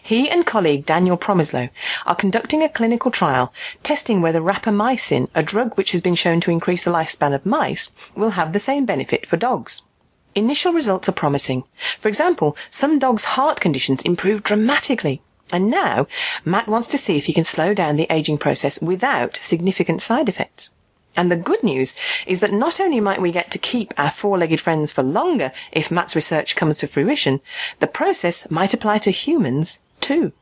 He 0.02 0.30
and 0.30 0.46
colleague 0.46 0.86
Daniel 0.86 1.18
Promislow 1.18 1.70
are 2.06 2.16
conducting 2.16 2.64
a 2.64 2.70
clinical 2.70 3.12
trial 3.12 3.54
testing 3.84 4.22
whether 4.22 4.42
rapamycin, 4.42 5.30
a 5.36 5.44
drug 5.44 5.78
which 5.78 5.92
has 5.92 6.02
been 6.02 6.16
shown 6.16 6.42
to 6.42 6.52
increase 6.52 6.84
the 6.84 6.92
lifespan 6.92 7.36
of 7.36 7.46
mice, 7.46 7.94
will 8.16 8.32
have 8.32 8.52
the 8.52 8.60
same 8.60 8.86
benefit 8.86 9.26
for 9.26 9.38
dogs. 9.38 9.84
Initial 10.36 10.74
results 10.74 11.08
are 11.08 11.14
promising. 11.14 11.64
For 11.98 12.10
example, 12.10 12.58
some 12.70 13.00
dogs' 13.00 13.24
heart 13.24 13.62
conditions 13.62 14.04
improve 14.04 14.44
dramatically. 14.44 15.22
And 15.54 15.70
now, 15.70 16.08
Matt 16.44 16.68
wants 16.68 16.90
to 16.90 16.98
see 16.98 17.18
if 17.18 17.26
he 17.26 17.34
can 17.34 17.46
slow 17.46 17.74
down 17.74 17.96
the 17.96 18.08
aging 18.10 18.38
process 18.38 18.82
without 18.82 19.38
significant 19.38 20.02
side 20.02 20.28
effects. 20.28 20.72
And 21.16 21.32
the 21.32 21.38
good 21.38 21.64
news 21.64 21.96
is 22.28 22.42
that 22.42 22.52
not 22.52 22.82
only 22.82 23.00
might 23.00 23.22
we 23.22 23.32
get 23.32 23.50
to 23.52 23.58
keep 23.58 23.94
our 23.98 24.12
four-legged 24.12 24.60
friends 24.60 24.92
for 24.92 25.04
longer 25.04 25.54
if 25.72 25.90
Matt's 25.90 26.18
research 26.18 26.58
comes 26.58 26.80
to 26.80 26.88
fruition, 26.88 27.40
the 27.80 27.88
process 27.88 28.52
might 28.52 28.74
apply 28.74 28.98
to 29.00 29.12
humans 29.12 29.80
too. 30.02 30.34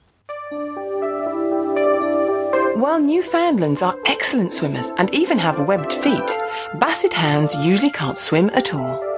While 2.80 3.00
Newfoundlands 3.00 3.84
are 3.84 4.00
excellent 4.08 4.54
swimmers 4.54 4.92
and 4.98 5.14
even 5.14 5.38
have 5.38 5.68
webbed 5.68 5.94
feet, 5.94 6.32
Basset 6.80 7.14
hounds 7.14 7.56
usually 7.58 7.92
can't 7.92 8.18
swim 8.18 8.50
at 8.56 8.74
all. 8.74 9.13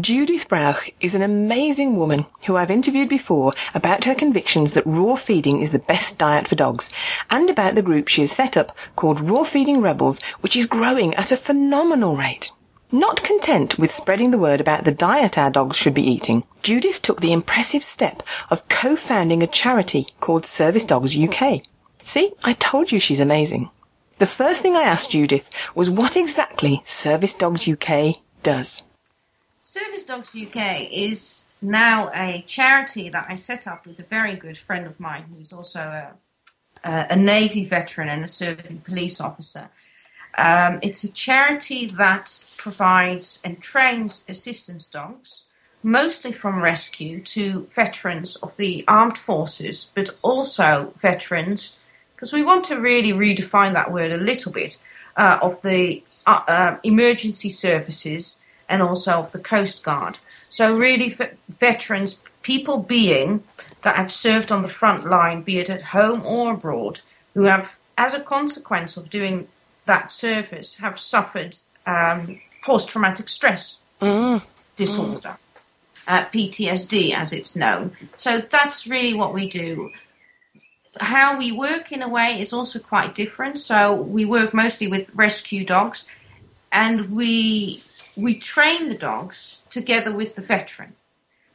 Judith 0.00 0.48
Brauch 0.48 0.92
is 0.98 1.14
an 1.14 1.22
amazing 1.22 1.94
woman 1.94 2.26
who 2.46 2.56
I've 2.56 2.70
interviewed 2.70 3.08
before 3.08 3.52
about 3.76 4.06
her 4.06 4.14
convictions 4.16 4.72
that 4.72 4.86
raw 4.86 5.14
feeding 5.14 5.60
is 5.60 5.70
the 5.70 5.78
best 5.78 6.18
diet 6.18 6.48
for 6.48 6.56
dogs 6.56 6.90
and 7.30 7.48
about 7.48 7.76
the 7.76 7.82
group 7.82 8.08
she 8.08 8.22
has 8.22 8.32
set 8.32 8.56
up 8.56 8.76
called 8.96 9.20
Raw 9.20 9.44
Feeding 9.44 9.80
Rebels, 9.80 10.20
which 10.40 10.56
is 10.56 10.66
growing 10.66 11.14
at 11.14 11.30
a 11.30 11.36
phenomenal 11.36 12.16
rate. 12.16 12.50
Not 12.90 13.22
content 13.22 13.78
with 13.78 13.92
spreading 13.92 14.32
the 14.32 14.38
word 14.38 14.60
about 14.60 14.84
the 14.84 14.90
diet 14.90 15.38
our 15.38 15.50
dogs 15.50 15.76
should 15.76 15.94
be 15.94 16.02
eating, 16.02 16.42
Judith 16.60 17.00
took 17.00 17.20
the 17.20 17.32
impressive 17.32 17.84
step 17.84 18.24
of 18.50 18.68
co-founding 18.68 19.44
a 19.44 19.46
charity 19.46 20.08
called 20.18 20.44
Service 20.44 20.84
Dogs 20.84 21.16
UK. 21.16 21.62
See, 22.00 22.32
I 22.42 22.54
told 22.54 22.90
you 22.90 22.98
she's 22.98 23.20
amazing. 23.20 23.70
The 24.18 24.26
first 24.26 24.60
thing 24.60 24.74
I 24.74 24.82
asked 24.82 25.12
Judith 25.12 25.50
was 25.76 25.88
what 25.88 26.16
exactly 26.16 26.82
Service 26.84 27.34
Dogs 27.34 27.68
UK 27.68 28.16
does. 28.42 28.82
Service 29.74 30.04
Dogs 30.04 30.36
UK 30.36 30.88
is 30.92 31.48
now 31.60 32.08
a 32.14 32.44
charity 32.46 33.08
that 33.08 33.26
I 33.28 33.34
set 33.34 33.66
up 33.66 33.88
with 33.88 33.98
a 33.98 34.04
very 34.04 34.36
good 34.36 34.56
friend 34.56 34.86
of 34.86 35.00
mine 35.00 35.24
who's 35.24 35.52
also 35.52 35.80
a, 35.80 36.12
a, 36.88 37.06
a 37.10 37.16
Navy 37.16 37.64
veteran 37.64 38.08
and 38.08 38.24
a 38.24 38.28
serving 38.28 38.82
police 38.82 39.20
officer. 39.20 39.70
Um, 40.38 40.78
it's 40.80 41.02
a 41.02 41.10
charity 41.10 41.88
that 41.88 42.44
provides 42.56 43.40
and 43.44 43.60
trains 43.60 44.24
assistance 44.28 44.86
dogs, 44.86 45.42
mostly 45.82 46.30
from 46.30 46.62
rescue, 46.62 47.20
to 47.22 47.66
veterans 47.74 48.36
of 48.36 48.56
the 48.56 48.84
armed 48.86 49.18
forces, 49.18 49.90
but 49.92 50.10
also 50.22 50.94
veterans, 51.00 51.74
because 52.14 52.32
we 52.32 52.44
want 52.44 52.64
to 52.66 52.78
really 52.78 53.10
redefine 53.10 53.72
that 53.72 53.92
word 53.92 54.12
a 54.12 54.18
little 54.18 54.52
bit, 54.52 54.78
uh, 55.16 55.40
of 55.42 55.60
the 55.62 56.00
uh, 56.28 56.42
uh, 56.46 56.78
emergency 56.84 57.50
services 57.50 58.40
and 58.68 58.82
also 58.82 59.12
of 59.12 59.32
the 59.32 59.38
Coast 59.38 59.84
Guard. 59.84 60.18
So, 60.48 60.76
really, 60.76 61.16
veterans, 61.48 62.20
people 62.42 62.78
being 62.78 63.42
that 63.82 63.96
have 63.96 64.12
served 64.12 64.52
on 64.52 64.62
the 64.62 64.68
front 64.68 65.06
line, 65.08 65.42
be 65.42 65.58
it 65.58 65.70
at 65.70 65.82
home 65.82 66.24
or 66.24 66.54
abroad, 66.54 67.00
who 67.34 67.42
have, 67.42 67.76
as 67.98 68.14
a 68.14 68.20
consequence 68.20 68.96
of 68.96 69.10
doing 69.10 69.48
that 69.86 70.10
service, 70.10 70.76
have 70.76 70.98
suffered 70.98 71.56
um, 71.86 72.40
post 72.62 72.88
traumatic 72.88 73.28
stress 73.28 73.78
disorder. 74.76 75.36
Uh, 76.06 76.26
PTSD, 76.26 77.14
as 77.14 77.32
it's 77.32 77.56
known. 77.56 77.96
So 78.18 78.40
that's 78.40 78.86
really 78.86 79.14
what 79.14 79.32
we 79.32 79.48
do. 79.48 79.90
How 81.00 81.38
we 81.38 81.50
work 81.50 81.92
in 81.92 82.02
a 82.02 82.08
way 82.08 82.38
is 82.38 82.52
also 82.52 82.78
quite 82.78 83.14
different. 83.14 83.58
So 83.58 83.94
we 84.02 84.26
work 84.26 84.52
mostly 84.52 84.86
with 84.86 85.14
rescue 85.14 85.64
dogs, 85.64 86.04
and 86.70 87.10
we 87.16 87.82
we 88.16 88.38
train 88.38 88.88
the 88.88 88.94
dogs 88.94 89.60
together 89.70 90.14
with 90.14 90.34
the 90.34 90.42
veteran. 90.42 90.94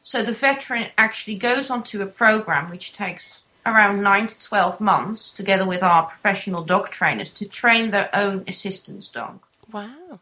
So 0.02 0.22
the 0.22 0.32
veteran 0.32 0.88
actually 0.96 1.36
goes 1.36 1.70
onto 1.70 2.02
a 2.02 2.06
program 2.06 2.70
which 2.70 2.92
takes 2.92 3.42
around 3.66 4.02
nine 4.02 4.26
to 4.26 4.40
twelve 4.40 4.80
months, 4.80 5.32
together 5.32 5.66
with 5.66 5.82
our 5.82 6.06
professional 6.06 6.64
dog 6.64 6.88
trainers, 6.90 7.30
to 7.34 7.48
train 7.48 7.90
their 7.90 8.08
own 8.14 8.44
assistance 8.48 9.08
dog. 9.08 9.40
Wow. 9.70 10.20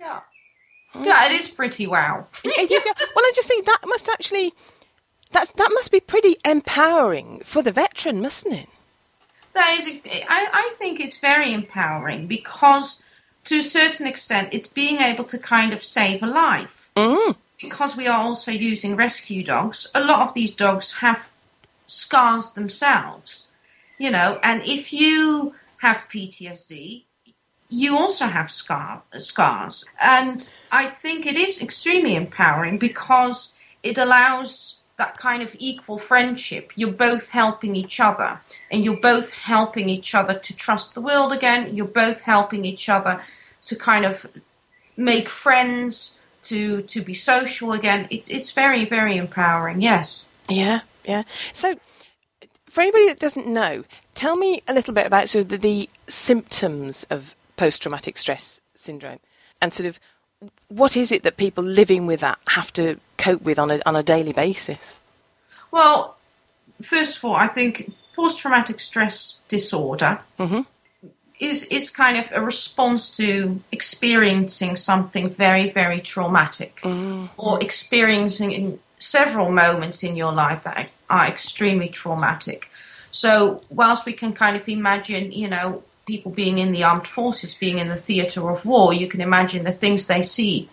Yeah, 0.00 0.20
yeah, 1.02 1.26
it 1.26 1.32
is 1.32 1.48
pretty 1.48 1.86
wow. 1.86 2.26
Yeah, 2.42 2.62
you 2.62 2.82
go- 2.82 2.92
well, 3.14 3.24
I 3.24 3.32
just 3.34 3.48
think 3.48 3.66
that 3.66 3.80
must 3.84 4.08
actually 4.08 4.54
that's 5.30 5.52
that 5.52 5.70
must 5.72 5.92
be 5.92 6.00
pretty 6.00 6.36
empowering 6.44 7.42
for 7.44 7.62
the 7.62 7.70
veteran, 7.70 8.20
mustn't 8.20 8.54
it? 8.54 8.68
That 9.52 9.76
is, 9.78 9.86
I, 10.28 10.48
I 10.52 10.74
think 10.78 11.00
it's 11.00 11.18
very 11.18 11.52
empowering 11.52 12.26
because, 12.28 13.02
to 13.44 13.58
a 13.58 13.62
certain 13.62 14.06
extent, 14.06 14.50
it's 14.52 14.66
being 14.66 14.98
able 14.98 15.24
to 15.24 15.38
kind 15.38 15.72
of 15.72 15.84
save 15.84 16.22
a 16.22 16.26
life. 16.26 16.90
Mm. 16.96 17.36
Because 17.60 17.96
we 17.96 18.06
are 18.06 18.18
also 18.18 18.50
using 18.50 18.96
rescue 18.96 19.44
dogs, 19.44 19.86
a 19.94 20.00
lot 20.00 20.20
of 20.20 20.34
these 20.34 20.54
dogs 20.54 20.98
have 20.98 21.28
scars 21.86 22.52
themselves, 22.52 23.48
you 23.98 24.10
know, 24.10 24.38
and 24.42 24.64
if 24.64 24.92
you 24.92 25.54
have 25.78 26.06
PTSD, 26.12 27.04
you 27.68 27.96
also 27.96 28.26
have 28.26 28.50
scar, 28.50 29.02
scars. 29.18 29.84
And 30.00 30.52
I 30.72 30.90
think 30.90 31.26
it 31.26 31.36
is 31.36 31.62
extremely 31.62 32.16
empowering 32.16 32.78
because 32.78 33.54
it 33.82 33.96
allows 33.96 34.79
that 35.00 35.16
kind 35.16 35.42
of 35.42 35.56
equal 35.58 35.98
friendship. 35.98 36.72
You're 36.76 36.92
both 37.08 37.30
helping 37.30 37.74
each 37.74 37.98
other, 38.00 38.38
and 38.70 38.84
you're 38.84 39.04
both 39.12 39.32
helping 39.32 39.88
each 39.88 40.14
other 40.14 40.34
to 40.46 40.56
trust 40.56 40.94
the 40.94 41.00
world 41.00 41.32
again. 41.32 41.74
You're 41.74 41.86
both 42.04 42.20
helping 42.22 42.66
each 42.66 42.88
other 42.88 43.24
to 43.64 43.74
kind 43.76 44.04
of 44.04 44.26
make 44.96 45.28
friends, 45.28 46.16
to 46.44 46.82
to 46.82 47.00
be 47.02 47.14
social 47.14 47.72
again. 47.72 48.06
It, 48.10 48.24
it's 48.28 48.52
very 48.52 48.84
very 48.84 49.16
empowering. 49.16 49.80
Yes. 49.80 50.24
Yeah, 50.48 50.80
yeah. 51.04 51.22
So, 51.54 51.68
for 52.66 52.82
anybody 52.82 53.06
that 53.06 53.18
doesn't 53.18 53.46
know, 53.46 53.84
tell 54.14 54.36
me 54.36 54.62
a 54.68 54.74
little 54.74 54.92
bit 54.92 55.06
about 55.06 55.30
sort 55.30 55.44
of 55.44 55.48
the, 55.48 55.56
the 55.56 55.88
symptoms 56.08 57.06
of 57.08 57.34
post-traumatic 57.56 58.18
stress 58.18 58.60
syndrome, 58.74 59.20
and 59.62 59.72
sort 59.72 59.86
of 59.86 59.98
what 60.68 60.96
is 60.96 61.12
it 61.12 61.22
that 61.22 61.36
people 61.36 61.64
living 61.64 62.06
with 62.06 62.20
that 62.20 62.38
have 62.48 62.72
to 62.74 62.98
cope 63.18 63.42
with 63.42 63.58
on 63.58 63.70
a 63.70 63.80
on 63.86 63.96
a 63.96 64.02
daily 64.02 64.32
basis? 64.32 64.94
Well, 65.70 66.16
first 66.82 67.18
of 67.18 67.24
all, 67.24 67.34
I 67.34 67.48
think 67.48 67.92
post-traumatic 68.16 68.80
stress 68.80 69.38
disorder 69.48 70.20
Mhm. 70.38 70.66
is 71.38 71.64
is 71.64 71.90
kind 71.90 72.16
of 72.16 72.26
a 72.32 72.40
response 72.44 73.10
to 73.16 73.60
experiencing 73.72 74.76
something 74.76 75.30
very 75.30 75.70
very 75.70 76.00
traumatic, 76.00 76.80
or 77.36 77.62
experiencing 77.62 78.52
in 78.52 78.78
several 78.98 79.50
moments 79.50 80.02
in 80.02 80.16
your 80.16 80.32
life 80.32 80.62
that 80.64 80.90
are 81.08 81.26
extremely 81.26 81.88
traumatic. 81.88 82.70
So, 83.10 83.62
whilst 83.70 84.06
we 84.06 84.12
can 84.12 84.32
kind 84.32 84.56
of 84.56 84.68
imagine, 84.68 85.32
you 85.32 85.48
know, 85.48 85.82
people 86.10 86.32
being 86.32 86.58
in 86.58 86.72
the 86.72 86.82
armed 86.82 87.06
forces, 87.06 87.54
being 87.54 87.78
in 87.78 87.88
the 87.88 88.02
theatre 88.08 88.50
of 88.50 88.66
war, 88.66 88.92
you 88.92 89.08
can 89.08 89.20
imagine 89.20 89.62
the 89.64 89.78
things 89.82 90.06
they 90.06 90.22
see, 90.22 90.68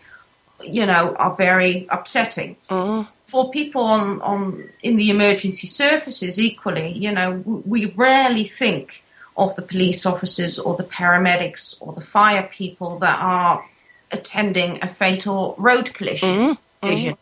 you 0.63 0.85
know, 0.91 1.15
are 1.23 1.35
very 1.35 1.85
upsetting 1.97 2.55
mm. 2.69 3.07
for 3.25 3.51
people 3.51 3.83
on, 3.83 4.19
on 4.21 4.41
in 4.81 4.97
the 4.97 5.09
emergency 5.11 5.67
services 5.67 6.39
equally, 6.39 6.89
you 7.05 7.11
know, 7.11 7.29
we 7.73 7.85
rarely 8.07 8.45
think 8.45 9.03
of 9.43 9.55
the 9.55 9.61
police 9.61 10.05
officers 10.05 10.57
or 10.57 10.75
the 10.75 10.89
paramedics 10.99 11.63
or 11.79 11.93
the 11.93 12.07
fire 12.15 12.49
people 12.51 12.97
that 12.97 13.19
are 13.19 13.63
attending 14.11 14.79
a 14.81 14.87
fatal 14.87 15.53
road 15.59 15.93
collision, 15.93 16.29
mm, 16.29 16.51
mm. 16.51 16.57
collision, 16.81 17.15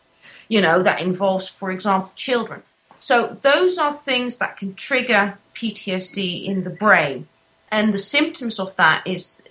you 0.48 0.60
know, 0.62 0.82
that 0.82 1.02
involves, 1.02 1.48
for 1.48 1.70
example, 1.70 2.10
children. 2.16 2.62
So 2.98 3.36
those 3.42 3.76
are 3.76 3.92
things 3.92 4.38
that 4.38 4.56
can 4.56 4.74
trigger 4.74 5.36
PTSD 5.54 6.46
in 6.46 6.64
the 6.64 6.70
brain. 6.70 7.28
And 7.76 7.92
the 7.92 7.98
symptoms 7.98 8.58
of 8.58 8.74
that 8.76 9.06
is 9.06 9.42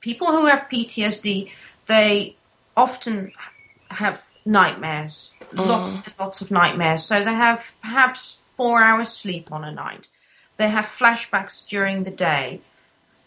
people 0.00 0.28
who 0.28 0.46
have 0.46 0.68
PTSD, 0.70 1.50
they 1.86 2.36
often 2.76 3.32
have 3.90 4.22
nightmares, 4.46 5.32
lots 5.52 5.96
and 5.96 6.14
lots 6.20 6.40
of 6.40 6.52
nightmares. 6.52 7.02
So 7.02 7.24
they 7.24 7.34
have 7.34 7.72
perhaps 7.82 8.38
four 8.56 8.80
hours 8.80 9.08
sleep 9.08 9.50
on 9.50 9.64
a 9.64 9.72
night. 9.72 10.06
They 10.58 10.68
have 10.68 10.84
flashbacks 10.84 11.66
during 11.66 12.04
the 12.04 12.12
day. 12.12 12.60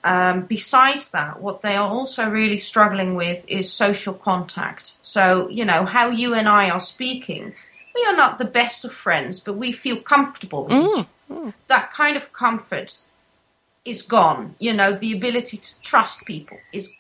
Um, 0.06 0.44
besides 0.44 1.12
that, 1.12 1.42
what 1.42 1.62
they 1.62 1.76
are 1.76 1.90
also 1.90 2.30
really 2.30 2.60
struggling 2.60 3.16
with 3.16 3.44
is 3.50 3.74
social 3.74 4.14
contact. 4.14 4.96
So, 5.02 5.50
you 5.50 5.66
know, 5.66 5.84
how 5.84 6.10
you 6.10 6.34
and 6.34 6.48
I 6.48 6.70
are 6.70 6.80
speaking, 6.80 7.54
we 7.94 8.06
are 8.06 8.16
not 8.16 8.38
the 8.38 8.46
best 8.46 8.86
of 8.86 8.94
friends, 8.94 9.42
but 9.42 9.58
we 9.58 9.74
feel 9.74 9.98
comfortable 9.98 10.64
with 10.64 11.00
each 11.00 11.06
other. 11.30 11.54
That 11.68 11.92
kind 11.92 12.16
of 12.16 12.32
comfort 12.32 13.04
is 13.86 14.02
gone. 14.02 14.56
You 14.60 14.74
know, 14.74 14.98
the 14.98 15.14
ability 15.14 15.58
to 15.58 15.82
trust 15.82 16.26
people 16.26 16.58
is 16.72 16.92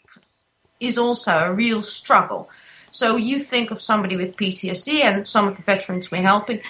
is 0.79 0.97
also 0.97 1.37
a 1.37 1.53
real 1.53 1.81
struggle. 1.81 2.49
So 2.89 3.15
you 3.15 3.39
think 3.39 3.71
of 3.71 3.81
somebody 3.81 4.17
with 4.17 4.35
PTSD 4.35 5.01
and 5.01 5.27
some 5.27 5.47
of 5.47 5.55
the 5.55 5.61
veterans 5.61 6.11
we're 6.11 6.23
helping, 6.23 6.61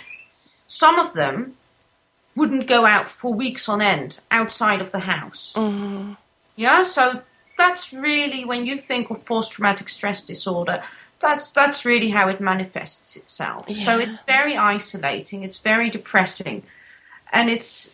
some 0.68 1.00
of 1.00 1.14
them 1.14 1.56
wouldn't 2.36 2.68
go 2.68 2.86
out 2.86 3.10
for 3.10 3.34
weeks 3.34 3.68
on 3.68 3.82
end 3.82 4.20
outside 4.30 4.82
of 4.82 4.92
the 4.92 5.00
house. 5.00 5.54
Mm-hmm. 5.56 6.14
Yeah, 6.56 6.84
so 6.84 7.22
that's 7.58 7.94
really 7.94 8.46
when 8.46 8.66
you 8.66 8.78
think 8.78 9.10
of 9.10 9.26
post 9.26 9.54
traumatic 9.54 9.90
stress 9.90 10.24
disorder, 10.24 10.84
that's 11.20 11.52
that's 11.52 11.86
really 11.86 12.10
how 12.10 12.28
it 12.28 12.42
manifests 12.42 13.16
itself. 13.16 13.70
So 13.76 14.00
it's 14.00 14.24
very 14.24 14.58
isolating, 14.58 15.44
it's 15.44 15.60
very 15.60 15.90
depressing, 15.90 16.64
and 17.32 17.50
it's 17.50 17.94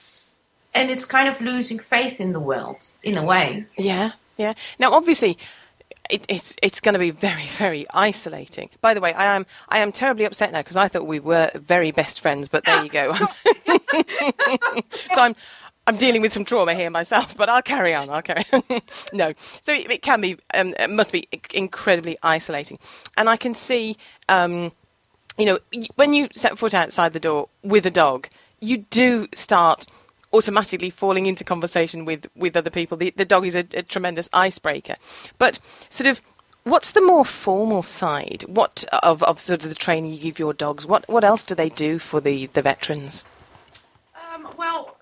and 0.78 0.92
it's 0.92 1.06
kind 1.06 1.28
of 1.28 1.42
losing 1.42 1.80
faith 1.80 2.22
in 2.22 2.34
the 2.34 2.40
world 2.40 2.92
in 3.02 3.18
a 3.18 3.24
way. 3.24 3.66
Yeah, 3.78 4.12
yeah. 4.38 4.54
Now, 4.78 4.94
obviously, 4.94 5.38
it, 6.10 6.24
it's 6.30 6.56
it's 6.62 6.80
going 6.80 6.94
to 6.94 7.00
be 7.00 7.12
very, 7.12 7.48
very 7.48 7.88
isolating. 7.90 8.70
By 8.80 8.94
the 8.94 9.02
way, 9.02 9.14
I 9.14 9.36
am 9.36 9.48
I 9.70 9.80
am 9.80 9.92
terribly 9.92 10.26
upset 10.26 10.52
now 10.52 10.60
because 10.60 10.78
I 10.78 10.88
thought 10.88 11.08
we 11.08 11.20
were 11.20 11.50
very 11.56 11.92
best 11.92 12.22
friends, 12.22 12.48
but 12.48 12.64
there 12.64 12.84
you 12.84 12.90
go. 12.90 13.12
so 15.14 15.20
I'm 15.20 15.36
I'm 15.88 15.98
dealing 15.98 16.22
with 16.22 16.32
some 16.32 16.46
trauma 16.46 16.76
here 16.76 16.92
myself, 16.92 17.36
but 17.36 17.50
I'll 17.50 17.64
carry 17.64 17.96
on. 17.96 18.10
I'll 18.10 18.22
carry 18.22 18.46
on. 18.54 18.64
no, 19.14 19.34
so 19.64 19.74
it, 19.74 19.90
it 19.90 20.02
can 20.04 20.22
be 20.22 20.38
um, 20.54 20.76
it 20.80 20.92
must 20.92 21.12
be 21.12 21.28
incredibly 21.54 22.18
isolating, 22.22 22.78
and 23.18 23.30
I 23.30 23.36
can 23.36 23.54
see. 23.54 23.98
Um, 24.30 24.72
you 25.40 25.46
know, 25.46 25.60
when 25.96 26.14
you 26.14 26.30
set 26.34 26.58
foot 26.58 26.74
outside 26.74 27.14
the 27.14 27.20
door 27.20 27.48
with 27.62 27.86
a 27.86 27.92
dog, 27.92 28.28
you 28.60 28.78
do 28.90 29.28
start 29.36 29.86
automatically 30.38 30.90
falling 30.90 31.26
into 31.26 31.44
conversation 31.44 32.06
with, 32.06 32.28
with 32.36 32.56
other 32.56 32.70
people. 32.70 32.98
The, 32.98 33.14
the 33.16 33.26
dog 33.26 33.46
is 33.46 33.56
a, 33.56 33.66
a 33.74 33.84
tremendous 33.84 34.30
icebreaker. 34.34 34.96
But 35.38 35.60
sort 35.90 36.08
of, 36.08 36.22
what's 36.64 36.92
the 36.92 37.02
more 37.02 37.26
formal 37.26 37.82
side? 37.84 38.44
What 38.48 38.86
of, 39.04 39.24
of 39.24 39.40
sort 39.40 39.64
of 39.64 39.70
the 39.70 39.76
training 39.76 40.14
you 40.14 40.20
give 40.20 40.40
your 40.40 40.54
dogs? 40.54 40.86
What 40.86 41.08
what 41.10 41.24
else 41.24 41.44
do 41.44 41.56
they 41.56 41.70
do 41.70 42.00
for 42.00 42.22
the, 42.22 42.46
the 42.48 42.62
veterans? 42.62 43.24
Um, 44.34 44.48
well, 44.58 44.98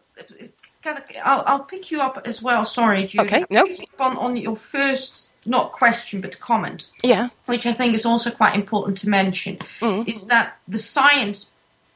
can 0.82 0.98
I- 0.98 1.20
I'll, 1.24 1.44
I'll 1.48 1.64
pick 1.64 1.92
you 1.92 2.00
up 2.02 2.22
as 2.26 2.42
well. 2.42 2.64
Sorry, 2.66 3.06
Julie. 3.08 3.28
Okay, 3.28 3.46
no. 3.50 3.62
I'll 3.62 3.68
you 3.68 3.84
up 4.00 4.02
On, 4.02 4.18
on 4.18 4.38
your 4.38 4.56
first, 4.56 5.30
not 5.46 5.72
question, 5.72 6.22
but 6.22 6.40
comment, 6.40 6.90
Yeah. 7.04 7.30
which 7.48 7.66
I 7.66 7.74
think 7.74 7.96
is 7.96 8.06
also 8.06 8.32
quite 8.32 8.56
important 8.56 8.98
to 9.00 9.10
mention, 9.10 9.58
is 9.82 10.28
that 10.28 10.58
the 10.68 10.78
science 10.80 11.52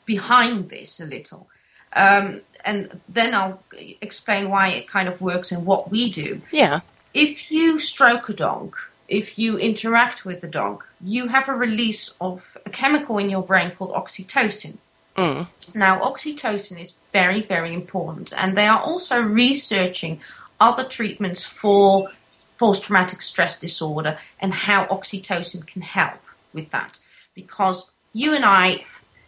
behind 0.06 0.70
this 0.70 1.00
a 1.00 1.06
little. 1.06 1.48
Um, 1.94 2.42
and 2.66 3.00
then 3.08 3.34
I'll 3.34 3.62
explain 4.02 4.50
why 4.50 4.70
it 4.70 4.88
kind 4.88 5.08
of 5.08 5.22
works 5.22 5.52
and 5.52 5.66
what 5.66 5.90
we 5.92 6.12
do. 6.12 6.42
Yeah. 6.52 6.82
if 7.14 7.52
you 7.52 7.80
stroke 7.80 8.30
a 8.30 8.34
dog, 8.34 8.76
if 9.08 9.40
you 9.40 9.58
interact 9.58 10.26
with 10.26 10.44
a 10.44 10.48
dog, 10.48 10.84
you 11.04 11.28
have 11.28 11.50
a 11.50 11.54
release 11.54 12.14
of 12.22 12.58
a 12.66 12.70
chemical 12.70 13.18
in 13.18 13.30
your 13.30 13.44
brain 13.44 13.72
called 13.72 13.92
oxytocin. 13.92 14.78
Mm. 15.18 15.48
Now, 15.74 16.00
oxytocin 16.02 16.80
is 16.80 16.94
very, 17.12 17.42
very 17.42 17.74
important, 17.74 18.32
and 18.38 18.56
they 18.56 18.68
are 18.68 18.80
also 18.80 19.20
researching 19.22 20.22
other 20.60 20.84
treatments 20.84 21.44
for 21.44 22.10
post 22.58 22.84
traumatic 22.84 23.22
stress 23.22 23.60
disorder 23.60 24.20
and 24.40 24.54
how 24.54 24.86
oxytocin 24.86 25.66
can 25.66 25.82
help 25.82 26.22
with 26.54 26.70
that. 26.72 27.00
Because 27.34 27.90
you 28.14 28.34
and 28.34 28.46
I 28.46 28.86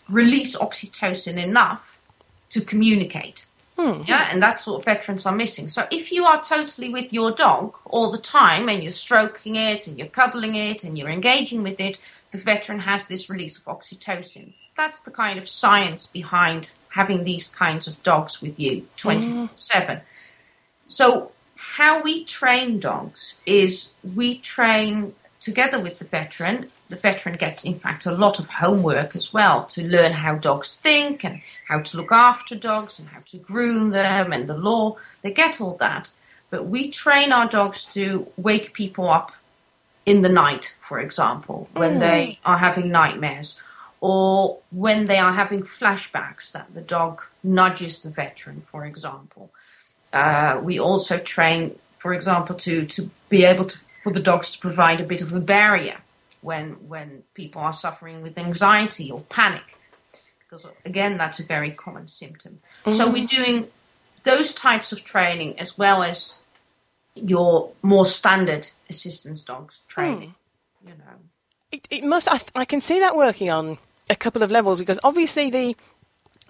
release 0.10 0.56
oxytocin 0.56 1.42
enough 1.42 1.91
to 2.52 2.62
communicate. 2.62 3.48
Hmm. 3.78 4.04
Yeah, 4.06 4.30
and 4.32 4.42
that's 4.42 4.68
what 4.68 4.86
veterans 4.86 5.26
are 5.26 5.36
missing. 5.36 5.68
So 5.68 5.88
if 5.90 6.12
you 6.12 6.26
are 6.26 6.44
totally 6.44 6.90
with 6.90 7.12
your 7.12 7.32
dog 7.32 7.76
all 7.86 8.12
the 8.12 8.18
time 8.18 8.70
and 8.70 8.84
you're 8.84 8.92
stroking 8.92 9.56
it 9.56 9.88
and 9.88 9.98
you're 9.98 10.08
cuddling 10.08 10.56
it 10.56 10.84
and 10.84 10.98
you're 10.98 11.10
engaging 11.10 11.64
with 11.64 11.80
it, 11.80 12.00
the 12.32 12.38
veteran 12.38 12.80
has 12.80 13.08
this 13.08 13.30
release 13.30 13.58
of 13.58 13.66
oxytocin. 13.66 14.54
That's 14.78 15.02
the 15.02 15.12
kind 15.12 15.40
of 15.40 15.50
science 15.50 16.06
behind 16.06 16.72
having 16.90 17.24
these 17.24 17.50
kinds 17.50 17.88
of 17.88 18.02
dogs 18.04 18.42
with 18.42 18.60
you 18.60 18.88
24 18.98 19.50
7. 19.56 19.98
Mm. 19.98 20.02
So, 20.88 21.32
how 21.56 22.02
we 22.02 22.26
train 22.26 22.80
dogs 22.80 23.40
is 23.46 23.92
we 24.16 24.38
train 24.40 25.14
together 25.42 25.82
with 25.82 26.00
the 26.00 26.06
veteran. 26.06 26.72
The 26.90 26.96
veteran 26.96 27.36
gets, 27.36 27.66
in 27.66 27.80
fact, 27.80 28.06
a 28.06 28.12
lot 28.12 28.40
of 28.40 28.48
homework 28.48 29.16
as 29.16 29.34
well 29.34 29.66
to 29.66 29.84
learn 29.84 30.14
how 30.14 30.36
dogs 30.36 30.76
think 30.76 31.26
and 31.26 31.42
how 31.68 31.80
to 31.80 31.98
look 31.98 32.12
after 32.12 32.56
dogs 32.56 33.00
and 33.00 33.10
how 33.10 33.20
to 33.32 33.38
groom 33.38 33.90
them 33.90 34.32
and 34.32 34.48
the 34.48 34.58
law. 34.58 34.98
They 35.24 35.32
get 35.32 35.60
all 35.60 35.76
that. 35.78 36.12
But 36.52 36.68
we 36.68 36.92
train 36.92 37.32
our 37.32 37.48
dogs 37.48 37.86
to 37.94 38.28
wake 38.38 38.74
people 38.74 39.10
up 39.10 39.32
in 40.06 40.22
the 40.22 40.30
night, 40.30 40.76
for 40.80 41.00
example, 41.00 41.70
when 41.74 42.00
they 42.00 42.40
are 42.44 42.58
having 42.58 42.92
nightmares 42.92 43.62
or 44.02 44.58
when 44.72 45.06
they 45.06 45.18
are 45.18 45.34
having 45.34 45.62
flashbacks 45.62 46.52
that 46.52 46.74
the 46.74 46.82
dog 46.82 47.22
nudges 47.44 48.00
the 48.00 48.10
veteran, 48.10 48.62
for 48.62 48.84
example. 48.86 49.52
Uh, 50.12 50.60
we 50.62 50.80
also 50.80 51.18
train, 51.20 51.78
for 51.98 52.14
example, 52.14 52.56
to, 52.56 52.86
to 52.86 53.10
be 53.30 53.46
able 53.46 53.66
to 53.66 53.78
for 54.04 54.12
the 54.12 54.20
dogs 54.20 54.52
to 54.52 54.60
provide 54.60 55.00
a 55.00 55.04
bit 55.06 55.22
of 55.22 55.34
a 55.34 55.40
barrier 55.40 55.98
when 56.42 56.72
when 56.88 57.24
people 57.34 57.62
are 57.62 57.74
suffering 57.74 58.22
with 58.22 58.38
anxiety 58.38 59.12
or 59.12 59.22
panic, 59.22 59.64
because 60.40 60.68
again 60.86 61.18
that's 61.18 61.40
a 61.40 61.46
very 61.46 61.72
common 61.72 62.08
symptom. 62.08 62.60
So 62.86 62.92
mm-hmm. 62.92 63.14
we're 63.14 63.28
doing 63.28 63.68
those 64.24 64.54
types 64.54 64.92
of 64.92 65.04
training 65.04 65.60
as 65.60 65.78
well 65.78 66.04
as 66.04 66.40
your 67.16 67.72
more 67.82 68.06
standard 68.06 68.70
assistance 68.90 69.44
dogs 69.44 69.82
training. 69.88 70.36
Hmm. 70.84 70.90
You 70.90 70.96
know. 70.96 71.20
It, 71.72 71.88
it 71.90 72.04
must. 72.04 72.28
I, 72.32 72.42
I 72.56 72.66
can 72.66 72.82
see 72.82 73.00
that 73.00 73.16
working 73.16 73.50
on 73.50 73.78
a 74.10 74.16
couple 74.16 74.44
of 74.44 74.52
levels 74.52 74.80
because 74.80 75.00
obviously 75.04 75.50
the 75.50 75.76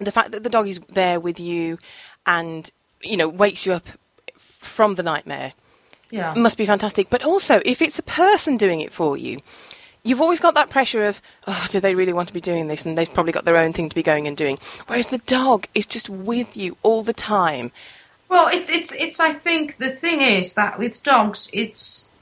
the 0.00 0.12
fact 0.12 0.32
that 0.32 0.42
the 0.42 0.50
dog 0.50 0.66
is 0.66 0.80
there 0.88 1.20
with 1.20 1.38
you 1.38 1.78
and 2.26 2.70
you 3.02 3.16
know 3.16 3.28
wakes 3.28 3.66
you 3.66 3.72
up 3.72 3.86
from 4.36 4.94
the 4.94 5.02
nightmare 5.02 5.52
Yeah. 6.12 6.34
must 6.34 6.58
be 6.58 6.66
fantastic. 6.66 7.08
But 7.08 7.24
also, 7.24 7.62
if 7.64 7.80
it's 7.80 7.98
a 7.98 8.02
person 8.02 8.58
doing 8.58 8.82
it 8.82 8.92
for 8.92 9.16
you, 9.16 9.40
you've 10.04 10.20
always 10.20 10.40
got 10.40 10.54
that 10.54 10.68
pressure 10.68 11.04
of, 11.06 11.22
oh, 11.46 11.66
do 11.70 11.80
they 11.80 11.94
really 11.94 12.12
want 12.12 12.28
to 12.28 12.34
be 12.34 12.40
doing 12.40 12.68
this? 12.68 12.84
And 12.84 12.98
they've 12.98 13.12
probably 13.12 13.32
got 13.32 13.46
their 13.46 13.56
own 13.56 13.72
thing 13.72 13.88
to 13.88 13.94
be 13.94 14.02
going 14.02 14.26
and 14.26 14.36
doing. 14.36 14.58
Whereas 14.86 15.06
the 15.06 15.18
dog 15.18 15.66
is 15.74 15.86
just 15.86 16.10
with 16.10 16.54
you 16.54 16.76
all 16.82 17.02
the 17.02 17.14
time. 17.14 17.72
Well, 18.28 18.48
it's 18.48 18.70
it's 18.70 18.92
it's. 18.92 19.20
I 19.20 19.32
think 19.32 19.78
the 19.78 19.90
thing 19.90 20.20
is 20.20 20.54
that 20.54 20.78
with 20.78 21.02
dogs, 21.02 21.50
it's 21.52 22.12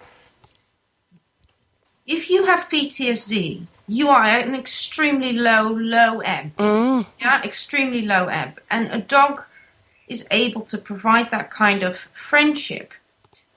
if 2.07 2.31
you 2.31 2.47
have 2.47 2.69
PTSD, 2.69 3.67
you 3.87 4.09
are 4.09 4.25
at 4.25 4.47
an 4.47 4.55
extremely 4.57 5.33
low 5.33 5.69
low 5.69 6.21
ebb. 6.21 6.57
Mm. 6.57 7.07
Yeah, 7.21 7.43
extremely 7.45 8.03
low 8.03 8.27
ebb, 8.27 8.61
and 8.71 8.91
a 8.91 8.99
dog 9.01 9.45
is 10.09 10.27
able 10.33 10.63
to 10.63 10.79
provide 10.79 11.31
that 11.31 11.53
kind 11.53 11.85
of 11.85 11.97
friendship 12.13 12.93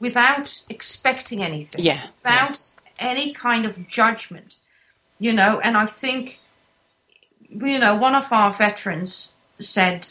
without 0.04 0.64
expecting 0.70 1.42
anything. 1.42 1.82
Yeah, 1.82 2.08
without 2.22 2.60
any 3.00 3.34
kind 3.34 3.66
of 3.66 3.88
judgment. 3.88 4.58
You 5.18 5.32
know, 5.34 5.62
and 5.62 5.78
I 5.78 5.86
think 5.86 6.42
you 7.50 7.80
know 7.80 7.96
one 7.96 8.14
of 8.14 8.32
our 8.32 8.54
veterans 8.54 9.32
said 9.60 10.10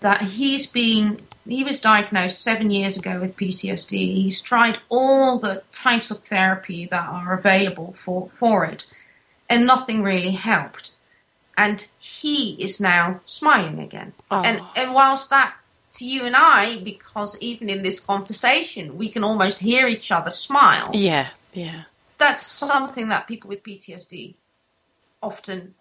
that 0.00 0.22
he's 0.22 0.66
been 0.66 1.20
he 1.46 1.64
was 1.64 1.80
diagnosed 1.80 2.40
seven 2.40 2.70
years 2.70 2.96
ago 2.96 3.18
with 3.20 3.36
PTSD. 3.36 3.92
He's 4.22 4.40
tried 4.40 4.78
all 4.88 5.38
the 5.38 5.62
types 5.72 6.10
of 6.10 6.22
therapy 6.22 6.86
that 6.86 7.08
are 7.08 7.36
available 7.36 7.96
for, 8.04 8.28
for 8.30 8.64
it, 8.66 8.86
and 9.48 9.66
nothing 9.66 10.02
really 10.02 10.32
helped. 10.32 10.92
And 11.56 11.88
he 11.98 12.52
is 12.62 12.78
now 12.78 13.20
smiling 13.26 13.80
again. 13.80 14.12
Oh. 14.30 14.42
And 14.42 14.62
and 14.76 14.94
whilst 14.94 15.30
that 15.30 15.54
to 15.98 16.04
you 16.04 16.24
and 16.24 16.36
I, 16.36 16.80
because 16.82 17.38
even 17.40 17.68
in 17.68 17.82
this 17.82 18.00
conversation 18.00 18.96
we 18.96 19.08
can 19.08 19.24
almost 19.24 19.58
hear 19.60 19.86
each 19.86 20.10
other 20.10 20.30
smile 20.30 20.90
Yeah, 20.94 21.28
yeah. 21.52 21.82
that's 22.18 22.46
something 22.46 23.08
that 23.08 23.28
people 23.28 23.48
with 23.48 23.62
PTSD 23.62 24.34
often 25.22 25.74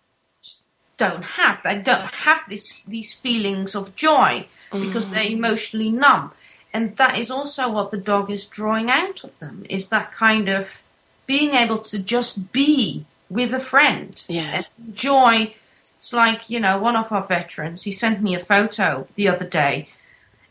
don't 0.98 1.24
have. 1.24 1.62
They 1.64 1.78
don't 1.78 2.14
have 2.26 2.42
this 2.50 2.84
these 2.88 3.14
feelings 3.14 3.76
of 3.76 3.96
joy 3.96 4.48
because 4.72 5.12
they're 5.12 5.24
mm. 5.24 5.38
emotionally 5.38 5.92
numb, 5.92 6.32
and 6.74 6.98
that 6.98 7.18
is 7.18 7.32
also 7.32 7.72
what 7.72 7.92
the 7.92 7.98
dog 7.98 8.30
is 8.30 8.46
drawing 8.46 8.90
out 8.90 9.24
of 9.24 9.38
them. 9.40 9.66
Is 9.70 9.90
that 9.90 10.12
kind 10.12 10.50
of 10.50 10.82
being 11.26 11.52
able 11.54 11.80
to 11.80 12.00
just 12.00 12.52
be 12.52 13.06
with 13.30 13.54
a 13.54 13.60
friend, 13.60 14.24
Yeah. 14.28 14.64
enjoy. 14.80 15.56
It's 15.96 16.14
like 16.14 16.50
you 16.50 16.60
know 16.60 16.80
one 16.80 16.96
of 16.96 17.12
our 17.12 17.24
veterans. 17.24 17.84
He 17.84 17.92
sent 17.92 18.22
me 18.22 18.36
a 18.36 18.44
photo 18.44 19.08
the 19.16 19.28
other 19.28 19.46
day, 19.46 19.90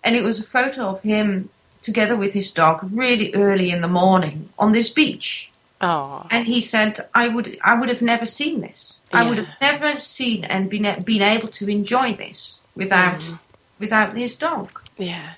and 0.06 0.14
it 0.16 0.22
was 0.22 0.38
a 0.40 0.42
photo 0.56 0.82
of 0.94 1.02
him 1.02 1.50
together 1.82 2.16
with 2.16 2.32
his 2.34 2.50
dog 2.52 2.78
really 3.02 3.28
early 3.34 3.68
in 3.74 3.80
the 3.82 3.88
morning 4.02 4.48
on 4.58 4.72
this 4.72 4.88
beach 5.00 5.50
Oh, 5.78 6.26
and 6.30 6.46
he 6.46 6.60
said 6.72 6.92
i 7.22 7.28
would 7.28 7.58
i 7.62 7.72
would 7.78 7.90
have 7.94 8.00
never 8.12 8.24
seen 8.26 8.56
this 8.66 8.80
i 9.12 9.22
would 9.28 9.38
have 9.42 9.54
never 9.60 9.90
seen 10.00 10.40
and 10.44 10.70
been 10.70 10.86
been 11.10 11.22
able 11.34 11.48
to 11.58 11.64
enjoy 11.78 12.08
this 12.14 12.60
without 12.74 13.20
Mm. 13.20 13.38
without 13.84 14.16
his 14.16 14.34
dog 14.36 14.68
yeah. 15.08 15.28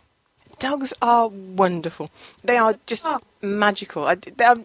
Dogs 0.60 0.92
are 1.00 1.28
wonderful. 1.62 2.10
They 2.42 2.56
are 2.56 2.74
just 2.86 3.06
Oh. 3.06 3.20
magical. 3.42 4.02
I, 4.12 4.16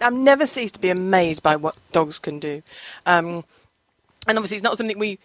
I've 0.06 0.14
never 0.32 0.45
ceased 0.47 0.74
to 0.76 0.80
be 0.86 0.89
amazed 0.89 1.41
by 1.43 1.56
what 1.56 1.76
dogs 1.91 2.18
can 2.26 2.39
do. 2.39 2.64
Um, 3.06 3.43
and 4.28 4.38
obviously, 4.38 4.58
it's 4.58 4.64
not 4.64 4.78
something 4.80 4.97
we, 4.97 5.20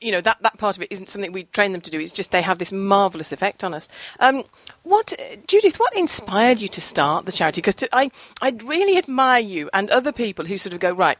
you 0.00 0.12
know, 0.12 0.20
that, 0.20 0.38
that 0.42 0.58
part 0.58 0.76
of 0.76 0.82
it 0.82 0.88
isn't 0.90 1.08
something 1.08 1.32
we 1.32 1.44
train 1.44 1.72
them 1.72 1.80
to 1.80 1.90
do. 1.90 1.98
It's 2.00 2.12
just 2.12 2.30
they 2.30 2.42
have 2.42 2.58
this 2.58 2.72
marvellous 2.72 3.32
effect 3.32 3.64
on 3.64 3.74
us. 3.74 3.88
Um, 4.20 4.44
what, 4.82 5.14
Judith, 5.46 5.78
what 5.78 5.96
inspired 5.96 6.60
you 6.60 6.68
to 6.68 6.80
start 6.80 7.26
the 7.26 7.32
charity? 7.32 7.60
Because 7.60 7.88
I, 7.92 8.10
I 8.40 8.50
really 8.64 8.96
admire 8.96 9.40
you 9.40 9.70
and 9.72 9.90
other 9.90 10.12
people 10.12 10.46
who 10.46 10.58
sort 10.58 10.72
of 10.74 10.80
go, 10.80 10.92
right, 10.92 11.18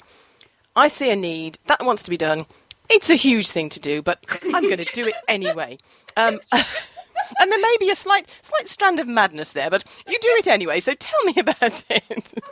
I 0.77 0.89
see 0.89 1.11
a 1.11 1.17
need, 1.17 1.59
that 1.67 1.85
wants 1.85 2.03
to 2.05 2.11
be 2.11 2.17
done. 2.17 2.47
It's 2.89 3.11
a 3.11 3.17
huge 3.17 3.51
thing 3.51 3.69
to 3.71 3.81
do, 3.81 4.01
but 4.01 4.19
I'm 4.55 4.63
going 4.63 4.79
to 4.79 4.95
do 4.95 5.05
it 5.05 5.15
anyway. 5.27 5.79
Um, 6.17 6.41
and 6.53 7.53
there 7.53 7.61
may 7.61 7.77
be 7.81 7.91
a 7.91 7.97
slight, 7.97 8.29
slight 8.43 8.69
strand 8.69 9.01
of 9.01 9.07
madness 9.09 9.53
there, 9.53 9.71
but 9.71 9.85
you 10.07 10.19
do 10.21 10.35
it 10.39 10.47
anyway. 10.47 10.81
So 10.81 10.95
tell 10.95 11.23
me 11.25 11.35
about 11.37 11.85
it. 11.91 12.27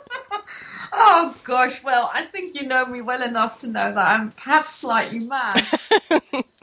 oh 0.91 1.35
gosh. 1.43 1.83
Well 1.83 2.09
i 2.13 2.23
think 2.25 2.55
you 2.55 2.67
know 2.67 2.85
me 2.85 3.01
well 3.01 3.21
enough 3.21 3.59
to 3.59 3.67
know 3.67 3.93
that 3.93 4.07
i'm 4.07 4.31
perhaps 4.31 4.75
slightly 4.75 5.19
mad. 5.19 5.65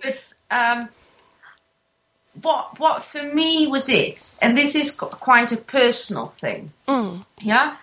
But 0.02 0.34
um 0.50 0.88
what 2.42 2.78
what 2.78 3.04
for 3.04 3.22
me 3.22 3.66
was 3.66 3.88
it 3.88 4.36
and 4.42 4.56
this 4.56 4.74
is 4.74 4.90
quite 4.90 5.52
a 5.52 5.56
personal 5.56 6.28
thing. 6.28 6.72
Yeah? 7.40 7.76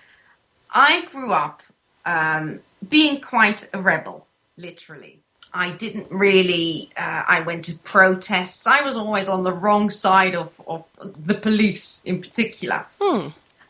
I 0.73 1.05
grew 1.11 1.33
up 1.33 1.63
um, 2.05 2.59
being 2.87 3.21
quite 3.21 3.67
a 3.73 3.81
rebel 3.81 4.27
literally. 4.57 5.19
I 5.53 5.71
didn't 5.71 6.09
really 6.11 6.91
uh, 6.95 7.23
i 7.27 7.41
went 7.41 7.65
to 7.65 7.73
protests. 7.79 8.67
I 8.67 8.81
was 8.83 8.95
always 8.95 9.27
on 9.27 9.43
the 9.43 9.51
wrong 9.51 9.89
side 9.89 10.35
of, 10.35 10.49
of 10.67 10.85
the 11.17 11.33
police 11.35 12.01
in 12.05 12.21
particular 12.21 12.85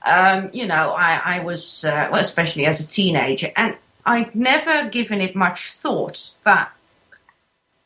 um, 0.04 0.50
you 0.54 0.68
know 0.68 0.92
i, 0.92 1.38
I 1.38 1.40
was 1.44 1.86
uh, 1.86 2.10
well, 2.12 2.22
especially 2.22 2.66
as 2.66 2.80
a 2.80 2.88
teenager 2.88 3.52
and 3.56 3.78
i'd 4.06 4.36
never 4.36 4.90
given 4.90 5.22
it 5.22 5.36
much 5.36 5.74
thought 5.74 6.34
that 6.44 6.72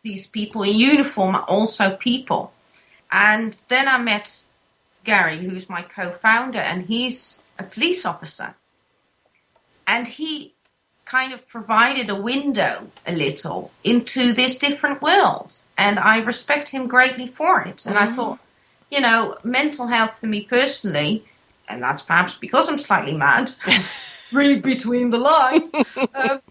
these 0.06 0.28
people 0.28 0.62
in 0.62 0.76
uniform 0.76 1.36
are 1.36 1.44
also 1.44 1.98
people. 1.98 2.54
And 3.12 3.54
then 3.68 3.88
i 3.88 3.98
met 3.98 4.46
gary 5.04 5.40
who's 5.40 5.70
my 5.70 5.82
co-founder 5.82 6.60
and 6.60 6.86
he's 6.86 7.42
a 7.60 7.64
police 7.64 8.06
officer. 8.06 8.56
And 9.88 10.08
he 10.08 10.54
kind 11.06 11.32
of 11.34 11.48
provided 11.48 12.10
a 12.10 12.22
window 12.32 12.88
a 13.06 13.14
little 13.14 13.72
into 13.84 14.34
this 14.34 14.58
different 14.58 15.02
world 15.02 15.54
and 15.78 16.00
i 16.00 16.18
respect 16.18 16.70
him 16.70 16.88
greatly 16.88 17.28
for 17.28 17.62
it. 17.62 17.86
And 17.86 17.98
i 17.98 18.06
thought 18.06 18.40
you 18.92 19.02
know 19.02 19.38
mental 19.44 19.88
health 19.88 20.20
for 20.20 20.28
me 20.28 20.42
personally 20.42 21.24
and 21.68 21.82
that's 21.82 22.02
perhaps 22.02 22.36
because 22.36 22.70
I'm 22.70 22.80
slightly 22.80 23.16
mad, 23.16 23.52
read 24.32 24.62
between 24.62 25.10
the 25.10 25.18
lines, 25.18 25.74
um, 26.14 26.42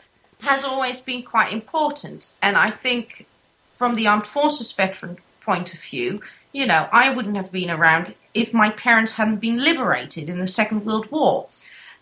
has 0.41 0.65
always 0.65 1.01
been 1.01 1.23
quite 1.23 1.53
important. 1.53 2.33
And 2.43 2.57
I 2.57 2.71
think 2.71 3.27
from 3.75 3.97
the 3.97 4.07
armed 4.07 4.27
forces 4.27 4.73
veteran 4.73 5.19
point 5.41 5.75
of 5.75 5.81
view, 5.81 6.21
you 6.53 6.67
know, 6.67 6.89
I 6.93 7.13
wouldn't 7.13 7.37
have 7.37 7.51
been 7.51 7.71
around 7.71 8.15
if 8.33 8.55
my 8.55 8.71
parents 8.71 9.13
hadn't 9.13 9.37
been 9.37 9.63
liberated 9.63 10.29
in 10.29 10.39
the 10.39 10.47
Second 10.47 10.85
World 10.85 11.11
War. 11.11 11.49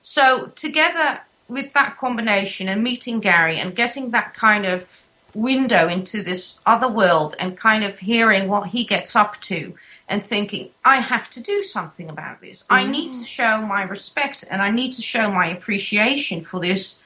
So, 0.02 0.52
together 0.56 1.20
with 1.48 1.72
that 1.72 1.98
combination 1.98 2.68
and 2.68 2.82
meeting 2.82 3.20
Gary 3.20 3.58
and 3.58 3.74
getting 3.74 4.10
that 4.10 4.34
kind 4.34 4.66
of 4.66 5.06
window 5.34 5.88
into 5.88 6.22
this 6.22 6.58
other 6.66 6.88
world 6.88 7.34
and 7.38 7.56
kind 7.56 7.84
of 7.84 7.98
hearing 7.98 8.48
what 8.48 8.68
he 8.68 8.84
gets 8.84 9.16
up 9.16 9.40
to 9.40 9.74
and 10.12 10.22
thinking, 10.22 10.68
I 10.84 11.00
have 11.00 11.30
to 11.30 11.40
do 11.40 11.62
something 11.62 12.10
about 12.10 12.42
this. 12.42 12.64
I 12.68 12.84
mm. 12.84 12.90
need 12.90 13.14
to 13.14 13.24
show 13.24 13.62
my 13.62 13.82
respect 13.82 14.44
and 14.50 14.60
I 14.60 14.70
need 14.70 14.92
to 14.92 15.02
show 15.02 15.30
my 15.30 15.46
appreciation 15.46 16.44
for 16.44 16.60
this 16.60 16.98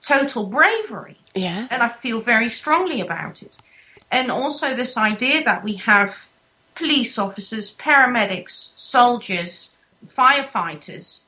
total 0.00 0.46
bravery. 0.46 1.18
Yeah. 1.34 1.66
And 1.68 1.82
I 1.82 1.88
feel 1.88 2.20
very 2.20 2.48
strongly 2.48 3.00
about 3.00 3.42
it. 3.42 3.58
And 4.08 4.30
also, 4.30 4.76
this 4.76 4.96
idea 4.96 5.42
that 5.42 5.64
we 5.64 5.74
have 5.92 6.28
police 6.76 7.18
officers, 7.18 7.76
paramedics, 7.76 8.70
soldiers, 8.76 9.72
firefighters 10.06 11.20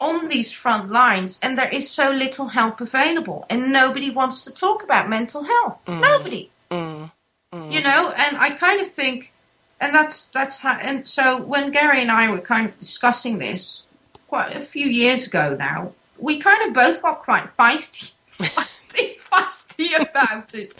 on 0.00 0.28
these 0.28 0.50
front 0.50 0.90
lines, 0.90 1.38
and 1.42 1.58
there 1.58 1.68
is 1.68 1.90
so 1.90 2.10
little 2.10 2.48
help 2.48 2.80
available, 2.80 3.44
and 3.50 3.70
nobody 3.70 4.08
wants 4.08 4.44
to 4.46 4.50
talk 4.50 4.82
about 4.82 5.10
mental 5.10 5.42
health. 5.42 5.84
Mm. 5.84 6.00
Nobody. 6.00 6.50
Mm. 6.70 7.10
You 7.52 7.82
know, 7.82 8.14
and 8.16 8.38
I 8.38 8.50
kind 8.50 8.80
of 8.80 8.88
think, 8.88 9.32
and 9.80 9.94
that's 9.94 10.26
that's 10.26 10.58
how. 10.58 10.74
And 10.74 11.06
so 11.06 11.40
when 11.42 11.70
Gary 11.70 12.02
and 12.02 12.10
I 12.10 12.30
were 12.30 12.40
kind 12.40 12.68
of 12.68 12.78
discussing 12.78 13.38
this 13.38 13.82
quite 14.28 14.54
a 14.54 14.64
few 14.64 14.86
years 14.86 15.26
ago 15.26 15.56
now, 15.58 15.92
we 16.18 16.38
kind 16.38 16.68
of 16.68 16.74
both 16.74 17.02
got 17.02 17.22
quite 17.22 17.54
feisty, 17.56 18.12
feisty, 18.30 19.18
feisty 19.32 20.00
about 20.00 20.54
it. 20.54 20.74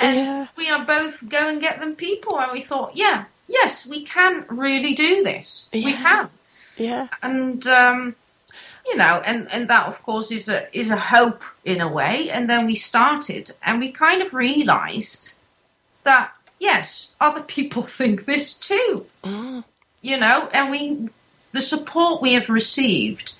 And 0.00 0.16
Yeah. 0.16 0.46
we 0.56 0.68
are 0.70 0.84
both 0.84 1.28
go 1.28 1.48
and 1.48 1.60
get 1.60 1.80
them 1.80 1.96
people, 1.96 2.38
and 2.40 2.52
we 2.52 2.60
thought, 2.60 2.96
yeah, 2.96 3.24
yes, 3.48 3.86
we 3.86 4.04
can 4.04 4.44
really 4.48 4.94
do 4.94 5.22
this. 5.24 5.68
We 5.72 5.92
can 5.94 6.30
Yeah. 6.76 7.08
and 7.22 7.66
um, 7.66 8.14
you 8.86 8.96
know, 8.96 9.20
and 9.24 9.50
and 9.52 9.68
that 9.68 9.86
of 9.86 10.02
course 10.02 10.30
is 10.30 10.48
a 10.48 10.66
is 10.76 10.90
a 10.90 10.96
hope 10.96 11.42
in 11.64 11.80
a 11.80 11.88
way. 11.92 12.30
And 12.30 12.48
then 12.48 12.64
we 12.66 12.74
started, 12.76 13.50
and 13.62 13.80
we 13.80 13.90
kind 13.92 14.22
of 14.22 14.32
realised 14.32 15.34
that 16.04 16.32
yes, 16.58 17.10
other 17.20 17.42
people 17.42 17.82
think 17.98 18.24
this 18.24 18.54
too. 18.54 19.06
Mm. 19.24 19.64
You 20.00 20.18
know, 20.18 20.48
and 20.52 20.70
we 20.70 21.08
the 21.52 21.60
support 21.60 22.22
we 22.22 22.34
have 22.34 22.48
received, 22.48 23.34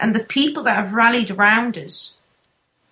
and 0.00 0.14
the 0.14 0.24
people 0.24 0.62
that 0.64 0.76
have 0.76 0.94
rallied 0.94 1.30
around 1.30 1.78
us. 1.78 2.16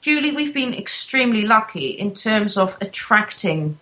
Julie, 0.00 0.32
we've 0.32 0.54
been 0.54 0.74
extremely 0.74 1.42
lucky 1.42 1.86
in 1.86 2.12
terms 2.14 2.56
of 2.56 2.76
attracting 2.80 3.78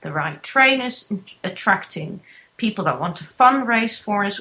the 0.00 0.12
right 0.12 0.42
trainers, 0.42 1.12
attracting 1.44 2.20
people 2.56 2.84
that 2.84 3.00
want 3.00 3.16
to 3.16 3.24
fundraise 3.24 4.00
for 4.00 4.24
us. 4.24 4.40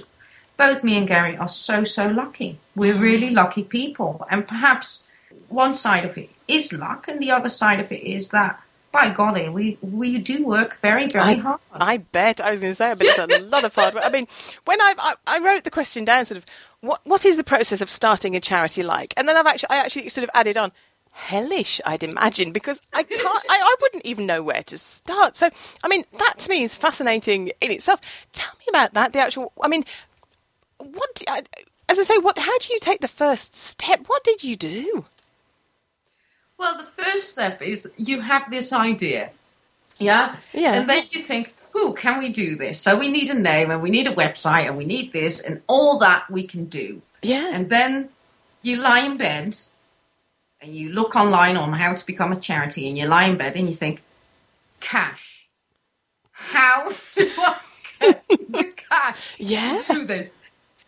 Both 0.58 0.84
me 0.84 0.98
and 0.98 1.08
Gary 1.08 1.38
are 1.38 1.48
so, 1.48 1.84
so 1.84 2.08
lucky. 2.08 2.60
We're 2.76 2.96
mm. 2.96 3.02
really 3.02 3.30
lucky 3.30 3.64
people. 3.64 4.26
And 4.30 4.48
perhaps 4.48 5.04
one 5.48 5.76
side 5.76 6.06
of 6.06 6.18
it 6.18 6.30
is 6.48 6.74
luck, 6.74 7.08
and 7.08 7.20
the 7.20 7.32
other 7.32 7.50
side 7.50 7.80
of 7.80 7.92
it 7.92 8.04
is 8.04 8.30
that, 8.30 8.62
by 8.92 9.12
golly, 9.12 9.50
we, 9.50 9.78
we 9.82 10.18
do 10.18 10.46
work 10.46 10.80
very, 10.82 11.08
very 11.08 11.24
I, 11.24 11.34
hard. 11.36 11.60
I 11.72 11.98
bet. 11.98 12.42
I 12.42 12.52
was 12.52 12.60
going 12.60 12.72
to 12.72 12.76
say, 12.76 12.92
I 12.92 12.94
bet 12.96 13.08
it's 13.08 13.38
a 13.38 13.42
lot 13.44 13.64
of 13.64 13.76
hard 13.76 13.94
work. 13.94 14.04
I 14.06 14.10
mean, 14.10 14.28
when 14.66 14.82
I've, 14.82 15.00
I, 15.00 15.16
I 15.28 15.40
wrote 15.40 15.64
the 15.64 15.72
question 15.72 16.06
down, 16.06 16.26
sort 16.26 16.38
of, 16.38 16.46
what 16.82 17.02
what 17.04 17.26
is 17.26 17.36
the 17.36 17.44
process 17.44 17.82
of 17.82 17.90
starting 17.90 18.36
a 18.36 18.40
charity 18.40 18.84
like? 18.84 19.14
And 19.18 19.28
then 19.28 19.36
I've 19.38 19.46
actually, 19.46 19.70
I 19.70 19.78
actually 19.78 20.10
sort 20.10 20.24
of 20.24 20.30
added 20.34 20.58
on, 20.58 20.72
hellish, 21.12 21.82
I'd 21.86 22.04
imagine, 22.04 22.52
because 22.52 22.82
I 22.94 23.04
can't, 23.04 23.46
I, 23.50 23.60
I 23.62 23.76
wouldn't 23.82 24.06
even 24.06 24.26
know 24.26 24.42
where 24.42 24.64
to 24.64 24.78
start. 24.78 25.36
So, 25.36 25.50
I 25.84 25.88
mean, 25.88 26.06
that 26.18 26.36
to 26.40 26.50
me 26.50 26.64
is 26.64 26.76
fascinating 26.76 27.52
in 27.62 27.72
itself. 27.72 28.00
Tell 28.32 28.54
me 28.60 28.66
about 28.70 28.94
that. 28.94 29.14
The 29.14 29.20
actual, 29.20 29.52
I 29.62 29.68
mean, 29.68 29.86
what? 30.78 31.22
I, 31.28 31.44
as 31.90 32.00
I 32.00 32.04
say, 32.04 32.18
what? 32.18 32.38
How 32.38 32.58
do 32.60 32.72
you 32.72 32.80
take 32.80 33.02
the 33.02 33.08
first 33.08 33.56
step? 33.56 34.08
What 34.08 34.24
did 34.24 34.44
you 34.44 34.56
do? 34.56 35.06
Well, 36.60 36.78
the 36.78 36.84
first 37.04 37.30
step 37.30 37.62
is 37.62 37.92
you 37.98 38.20
have 38.20 38.52
this 38.52 38.74
idea. 38.74 39.32
Yeah? 39.98 40.36
Yeah. 40.54 40.74
And 40.74 40.90
then 40.90 41.06
you 41.12 41.22
think, 41.22 41.54
who 41.72 41.94
can 41.94 42.20
we 42.20 42.34
do 42.34 42.58
this? 42.58 42.82
So 42.82 43.00
we 43.00 43.10
need 43.10 43.30
a 43.30 43.34
name 43.34 43.72
and 43.72 43.82
we 43.82 43.90
need 43.90 44.08
a 44.08 44.14
website 44.14 44.66
and 44.66 44.78
we 44.78 44.86
need 44.86 45.14
this 45.14 45.40
and 45.40 45.62
all 45.68 45.98
that 46.00 46.30
we 46.30 46.46
can 46.46 46.66
do. 46.66 47.02
Yeah. 47.22 47.50
And 47.54 47.70
then 47.70 48.10
you 48.62 48.78
lie 48.78 49.00
in 49.00 49.16
bed 49.18 49.58
and 50.62 50.76
you 50.76 50.90
look 50.90 51.16
online 51.16 51.56
on 51.56 51.72
how 51.72 51.94
to 51.96 52.06
become 52.06 52.34
a 52.34 52.40
charity 52.40 52.90
and 52.90 52.98
you 52.98 53.08
lie 53.08 53.26
in 53.26 53.38
bed 53.38 53.56
and 53.56 53.68
you 53.68 53.74
think, 53.74 54.02
cash. 54.82 55.48
How 56.32 56.90
do 57.16 57.30
I 57.38 57.58
get 58.02 58.28
the 58.28 58.74
cash 58.76 59.18
Yeah. 59.38 59.82
to 59.88 59.94
do 59.94 60.06
this? 60.06 60.38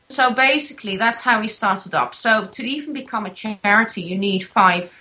So 0.09 0.33
basically, 0.33 0.97
that's 0.97 1.21
how 1.21 1.39
we 1.39 1.47
started 1.47 1.95
up. 1.95 2.13
So 2.15 2.47
to 2.47 2.63
even 2.63 2.93
become 2.93 3.25
a 3.25 3.29
charity, 3.29 4.01
you 4.01 4.17
need 4.17 4.43
five 4.43 5.00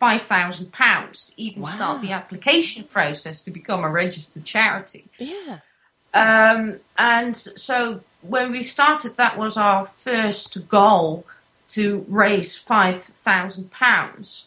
five 0.00 0.22
thousand 0.22 0.72
pounds 0.72 1.26
to 1.26 1.32
even 1.36 1.62
start 1.62 2.00
the 2.00 2.10
application 2.10 2.84
process 2.84 3.42
to 3.42 3.50
become 3.50 3.84
a 3.84 3.90
registered 3.90 4.44
charity. 4.44 5.04
yeah. 5.18 5.58
Um, 6.12 6.80
and 6.98 7.36
so 7.36 8.00
when 8.22 8.50
we 8.50 8.64
started, 8.64 9.16
that 9.16 9.38
was 9.38 9.56
our 9.56 9.86
first 9.86 10.68
goal 10.68 11.24
to 11.68 12.04
raise 12.08 12.56
five 12.56 13.04
thousand 13.04 13.70
pounds. 13.70 14.46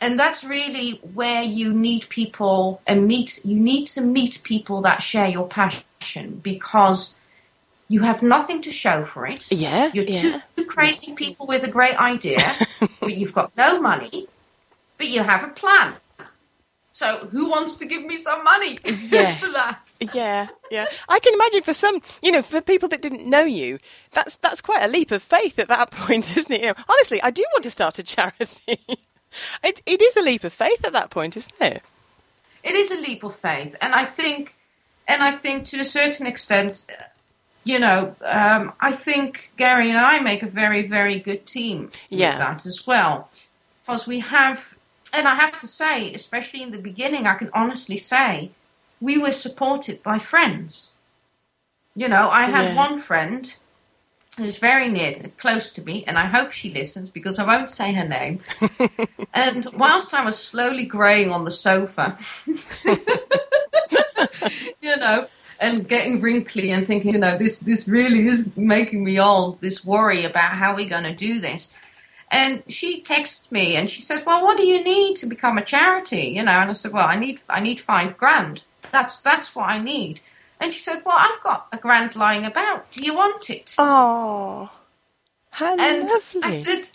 And 0.00 0.18
that's 0.18 0.42
really 0.42 0.92
where 1.12 1.42
you 1.42 1.74
need 1.74 2.08
people 2.08 2.80
and 2.86 3.06
meet. 3.06 3.44
You 3.44 3.56
need 3.56 3.86
to 3.88 4.00
meet 4.00 4.40
people 4.42 4.80
that 4.82 5.02
share 5.02 5.28
your 5.28 5.46
passion 5.46 6.40
because 6.42 7.14
you 7.88 8.00
have 8.00 8.22
nothing 8.22 8.62
to 8.62 8.72
show 8.72 9.04
for 9.04 9.26
it. 9.26 9.50
Yeah. 9.52 9.90
You're 9.92 10.04
yeah. 10.04 10.40
two 10.56 10.64
crazy 10.64 11.12
people 11.12 11.46
with 11.46 11.64
a 11.64 11.70
great 11.70 12.00
idea, 12.00 12.54
but 13.00 13.14
you've 13.14 13.34
got 13.34 13.54
no 13.56 13.78
money, 13.80 14.26
but 15.00 15.08
you 15.08 15.22
have 15.22 15.42
a 15.42 15.48
plan. 15.48 15.94
So 16.92 17.28
who 17.32 17.48
wants 17.48 17.76
to 17.78 17.86
give 17.86 18.04
me 18.04 18.18
some 18.18 18.44
money 18.44 18.76
Yes. 18.84 19.40
for 19.40 19.48
that? 19.52 19.96
Yeah, 20.14 20.48
yeah. 20.70 20.84
I 21.08 21.18
can 21.18 21.32
imagine 21.32 21.62
for 21.62 21.72
some, 21.72 22.02
you 22.20 22.30
know, 22.30 22.42
for 22.42 22.60
people 22.60 22.88
that 22.90 23.00
didn't 23.00 23.26
know 23.26 23.40
you, 23.44 23.78
that's 24.12 24.36
that's 24.36 24.60
quite 24.60 24.84
a 24.84 24.88
leap 24.88 25.10
of 25.10 25.22
faith 25.22 25.58
at 25.58 25.68
that 25.68 25.90
point, 26.02 26.36
isn't 26.36 26.52
it? 26.52 26.60
You 26.60 26.66
know, 26.68 26.74
honestly, 26.88 27.22
I 27.22 27.30
do 27.30 27.42
want 27.54 27.64
to 27.64 27.70
start 27.70 27.98
a 27.98 28.02
charity. 28.02 28.78
it 29.64 29.80
it 29.86 30.02
is 30.02 30.14
a 30.16 30.20
leap 30.22 30.44
of 30.44 30.52
faith 30.52 30.84
at 30.84 30.92
that 30.92 31.08
point, 31.10 31.36
isn't 31.36 31.60
it? 31.60 31.82
it 32.62 32.74
is 32.74 32.90
a 32.90 33.00
leap 33.00 33.22
of 33.24 33.34
faith, 33.34 33.74
and 33.80 33.94
I 33.94 34.04
think, 34.04 34.54
and 35.08 35.22
I 35.22 35.32
think 35.36 35.64
to 35.68 35.80
a 35.80 35.84
certain 35.84 36.26
extent, 36.26 36.84
you 37.64 37.78
know, 37.78 38.14
um, 38.22 38.74
I 38.80 38.92
think 38.92 39.52
Gary 39.56 39.88
and 39.88 39.96
I 39.98 40.18
make 40.20 40.42
a 40.42 40.46
very, 40.62 40.86
very 40.86 41.18
good 41.20 41.46
team 41.46 41.90
Yeah. 42.10 42.32
with 42.32 42.38
that 42.40 42.66
as 42.66 42.86
well, 42.86 43.30
because 43.80 44.06
we 44.06 44.18
have, 44.20 44.74
and 45.12 45.26
I 45.28 45.34
have 45.34 45.58
to 45.60 45.66
say, 45.66 46.12
especially 46.14 46.62
in 46.62 46.70
the 46.70 46.78
beginning, 46.78 47.26
I 47.26 47.34
can 47.34 47.50
honestly 47.54 47.96
say, 47.98 48.50
we 49.00 49.18
were 49.18 49.32
supported 49.32 50.02
by 50.02 50.18
friends. 50.18 50.90
You 51.94 52.08
know, 52.08 52.28
I 52.30 52.46
have 52.46 52.66
Yeah. 52.66 52.74
one 52.74 53.00
friend 53.00 53.54
who's 54.38 54.58
very 54.58 54.88
near, 54.88 55.30
close 55.38 55.72
to 55.72 55.82
me, 55.82 56.04
and 56.06 56.16
I 56.16 56.26
hope 56.26 56.52
she 56.52 56.70
listens 56.72 57.10
because 57.10 57.38
I 57.38 57.44
won't 57.46 57.70
say 57.70 57.92
her 57.92 58.06
name. 58.06 58.40
and 59.34 59.66
whilst 59.74 60.14
I 60.14 60.24
was 60.24 60.38
slowly 60.38 60.84
greying 60.84 61.30
on 61.32 61.44
the 61.44 61.50
sofa, 61.50 62.16
you 64.80 64.96
know, 64.96 65.28
and 65.58 65.86
getting 65.88 66.20
wrinkly 66.20 66.70
and 66.70 66.86
thinking, 66.86 67.12
you 67.12 67.18
know, 67.18 67.36
this 67.36 67.60
this 67.60 67.86
really 67.88 68.26
is 68.28 68.56
making 68.56 69.04
me 69.04 69.20
old. 69.20 69.60
This 69.60 69.84
worry 69.84 70.24
about 70.24 70.52
how 70.52 70.74
we're 70.74 70.88
going 70.88 71.04
to 71.04 71.14
do 71.14 71.40
this. 71.40 71.68
And 72.30 72.62
she 72.68 73.02
texted 73.02 73.50
me 73.50 73.76
and 73.76 73.90
she 73.90 74.02
said, 74.02 74.24
"Well, 74.24 74.44
what 74.44 74.56
do 74.56 74.64
you 74.64 74.84
need 74.84 75.16
to 75.16 75.26
become 75.26 75.58
a 75.58 75.64
charity?" 75.64 76.28
You 76.36 76.42
know, 76.44 76.52
and 76.52 76.70
I 76.70 76.74
said, 76.74 76.92
"Well, 76.92 77.06
I 77.06 77.18
need 77.18 77.40
I 77.48 77.60
need 77.60 77.80
five 77.80 78.16
grand. 78.16 78.62
That's 78.92 79.20
that's 79.20 79.54
what 79.54 79.68
I 79.68 79.78
need." 79.78 80.20
And 80.60 80.72
she 80.72 80.80
said, 80.80 81.02
"Well, 81.04 81.16
I've 81.18 81.42
got 81.42 81.66
a 81.72 81.78
grand 81.78 82.14
lying 82.14 82.44
about. 82.44 82.90
Do 82.92 83.02
you 83.02 83.14
want 83.14 83.50
it?" 83.50 83.74
Oh, 83.78 84.70
how 85.50 85.76
And 85.76 86.08
lovely! 86.08 86.42
I 86.42 86.50
said, 86.52 86.88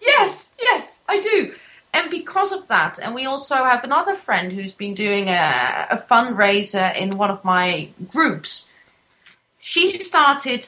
Yes, 0.00 0.54
yes, 0.60 1.02
I 1.08 1.20
do. 1.20 1.54
And 1.92 2.10
because 2.10 2.52
of 2.52 2.68
that, 2.68 2.98
and 2.98 3.14
we 3.14 3.26
also 3.26 3.56
have 3.56 3.84
another 3.84 4.14
friend 4.14 4.52
who's 4.52 4.72
been 4.72 4.94
doing 4.94 5.28
a, 5.28 5.86
a 5.90 6.04
fundraiser 6.10 6.96
in 6.96 7.16
one 7.16 7.30
of 7.30 7.44
my 7.44 7.88
groups. 8.08 8.68
She 9.58 9.90
started 9.90 10.66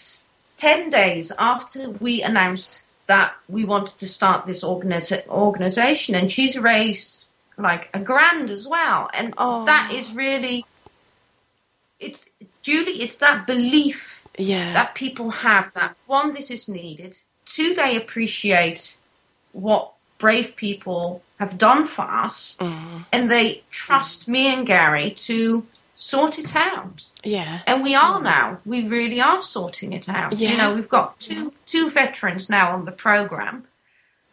10 0.56 0.90
days 0.90 1.32
after 1.38 1.90
we 1.90 2.22
announced 2.22 2.91
that 3.06 3.34
we 3.48 3.64
wanted 3.64 3.98
to 3.98 4.08
start 4.08 4.46
this 4.46 4.62
organi- 4.62 5.26
organization, 5.28 6.14
and 6.14 6.30
she's 6.30 6.58
raised 6.58 7.26
like 7.58 7.88
a 7.92 8.00
grand 8.00 8.50
as 8.50 8.66
well. 8.66 9.10
And 9.12 9.34
Oh. 9.36 9.64
that 9.66 9.92
is 9.92 10.12
really, 10.12 10.64
it's 12.00 12.26
Julie, 12.62 13.02
it's 13.02 13.16
that 13.16 13.46
belief 13.46 14.22
Yeah. 14.38 14.72
that 14.72 14.94
people 14.94 15.30
have 15.30 15.72
that 15.74 15.94
one, 16.06 16.32
this 16.32 16.50
is 16.50 16.68
needed, 16.68 17.18
two, 17.44 17.74
they 17.74 17.96
appreciate 17.96 18.96
what 19.52 19.92
brave 20.18 20.54
people 20.56 21.22
have 21.38 21.58
done 21.58 21.86
for 21.86 22.02
us, 22.02 22.56
mm-hmm. 22.60 22.98
and 23.12 23.30
they 23.30 23.62
trust 23.70 24.28
me 24.28 24.46
and 24.46 24.66
Gary 24.66 25.10
to 25.10 25.66
sort 25.94 26.38
it 26.38 26.56
out. 26.56 27.04
yeah. 27.22 27.60
And 27.66 27.82
we 27.82 27.94
are 27.94 28.20
now. 28.22 28.58
We 28.64 28.88
really 28.88 29.20
are 29.20 29.40
sorting 29.40 29.92
it 29.92 30.08
out. 30.08 30.32
Yeah. 30.34 30.50
You 30.50 30.56
know, 30.56 30.74
we've 30.74 30.88
got 30.88 31.18
two 31.20 31.52
two 31.66 31.90
veterans 31.90 32.48
now 32.50 32.72
on 32.72 32.84
the 32.84 32.92
program 32.92 33.64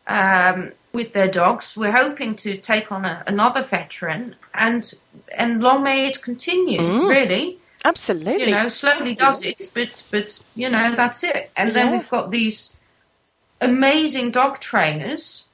um, 0.07 0.72
with 0.93 1.14
their 1.14 1.30
dogs. 1.30 1.76
We're 1.78 1.91
hoping 1.91 2.36
to 2.38 2.57
take 2.57 2.91
on 2.91 3.05
a, 3.05 3.24
another 3.28 3.64
veteran, 3.64 4.36
and 4.53 4.91
and 5.38 5.62
long 5.62 5.84
may 5.84 6.07
it 6.07 6.22
continue. 6.22 6.80
Mm. 6.80 7.10
Really, 7.10 7.60
Absolutely. 7.86 8.45
you 8.45 8.51
know, 8.51 8.70
slowly 8.70 9.14
does 9.14 9.43
it, 9.43 9.70
but 9.74 10.03
but 10.12 10.41
you 10.55 10.70
know 10.70 10.95
that's 10.95 11.24
it. 11.24 11.51
And 11.55 11.74
then 11.74 11.88
Yeah. 11.88 11.91
we've 11.97 12.10
got 12.10 12.32
these 12.32 12.76
amazing 13.62 14.32
dog 14.32 14.60
trainers 14.60 15.47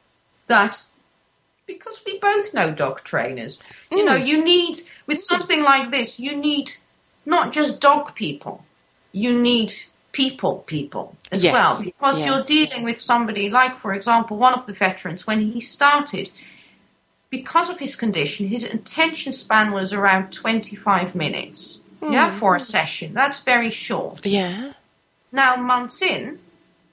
that 0.47 0.83
because 1.67 2.01
we 2.05 2.19
both 2.19 2.53
know 2.53 2.73
dog 2.73 3.03
trainers. 3.03 3.61
You 3.91 4.03
know, 4.05 4.17
Mm. 4.17 4.27
you 4.27 4.43
need 4.43 4.81
with 5.07 5.19
something 5.19 5.61
like 5.63 5.91
this, 5.91 6.19
you 6.19 6.35
need 6.35 6.73
not 7.25 7.53
just 7.53 7.81
dog 7.81 8.15
people. 8.15 8.63
You 9.11 9.39
need 9.39 9.73
people 10.11 10.63
people 10.65 11.17
as 11.31 11.43
Yes. 11.43 11.51
well 11.53 11.81
because 11.81 12.19
Yeah. 12.19 12.27
you're 12.27 12.43
dealing 12.45 12.83
with 12.85 12.97
somebody 12.97 13.49
like 13.49 13.77
for 13.77 13.93
example 13.93 14.37
one 14.37 14.53
of 14.53 14.65
the 14.65 14.71
veterans 14.71 15.27
when 15.27 15.51
he 15.51 15.59
started 15.59 16.31
because 17.29 17.69
of 17.69 17.79
his 17.79 17.97
condition 17.97 18.47
his 18.47 18.63
attention 18.63 19.33
span 19.33 19.73
was 19.73 19.91
around 19.91 20.31
25 20.31 21.15
minutes 21.15 21.81
yeah 22.01 22.33
for 22.39 22.55
a 22.55 22.61
session 22.61 23.13
that's 23.13 23.41
very 23.41 23.69
short 23.69 24.25
yeah. 24.25 24.71
now, 25.33 25.57
months 25.57 26.01
in, 26.01 26.39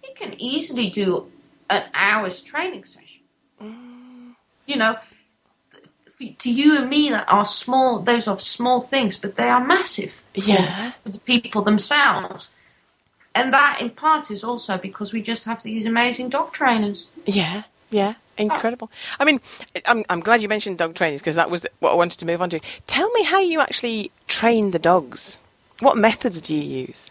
he 0.03 0.13
can 0.15 0.35
easily 0.41 0.91
do 0.91 1.31
an 1.71 1.85
hour's 1.95 2.43
training 2.43 2.83
session. 2.85 3.02
You 4.67 4.77
know, 4.77 4.97
to 6.39 6.51
you 6.53 6.79
and 6.79 6.89
me, 6.89 7.11
that 7.11 7.25
are 7.29 7.45
small, 7.45 7.99
those 8.01 8.29
are 8.29 8.39
small 8.39 8.81
things, 8.81 9.19
but 9.19 9.37
they 9.37 9.49
are 9.49 9.65
massive 9.65 10.23
for, 10.35 10.41
Yeah. 10.41 10.93
for 11.03 11.09
the 11.11 11.19
people 11.19 11.63
themselves. 11.63 12.51
And 13.35 13.53
that, 13.53 13.81
in 13.81 13.91
part, 13.91 14.31
is 14.31 14.45
also 14.45 14.77
because 14.79 15.13
we 15.13 15.23
just 15.23 15.47
have 15.47 15.63
these 15.63 15.87
amazing 15.87 16.29
dog 16.29 16.53
trainers. 16.53 17.07
Yeah, 17.27 17.63
yeah, 17.91 18.15
incredible. 18.37 18.91
I 19.19 19.25
mean, 19.25 19.41
I'm 19.87 20.05
I'm 20.11 20.21
glad 20.21 20.43
you 20.43 20.49
mentioned 20.49 20.79
dog 20.79 20.95
trainers 20.95 21.21
because 21.23 21.37
that 21.37 21.51
was 21.51 21.67
what 21.81 21.93
I 21.93 21.95
wanted 21.95 22.19
to 22.19 22.27
move 22.27 22.43
on 22.43 22.51
to. 22.51 22.61
Tell 22.87 23.11
me 23.13 23.23
how 23.25 23.41
you 23.41 23.61
actually 23.61 24.11
train 24.29 24.71
the 24.73 24.79
dogs. 24.79 25.39
What 25.81 25.97
methods 25.97 26.41
do 26.43 26.55
you 26.55 26.85
use? 26.87 27.11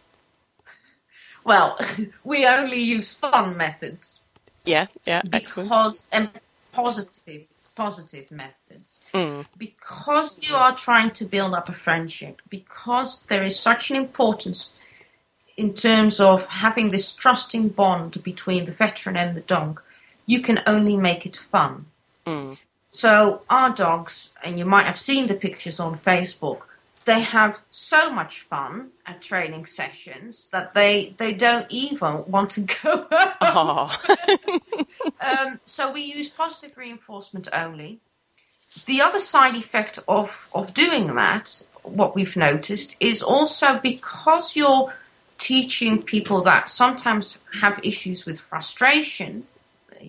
Well, 1.43 1.79
we 2.23 2.45
only 2.45 2.79
use 2.79 3.13
fun 3.15 3.57
methods. 3.57 4.19
Yeah, 4.63 4.87
yeah, 5.05 5.23
excellent. 5.33 5.69
because 5.69 6.07
and 6.11 6.29
positive 6.71 7.43
positive 7.75 8.29
methods 8.31 8.99
Mm. 9.13 9.45
because 9.57 10.39
you 10.41 10.53
are 10.55 10.75
trying 10.75 11.11
to 11.11 11.25
build 11.25 11.53
up 11.53 11.69
a 11.69 11.73
friendship 11.73 12.41
because 12.49 13.23
there 13.29 13.43
is 13.43 13.57
such 13.59 13.89
an 13.91 13.95
importance 13.97 14.75
in 15.57 15.73
terms 15.73 16.19
of 16.19 16.45
having 16.47 16.89
this 16.91 17.13
trusting 17.13 17.69
bond 17.69 18.21
between 18.23 18.65
the 18.65 18.71
veteran 18.73 19.15
and 19.17 19.35
the 19.37 19.41
dog 19.41 19.81
you 20.25 20.41
can 20.41 20.59
only 20.67 20.97
make 20.97 21.25
it 21.25 21.37
fun 21.37 21.85
Mm. 22.27 22.57
so 22.89 23.41
our 23.49 23.71
dogs 23.71 24.31
and 24.43 24.59
you 24.59 24.65
might 24.65 24.85
have 24.85 24.99
seen 24.99 25.27
the 25.27 25.33
pictures 25.47 25.79
on 25.79 25.97
facebook 25.97 26.61
they 27.05 27.21
have 27.21 27.59
so 27.71 28.11
much 28.11 28.41
fun 28.41 28.91
at 29.07 29.21
training 29.23 29.65
sessions 29.65 30.47
that 30.51 30.73
they 30.75 31.15
they 31.17 31.33
don't 31.33 31.65
even 31.71 32.23
want 32.27 32.51
to 32.51 32.61
go 32.61 33.07
home. 33.41 33.89
Oh, 33.89 34.85
Um, 35.21 35.59
so 35.65 35.91
we 35.91 36.01
use 36.01 36.29
positive 36.29 36.77
reinforcement 36.77 37.47
only. 37.53 37.99
The 38.85 39.01
other 39.01 39.19
side 39.19 39.55
effect 39.55 39.99
of, 40.07 40.49
of 40.53 40.73
doing 40.73 41.15
that, 41.15 41.65
what 41.83 42.15
we've 42.15 42.35
noticed, 42.35 42.95
is 42.99 43.21
also 43.21 43.79
because 43.79 44.55
you're 44.55 44.93
teaching 45.37 46.03
people 46.03 46.43
that 46.43 46.69
sometimes 46.69 47.37
have 47.61 47.79
issues 47.83 48.25
with 48.25 48.39
frustration 48.39 49.45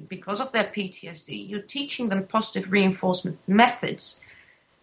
because 0.09 0.41
of 0.41 0.53
their 0.53 0.65
PTSD, 0.65 1.49
you're 1.49 1.61
teaching 1.61 2.09
them 2.09 2.27
positive 2.27 2.73
reinforcement 2.73 3.39
methods 3.47 4.21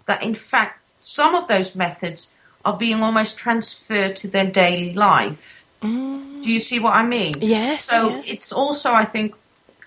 that, 0.05 0.23
in 0.23 0.35
fact, 0.35 0.81
some 1.01 1.35
of 1.35 1.47
those 1.47 1.75
methods 1.75 2.33
are 2.65 2.77
being 2.77 3.01
almost 3.01 3.37
transferred 3.37 4.15
to 4.17 4.27
their 4.27 4.45
daily 4.45 4.93
life. 4.93 5.63
Do 5.81 6.51
you 6.51 6.59
see 6.59 6.79
what 6.79 6.93
I 6.93 7.05
mean? 7.05 7.35
yes. 7.39 7.85
So 7.85 8.09
yeah. 8.09 8.21
it's 8.25 8.51
also, 8.51 8.91
I 8.91 9.05
think, 9.05 9.33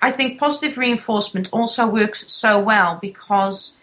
I 0.03 0.11
think 0.11 0.41
positive 0.41 0.77
reinforcement 0.77 1.49
also 1.53 1.87
works 1.87 2.31
so 2.31 2.61
well 2.61 2.99
because 3.01 3.79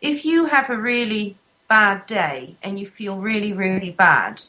if 0.00 0.24
you 0.24 0.46
have 0.46 0.70
a 0.70 0.76
really 0.76 1.36
bad 1.68 2.06
day 2.06 2.54
and 2.62 2.78
you 2.78 2.86
feel 2.86 3.16
really, 3.16 3.52
really 3.52 3.90
bad, 3.90 4.40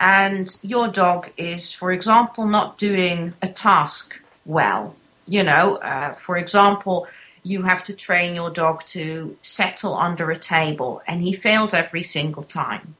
and 0.00 0.54
your 0.62 0.88
dog 0.88 1.30
is, 1.36 1.72
for 1.72 1.92
example, 1.92 2.44
not 2.44 2.76
doing 2.76 3.34
a 3.40 3.46
task 3.48 4.20
well, 4.44 4.96
you 5.28 5.44
know, 5.44 5.76
uh, 5.76 6.12
for 6.12 6.36
example, 6.36 7.06
you 7.44 7.62
have 7.62 7.84
to 7.84 7.94
train 7.94 8.34
your 8.34 8.50
dog 8.50 8.84
to 8.86 9.36
settle 9.42 9.94
under 9.94 10.32
a 10.32 10.38
table 10.38 11.02
and 11.06 11.22
he 11.22 11.32
fails 11.32 11.72
every 11.72 12.02
single 12.02 12.42
time. 12.42 12.96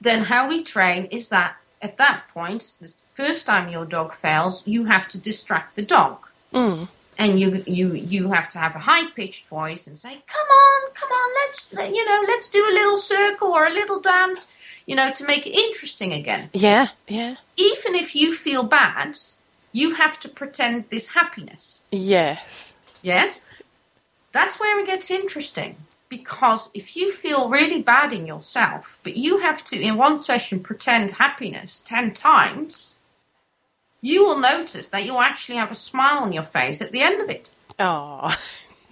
Then 0.00 0.22
how 0.24 0.48
we 0.48 0.62
train 0.62 1.06
is 1.06 1.28
that 1.28 1.56
at 1.82 1.96
that 1.96 2.22
point, 2.32 2.76
first 3.14 3.46
time 3.46 3.70
your 3.70 3.84
dog 3.86 4.14
fails, 4.14 4.66
you 4.66 4.84
have 4.84 5.08
to 5.08 5.18
distract 5.18 5.76
the 5.76 5.82
dog. 5.84 6.26
Mm. 6.52 6.88
And 7.16 7.38
you, 7.38 7.62
you, 7.66 7.92
you 7.94 8.32
have 8.32 8.50
to 8.50 8.58
have 8.58 8.74
a 8.74 8.80
high 8.80 9.08
pitched 9.10 9.46
voice 9.46 9.86
and 9.86 9.96
say, 9.96 10.18
"Come 10.26 10.48
on, 10.48 10.92
come 10.94 11.10
on, 11.10 11.34
let's 11.40 11.72
you 11.72 12.04
know, 12.04 12.22
let's 12.26 12.50
do 12.50 12.64
a 12.68 12.74
little 12.74 12.96
circle 12.96 13.48
or 13.48 13.66
a 13.66 13.70
little 13.70 14.00
dance, 14.00 14.52
you 14.84 14.96
know, 14.96 15.12
to 15.12 15.24
make 15.24 15.46
it 15.46 15.56
interesting 15.56 16.12
again." 16.12 16.50
Yeah, 16.52 16.88
yeah, 17.06 17.36
Even 17.56 17.94
if 17.94 18.16
you 18.16 18.34
feel 18.34 18.64
bad, 18.64 19.16
you 19.70 19.94
have 19.94 20.18
to 20.20 20.28
pretend 20.28 20.90
this 20.90 21.08
happiness. 21.14 21.82
yes. 21.92 22.72
Yes? 23.02 23.42
That's 24.32 24.58
where 24.58 24.78
it 24.80 24.86
gets 24.86 25.10
interesting. 25.10 25.76
Because 26.08 26.70
if 26.74 26.96
you 26.96 27.12
feel 27.12 27.48
really 27.48 27.82
bad 27.82 28.12
in 28.12 28.26
yourself, 28.26 28.98
but 29.02 29.16
you 29.16 29.38
have 29.38 29.62
to, 29.66 29.80
in 29.80 29.96
one 29.96 30.18
session, 30.18 30.60
pretend 30.60 31.12
happiness 31.12 31.82
10 31.84 32.14
times, 32.14 32.96
you 34.04 34.22
will 34.22 34.38
notice 34.38 34.88
that 34.88 35.06
you'll 35.06 35.20
actually 35.20 35.56
have 35.56 35.72
a 35.72 35.74
smile 35.74 36.18
on 36.18 36.32
your 36.32 36.42
face 36.42 36.82
at 36.82 36.92
the 36.92 37.00
end 37.00 37.22
of 37.22 37.30
it. 37.30 37.50
Oh, 37.78 38.36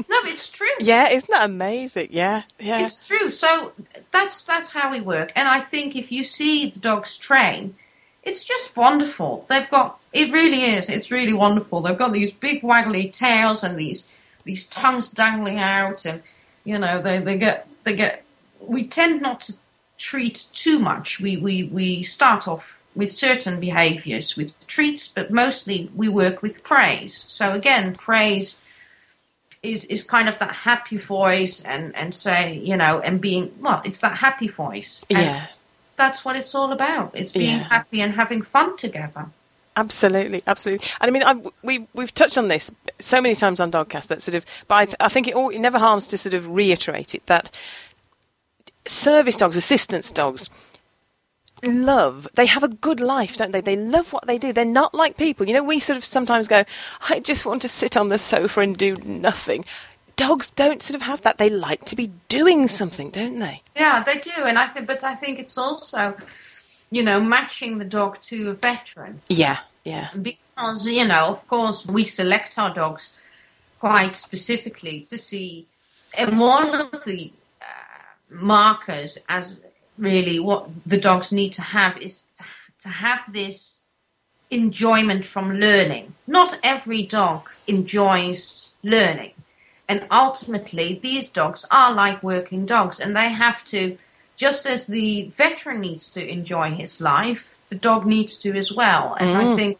No, 0.08 0.16
it's 0.24 0.48
true. 0.48 0.66
yeah. 0.80 1.10
Isn't 1.10 1.30
that 1.30 1.44
amazing? 1.44 2.08
Yeah, 2.10 2.44
yeah. 2.58 2.80
It's 2.80 3.06
true. 3.06 3.30
So 3.30 3.72
that's 4.10 4.42
that's 4.42 4.72
how 4.72 4.90
we 4.90 5.02
work. 5.02 5.30
And 5.36 5.46
I 5.48 5.60
think 5.60 5.94
if 5.94 6.10
you 6.10 6.24
see 6.24 6.70
the 6.70 6.80
dogs 6.80 7.18
train, 7.18 7.74
it's 8.22 8.42
just 8.42 8.74
wonderful. 8.74 9.44
They've 9.50 9.68
got 9.68 10.00
it 10.14 10.32
really 10.32 10.64
is. 10.64 10.88
It's 10.88 11.10
really 11.10 11.34
wonderful. 11.34 11.82
They've 11.82 11.98
got 11.98 12.14
these 12.14 12.32
big 12.32 12.62
waggly 12.62 13.12
tails 13.12 13.62
and 13.62 13.78
these 13.78 14.10
these 14.44 14.66
tongues 14.66 15.10
dangling 15.10 15.58
out 15.58 16.06
and 16.06 16.22
you 16.64 16.78
know, 16.78 17.02
they, 17.02 17.18
they 17.18 17.36
get 17.36 17.68
they 17.84 17.94
get 17.94 18.24
we 18.60 18.86
tend 18.88 19.20
not 19.20 19.40
to 19.40 19.54
treat 19.98 20.46
too 20.54 20.78
much. 20.78 21.20
We 21.20 21.36
we, 21.36 21.64
we 21.64 22.02
start 22.02 22.48
off 22.48 22.81
with 22.94 23.10
certain 23.10 23.58
behaviors 23.60 24.36
with 24.36 24.66
treats, 24.66 25.08
but 25.08 25.30
mostly 25.30 25.90
we 25.94 26.08
work 26.08 26.42
with 26.42 26.62
praise. 26.62 27.24
So 27.28 27.52
again, 27.52 27.94
praise 27.94 28.56
is 29.62 29.84
is 29.86 30.02
kind 30.04 30.28
of 30.28 30.38
that 30.40 30.52
happy 30.52 30.98
voice 30.98 31.60
and 31.60 31.94
and 31.94 32.12
say 32.14 32.54
you 32.58 32.76
know 32.76 32.98
and 32.98 33.20
being 33.20 33.52
well 33.60 33.80
it's 33.84 34.00
that 34.00 34.16
happy 34.16 34.48
voice 34.48 35.04
and 35.08 35.20
yeah, 35.20 35.46
that's 35.96 36.24
what 36.24 36.34
it's 36.34 36.52
all 36.52 36.72
about 36.72 37.12
it's 37.14 37.30
being 37.30 37.58
Yeah. 37.58 37.68
happy 37.68 38.00
and 38.00 38.12
having 38.14 38.42
fun 38.42 38.76
together 38.76 39.26
absolutely, 39.76 40.42
absolutely. 40.48 40.86
And 41.00 41.08
I 41.08 41.12
mean, 41.12 41.22
I, 41.22 41.50
we 41.62 41.86
we've 41.94 42.12
touched 42.12 42.36
on 42.36 42.48
this 42.48 42.70
so 42.98 43.20
many 43.20 43.34
times 43.36 43.60
on 43.60 43.70
Dogcast 43.70 44.08
that 44.08 44.20
sort 44.20 44.34
of, 44.34 44.44
but 44.68 44.74
I, 44.74 44.84
th- 44.84 44.96
I 45.00 45.08
think 45.08 45.28
it, 45.28 45.34
all, 45.34 45.48
it 45.48 45.60
never 45.60 45.78
harms 45.78 46.06
to 46.08 46.18
sort 46.18 46.34
of 46.34 46.46
reiterate 46.48 47.14
it 47.14 47.24
that 47.26 47.50
service 48.86 49.36
dogs, 49.36 49.56
assistance 49.56 50.12
dogs. 50.12 50.50
Love. 51.64 52.26
They 52.34 52.46
have 52.46 52.62
a 52.62 52.68
good 52.68 53.00
life, 53.00 53.36
don't 53.36 53.52
they? 53.52 53.60
They 53.60 53.76
love 53.76 54.12
what 54.12 54.26
they 54.26 54.38
do. 54.38 54.52
They're 54.52 54.64
not 54.64 54.94
like 54.94 55.16
people. 55.16 55.46
You 55.46 55.54
know, 55.54 55.62
we 55.62 55.78
sort 55.78 55.96
of 55.96 56.04
sometimes 56.04 56.48
go, 56.48 56.64
I 57.08 57.20
just 57.20 57.46
want 57.46 57.62
to 57.62 57.68
sit 57.68 57.96
on 57.96 58.08
the 58.08 58.18
sofa 58.18 58.60
and 58.60 58.76
do 58.76 58.94
nothing. 59.04 59.64
Dogs 60.16 60.50
don't 60.50 60.82
sort 60.82 60.94
of 60.96 61.02
have 61.02 61.22
that. 61.22 61.38
They 61.38 61.48
like 61.48 61.84
to 61.86 61.96
be 61.96 62.10
doing 62.28 62.68
something, 62.68 63.10
don't 63.10 63.38
they? 63.38 63.62
yeah 63.76 64.02
they 64.04 64.18
do 64.18 64.30
and 64.44 64.58
i 64.58 64.66
think 64.66 64.86
but 64.86 65.02
i 65.02 65.14
think 65.14 65.38
it's 65.38 65.56
also 65.56 66.14
you 66.90 67.02
know 67.02 67.18
matching 67.20 67.78
the 67.78 67.84
dog 67.86 68.20
to 68.20 68.50
a 68.50 68.54
veteran 68.54 69.20
Yeah, 69.28 69.58
yeah. 69.84 70.10
because 70.20 70.86
you 70.86 71.06
know 71.06 71.24
of 71.28 71.48
course 71.48 71.86
we 71.86 72.04
select 72.04 72.58
our 72.58 72.72
dogs 72.74 73.12
quite 73.80 74.14
specifically 74.14 75.06
to 75.08 75.16
see 75.16 75.66
and 76.16 76.38
one 76.38 76.74
of 76.74 77.04
the 77.04 77.32
uh, 77.62 77.64
markers 78.28 79.16
as 79.30 79.60
really 80.02 80.38
what 80.38 80.68
the 80.84 80.98
dogs 80.98 81.32
need 81.32 81.52
to 81.54 81.62
have 81.62 81.96
is 81.98 82.24
to, 82.36 82.44
to 82.82 82.88
have 82.88 83.32
this 83.32 83.82
enjoyment 84.50 85.24
from 85.24 85.54
learning. 85.54 86.14
Not 86.26 86.58
every 86.62 87.04
dog 87.06 87.48
enjoys 87.66 88.70
learning. 88.82 89.32
And 89.88 90.06
ultimately, 90.10 90.98
these 91.02 91.30
dogs 91.30 91.66
are 91.70 91.92
like 91.92 92.22
working 92.22 92.66
dogs, 92.66 93.00
and 93.00 93.14
they 93.16 93.30
have 93.32 93.64
to, 93.66 93.98
just 94.36 94.66
as 94.66 94.86
the 94.86 95.24
veteran 95.36 95.80
needs 95.80 96.08
to 96.10 96.26
enjoy 96.26 96.70
his 96.70 97.00
life, 97.00 97.58
the 97.68 97.76
dog 97.76 98.06
needs 98.06 98.38
to 98.38 98.56
as 98.56 98.72
well. 98.72 99.14
And 99.18 99.36
I 99.36 99.56
think, 99.56 99.78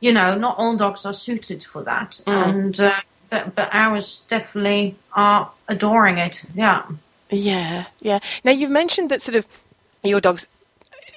you 0.00 0.12
know, 0.12 0.36
not 0.36 0.58
all 0.58 0.76
dogs 0.76 1.06
are 1.06 1.12
suited 1.12 1.64
for 1.64 1.82
that. 1.82 2.20
And 2.26 2.78
uh, 2.80 3.00
but, 3.30 3.54
but 3.54 3.68
ours 3.72 4.24
definitely 4.28 4.96
are 5.14 5.50
adoring 5.68 6.18
it. 6.18 6.42
Yeah. 6.54 6.82
Yeah, 7.30 7.86
yeah. 8.00 8.18
Now 8.44 8.52
you've 8.52 8.70
mentioned 8.70 9.10
that 9.10 9.22
sort 9.22 9.36
of 9.36 9.46
your 10.02 10.20
dogs, 10.20 10.46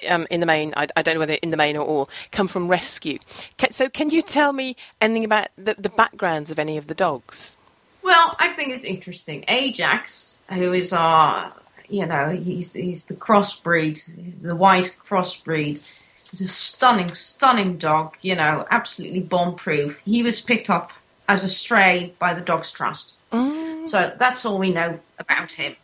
um, 0.08 0.26
in 0.30 0.40
the 0.40 0.46
main, 0.46 0.74
I, 0.76 0.86
I 0.96 1.02
don't 1.02 1.14
know 1.14 1.20
whether 1.20 1.34
in 1.34 1.50
the 1.50 1.56
main 1.56 1.76
or 1.76 1.84
all, 1.84 2.10
come 2.30 2.46
from 2.46 2.68
rescue. 2.68 3.18
Can, 3.56 3.72
so 3.72 3.88
can 3.88 4.10
you 4.10 4.22
tell 4.22 4.52
me 4.52 4.76
anything 5.00 5.24
about 5.24 5.48
the, 5.56 5.74
the 5.78 5.88
backgrounds 5.88 6.50
of 6.50 6.58
any 6.58 6.76
of 6.76 6.86
the 6.86 6.94
dogs? 6.94 7.56
Well, 8.02 8.36
I 8.38 8.50
think 8.50 8.74
it's 8.74 8.84
interesting. 8.84 9.44
Ajax, 9.48 10.38
who 10.50 10.72
is 10.74 10.92
our, 10.92 11.52
you 11.88 12.04
know, 12.04 12.28
he's 12.28 12.74
he's 12.74 13.06
the 13.06 13.14
crossbreed, 13.14 14.42
the 14.42 14.54
white 14.54 14.94
crossbreed. 15.06 15.82
He's 16.30 16.40
a 16.42 16.48
stunning, 16.48 17.14
stunning 17.14 17.78
dog. 17.78 18.16
You 18.20 18.36
know, 18.36 18.66
absolutely 18.70 19.20
bomb-proof. 19.20 20.00
He 20.04 20.22
was 20.22 20.40
picked 20.42 20.68
up 20.68 20.92
as 21.28 21.44
a 21.44 21.48
stray 21.48 22.12
by 22.18 22.34
the 22.34 22.42
Dogs 22.42 22.70
Trust, 22.72 23.14
so 23.30 24.14
that's 24.18 24.44
all 24.44 24.58
we 24.58 24.70
know 24.70 25.00
about 25.18 25.52
him. 25.52 25.74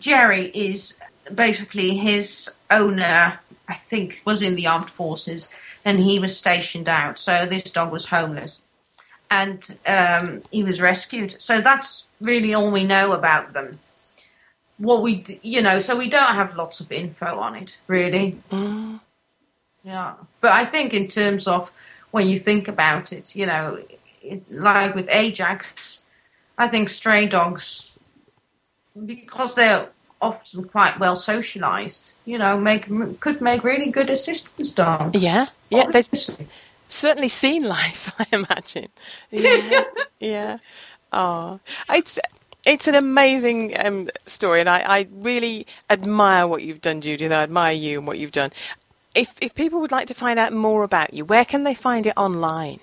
Jerry 0.00 0.46
is 0.46 0.98
basically 1.34 1.96
his 1.96 2.50
owner. 2.70 3.38
I 3.70 3.74
think 3.74 4.20
was 4.24 4.40
in 4.40 4.54
the 4.54 4.66
armed 4.66 4.88
forces, 4.88 5.48
and 5.84 6.00
he 6.00 6.18
was 6.18 6.36
stationed 6.36 6.88
out. 6.88 7.18
So 7.18 7.46
this 7.46 7.64
dog 7.70 7.92
was 7.92 8.06
homeless 8.06 8.62
and 9.30 9.78
um, 9.86 10.42
he 10.50 10.62
was 10.62 10.80
rescued. 10.80 11.40
So 11.40 11.60
that's 11.60 12.08
really 12.20 12.54
all 12.54 12.70
we 12.70 12.84
know 12.84 13.12
about 13.12 13.52
them. 13.52 13.78
What 14.78 15.02
we, 15.02 15.38
you 15.42 15.60
know, 15.60 15.80
so 15.80 15.96
we 15.96 16.08
don't 16.08 16.34
have 16.34 16.56
lots 16.56 16.80
of 16.80 16.90
info 16.92 17.38
on 17.38 17.56
it, 17.56 17.78
really. 17.88 18.38
Yeah, 19.82 20.14
but 20.40 20.52
I 20.52 20.64
think 20.64 20.94
in 20.94 21.08
terms 21.08 21.46
of 21.46 21.70
when 22.10 22.28
you 22.28 22.38
think 22.38 22.68
about 22.68 23.12
it, 23.12 23.34
you 23.34 23.46
know, 23.46 23.80
it, 24.22 24.50
like 24.52 24.94
with 24.94 25.08
Ajax, 25.10 26.02
I 26.56 26.68
think 26.68 26.88
stray 26.88 27.26
dogs, 27.26 27.87
because 29.06 29.54
they're 29.54 29.88
often 30.20 30.64
quite 30.64 30.98
well 30.98 31.16
socialized, 31.16 32.14
you 32.24 32.38
know, 32.38 32.58
make 32.58 32.88
could 33.20 33.40
make 33.40 33.62
really 33.62 33.90
good 33.90 34.10
assistance 34.10 34.70
dogs. 34.70 35.20
Yeah, 35.20 35.46
yeah. 35.70 35.90
They've 35.90 36.08
certainly 36.88 37.28
seen 37.28 37.64
life, 37.64 38.12
I 38.18 38.26
imagine. 38.32 38.88
Yeah, 39.30 39.84
yeah. 40.20 40.58
Oh, 41.12 41.60
it's 41.88 42.18
it's 42.64 42.86
an 42.86 42.94
amazing 42.94 43.78
um, 43.84 44.08
story, 44.26 44.60
and 44.60 44.68
I, 44.68 44.80
I 44.80 45.08
really 45.10 45.66
admire 45.88 46.46
what 46.46 46.62
you've 46.62 46.80
done, 46.80 47.00
Judith. 47.00 47.32
I 47.32 47.42
admire 47.42 47.72
you 47.72 47.98
and 47.98 48.06
what 48.06 48.18
you've 48.18 48.32
done. 48.32 48.52
If 49.14 49.34
if 49.40 49.54
people 49.54 49.80
would 49.80 49.92
like 49.92 50.06
to 50.08 50.14
find 50.14 50.38
out 50.38 50.52
more 50.52 50.82
about 50.82 51.14
you, 51.14 51.24
where 51.24 51.44
can 51.44 51.64
they 51.64 51.74
find 51.74 52.06
it 52.06 52.14
online? 52.16 52.80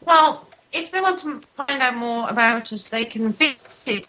Well, 0.00 0.48
if 0.72 0.90
they 0.90 1.00
want 1.00 1.20
to 1.20 1.40
find 1.54 1.82
out 1.82 1.94
more 1.94 2.28
about 2.28 2.72
us, 2.72 2.84
they 2.84 3.04
can 3.04 3.32
visit 3.32 4.08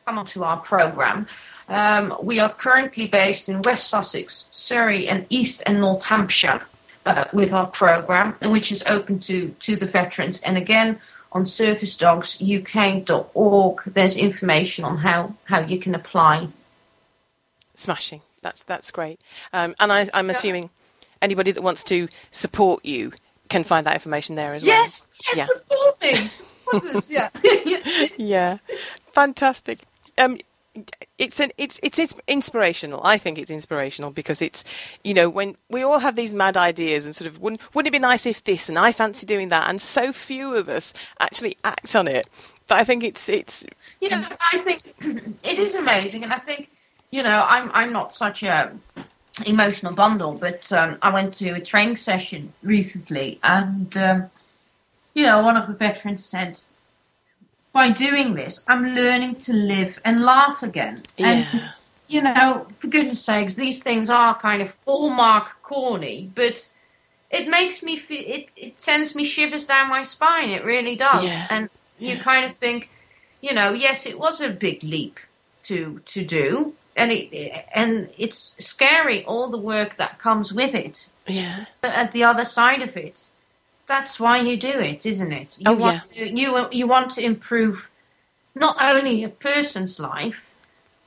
come 0.05 0.17
onto 0.19 0.43
our 0.43 0.57
program. 0.57 1.27
Um, 1.69 2.15
we 2.21 2.39
are 2.39 2.53
currently 2.53 3.07
based 3.07 3.47
in 3.49 3.61
West 3.61 3.87
Sussex, 3.87 4.47
Surrey, 4.51 5.07
and 5.07 5.25
East 5.29 5.63
and 5.65 5.79
North 5.79 6.03
Hampshire 6.03 6.61
uh, 7.05 7.25
with 7.33 7.53
our 7.53 7.67
program, 7.67 8.35
which 8.43 8.71
is 8.71 8.83
open 8.85 9.19
to, 9.21 9.49
to 9.61 9.75
the 9.75 9.85
veterans. 9.85 10.41
And 10.41 10.57
again, 10.57 10.99
on 11.31 11.45
servicedogsuk.org, 11.45 13.81
there's 13.87 14.17
information 14.17 14.85
on 14.85 14.97
how, 14.97 15.33
how 15.45 15.61
you 15.61 15.79
can 15.79 15.95
apply. 15.95 16.47
Smashing. 17.75 18.21
That's 18.43 18.61
that's 18.63 18.91
great. 18.91 19.19
Um, 19.53 19.73
and 19.79 19.91
I, 19.91 20.09
I'm 20.13 20.29
assuming 20.29 20.69
anybody 21.21 21.51
that 21.51 21.61
wants 21.63 21.83
to 21.85 22.07
support 22.31 22.85
you 22.85 23.13
can 23.49 23.63
find 23.63 23.85
that 23.85 23.95
information 23.95 24.35
there 24.35 24.53
as 24.53 24.63
well. 24.63 24.69
Yes, 24.69 25.13
yes, 25.27 25.37
Yeah. 25.37 25.45
support 25.45 26.01
me. 26.01 26.15
Support 26.27 26.95
us, 26.95 27.09
yeah. 27.09 27.29
yeah, 28.17 28.57
fantastic. 29.13 29.79
Um, 30.17 30.37
it's 31.19 31.39
an 31.39 31.51
it's 31.57 31.79
it's 31.83 31.99
ins- 31.99 32.15
inspirational. 32.27 33.01
I 33.03 33.17
think 33.19 33.37
it's 33.37 33.51
inspirational 33.51 34.09
because 34.11 34.41
it's 34.41 34.63
you 35.03 35.13
know 35.13 35.29
when 35.29 35.55
we 35.69 35.83
all 35.83 35.99
have 35.99 36.15
these 36.15 36.33
mad 36.33 36.57
ideas 36.57 37.05
and 37.05 37.15
sort 37.15 37.27
of 37.27 37.39
wouldn't 37.39 37.61
wouldn't 37.75 37.89
it 37.89 37.97
be 37.97 37.99
nice 37.99 38.25
if 38.25 38.43
this 38.43 38.69
and 38.69 38.79
I 38.79 38.91
fancy 38.91 39.25
doing 39.25 39.49
that 39.49 39.69
and 39.69 39.79
so 39.79 40.11
few 40.11 40.55
of 40.55 40.69
us 40.69 40.93
actually 41.19 41.57
act 41.63 41.95
on 41.95 42.07
it. 42.07 42.27
But 42.67 42.79
I 42.79 42.83
think 42.85 43.03
it's 43.03 43.29
it's 43.29 43.65
you 44.01 44.09
know, 44.09 44.23
I 44.51 44.59
think 44.59 44.81
it 45.43 45.59
is 45.59 45.75
amazing, 45.75 46.23
and 46.23 46.33
I 46.33 46.39
think, 46.39 46.69
you 47.13 47.21
know, 47.21 47.45
I'm 47.47 47.69
I'm 47.73 47.93
not 47.93 48.15
such 48.15 48.41
a 48.41 48.71
emotional 49.45 49.93
bundle, 49.93 50.33
but 50.33 50.59
um, 50.71 50.97
I 51.03 51.13
went 51.13 51.35
to 51.35 51.49
a 51.51 51.61
training 51.61 51.97
session 51.97 52.51
recently, 52.63 53.39
and 53.43 53.95
um, 53.95 54.31
you 55.13 55.23
know, 55.27 55.43
one 55.43 55.55
of 55.55 55.67
the 55.67 55.75
veterans 55.75 56.25
said, 56.25 56.59
"By 57.71 57.91
doing 57.91 58.33
this, 58.33 58.65
I'm 58.67 58.95
learning 58.95 59.35
to 59.41 59.53
live 59.53 59.99
and 60.03 60.23
laugh 60.23 60.63
again." 60.63 61.03
Yeah. 61.19 61.45
And 61.53 61.63
you 62.07 62.23
know, 62.23 62.65
for 62.79 62.87
goodness 62.87 63.23
sakes, 63.23 63.53
these 63.53 63.83
things 63.83 64.09
are 64.09 64.39
kind 64.39 64.63
of 64.63 64.75
hallmark 64.83 65.61
corny, 65.61 66.31
but 66.33 66.67
it 67.29 67.47
makes 67.47 67.83
me 67.83 67.95
feel 67.95 68.23
it. 68.25 68.49
It 68.57 68.79
sends 68.79 69.13
me 69.13 69.23
shivers 69.23 69.67
down 69.67 69.87
my 69.87 70.01
spine. 70.01 70.49
It 70.49 70.65
really 70.65 70.95
does, 70.95 71.25
Yeah. 71.25 71.47
and 71.51 71.69
you 71.99 72.15
Yeah. 72.15 72.23
kind 72.23 72.43
of 72.43 72.51
think, 72.51 72.89
you 73.39 73.53
know, 73.53 73.71
yes, 73.71 74.07
it 74.07 74.17
was 74.17 74.41
a 74.41 74.49
big 74.49 74.83
leap 74.83 75.19
to 75.69 75.99
to 76.07 76.25
do, 76.25 76.73
and 76.95 77.11
it 77.11 77.65
and 77.73 78.09
it's 78.17 78.55
scary 78.63 79.23
all 79.25 79.49
the 79.49 79.57
work 79.57 79.95
that 79.95 80.19
comes 80.19 80.53
with 80.53 80.75
it. 80.75 81.09
yeah 81.27 81.65
But 81.81 81.91
at 81.91 82.11
the 82.11 82.23
other 82.23 82.45
side 82.45 82.81
of 82.81 82.95
it, 82.97 83.29
that's 83.87 84.19
why 84.19 84.37
you 84.39 84.57
do 84.57 84.79
it, 84.79 85.05
isn't 85.05 85.31
it? 85.31 85.57
You 85.59 85.65
Oh, 85.71 85.73
want 85.73 86.03
to, 86.03 86.29
you 86.29 86.67
you 86.71 86.87
want 86.87 87.11
to 87.11 87.21
improve 87.21 87.89
not 88.55 88.75
only 88.79 89.23
a 89.23 89.29
person's 89.29 89.99
life, 89.99 90.53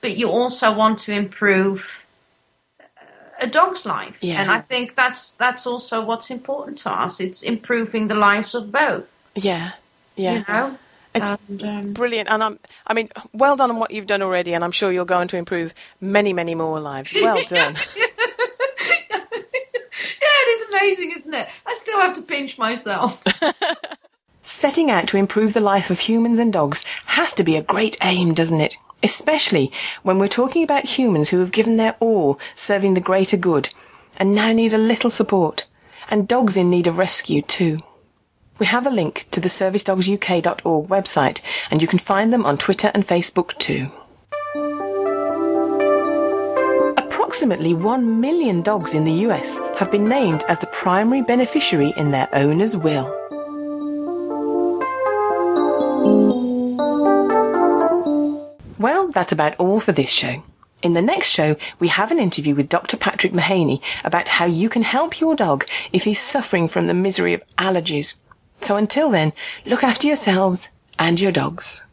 but 0.01 0.17
you 0.17 0.29
also 0.29 0.73
want 0.75 0.99
to 1.01 1.13
improve 1.13 2.05
uh, 2.81 2.85
a 3.41 3.47
dog's 3.47 3.87
life. 3.87 4.17
Yeah. 4.21 4.41
And 4.41 4.51
I 4.51 4.59
think 4.61 4.95
that's 4.97 5.31
that's 5.31 5.67
also 5.67 6.05
what's 6.05 6.31
important 6.31 6.79
to 6.79 6.91
us. 6.91 7.21
It's 7.21 7.43
improving 7.43 8.09
the 8.09 8.15
lives 8.15 8.55
of 8.55 8.71
both. 8.73 9.27
yeah 9.35 9.73
yeah. 10.17 10.33
You 10.33 10.45
know. 10.49 10.79
It's 11.17 11.41
And, 11.49 11.63
um, 11.63 11.93
Brilliant, 11.93 12.29
and 12.31 12.43
I'm, 12.43 12.59
I 12.87 12.95
mean, 12.95 13.09
well 13.33 13.57
done 13.57 13.71
on 13.71 13.79
what 13.79 13.91
you've 13.91 14.07
done 14.07 14.23
already, 14.23 14.55
and 14.55 14.63
I'm 14.63 14.71
sure 14.73 14.93
you're 14.93 15.05
going 15.05 15.29
to 15.29 15.37
improve 15.37 15.75
many, 16.01 16.33
many 16.33 16.55
more 16.55 16.79
lives. 16.81 17.13
Well 17.15 17.43
done. 17.49 17.77
yeah, 17.97 18.07
it 20.21 20.49
is 20.49 20.69
amazing, 20.69 21.13
isn't 21.17 21.35
it? 21.35 21.49
I 21.67 21.75
still 21.75 22.01
have 22.01 22.15
to 22.15 22.23
pinch 22.23 22.59
myself. 22.59 23.23
Setting 24.43 24.91
out 24.91 25.09
to 25.09 25.17
improve 25.17 25.55
the 25.55 25.61
life 25.61 25.91
of 25.91 26.01
humans 26.01 26.39
and 26.39 26.53
dogs 26.53 26.85
has 27.07 27.33
to 27.33 27.45
be 27.45 27.57
a 27.57 27.63
great 27.63 27.97
aim, 28.03 28.33
doesn't 28.33 28.61
it? 28.61 28.77
Especially 29.03 29.73
when 30.03 30.19
we're 30.19 30.29
talking 30.29 30.63
about 30.63 30.99
humans 30.99 31.31
who 31.31 31.41
have 31.41 31.53
given 31.53 31.77
their 31.77 31.97
all 32.01 32.39
serving 32.55 32.95
the 32.95 33.01
greater 33.01 33.37
good 33.37 33.71
and 34.19 34.35
now 34.35 34.53
need 34.53 34.73
a 34.73 34.79
little 34.79 35.11
support, 35.11 35.67
and 36.09 36.29
dogs 36.29 36.57
in 36.57 36.71
need 36.71 36.87
of 36.87 36.99
rescue 36.99 37.43
too. 37.43 37.79
We 38.59 38.67
have 38.67 38.87
a 38.87 38.91
link 38.91 39.27
to 39.33 39.41
the 39.41 39.49
servicedogsuk.org 39.49 40.89
website 40.89 41.43
and 41.71 41.83
you 41.83 41.89
can 41.89 41.99
find 41.99 42.33
them 42.33 42.47
on 42.47 42.57
Twitter 42.57 42.91
and 42.95 43.05
Facebook 43.05 43.57
too. 43.59 43.91
Approximately 46.97 47.75
1 47.75 48.21
million 48.21 48.63
dogs 48.63 48.95
in 48.95 49.05
the 49.05 49.27
US 49.27 49.59
have 49.79 49.91
been 49.91 50.05
named 50.05 50.43
as 50.49 50.59
the 50.59 50.69
primary 50.69 51.21
beneficiary 51.21 51.93
in 51.99 52.13
their 52.13 52.29
owner's 52.33 52.77
will. 52.77 53.13
Well, 58.79 59.09
that's 59.09 59.33
about 59.33 59.57
all 59.57 59.81
for 59.81 59.93
this 59.93 60.11
show. 60.11 60.43
In 60.83 60.95
the 60.95 61.03
next 61.03 61.29
show, 61.29 61.57
we 61.79 61.89
have 61.89 62.11
an 62.11 62.19
interview 62.19 62.55
with 62.55 62.69
Dr. 62.69 62.97
Patrick 62.97 63.33
Mahaney 63.33 63.83
about 64.05 64.29
how 64.29 64.45
you 64.47 64.69
can 64.69 64.83
help 64.83 65.21
your 65.21 65.35
dog 65.35 65.67
if 65.93 66.05
he's 66.05 66.21
suffering 66.21 66.69
from 66.69 66.87
the 66.87 66.95
misery 66.95 67.35
of 67.35 67.43
allergies. 67.59 68.15
So 68.61 68.77
until 68.77 69.11
then, 69.11 69.33
look 69.65 69.83
after 69.85 70.07
yourselves 70.07 70.71
and 70.99 71.19
your 71.21 71.33
dogs. 71.33 71.85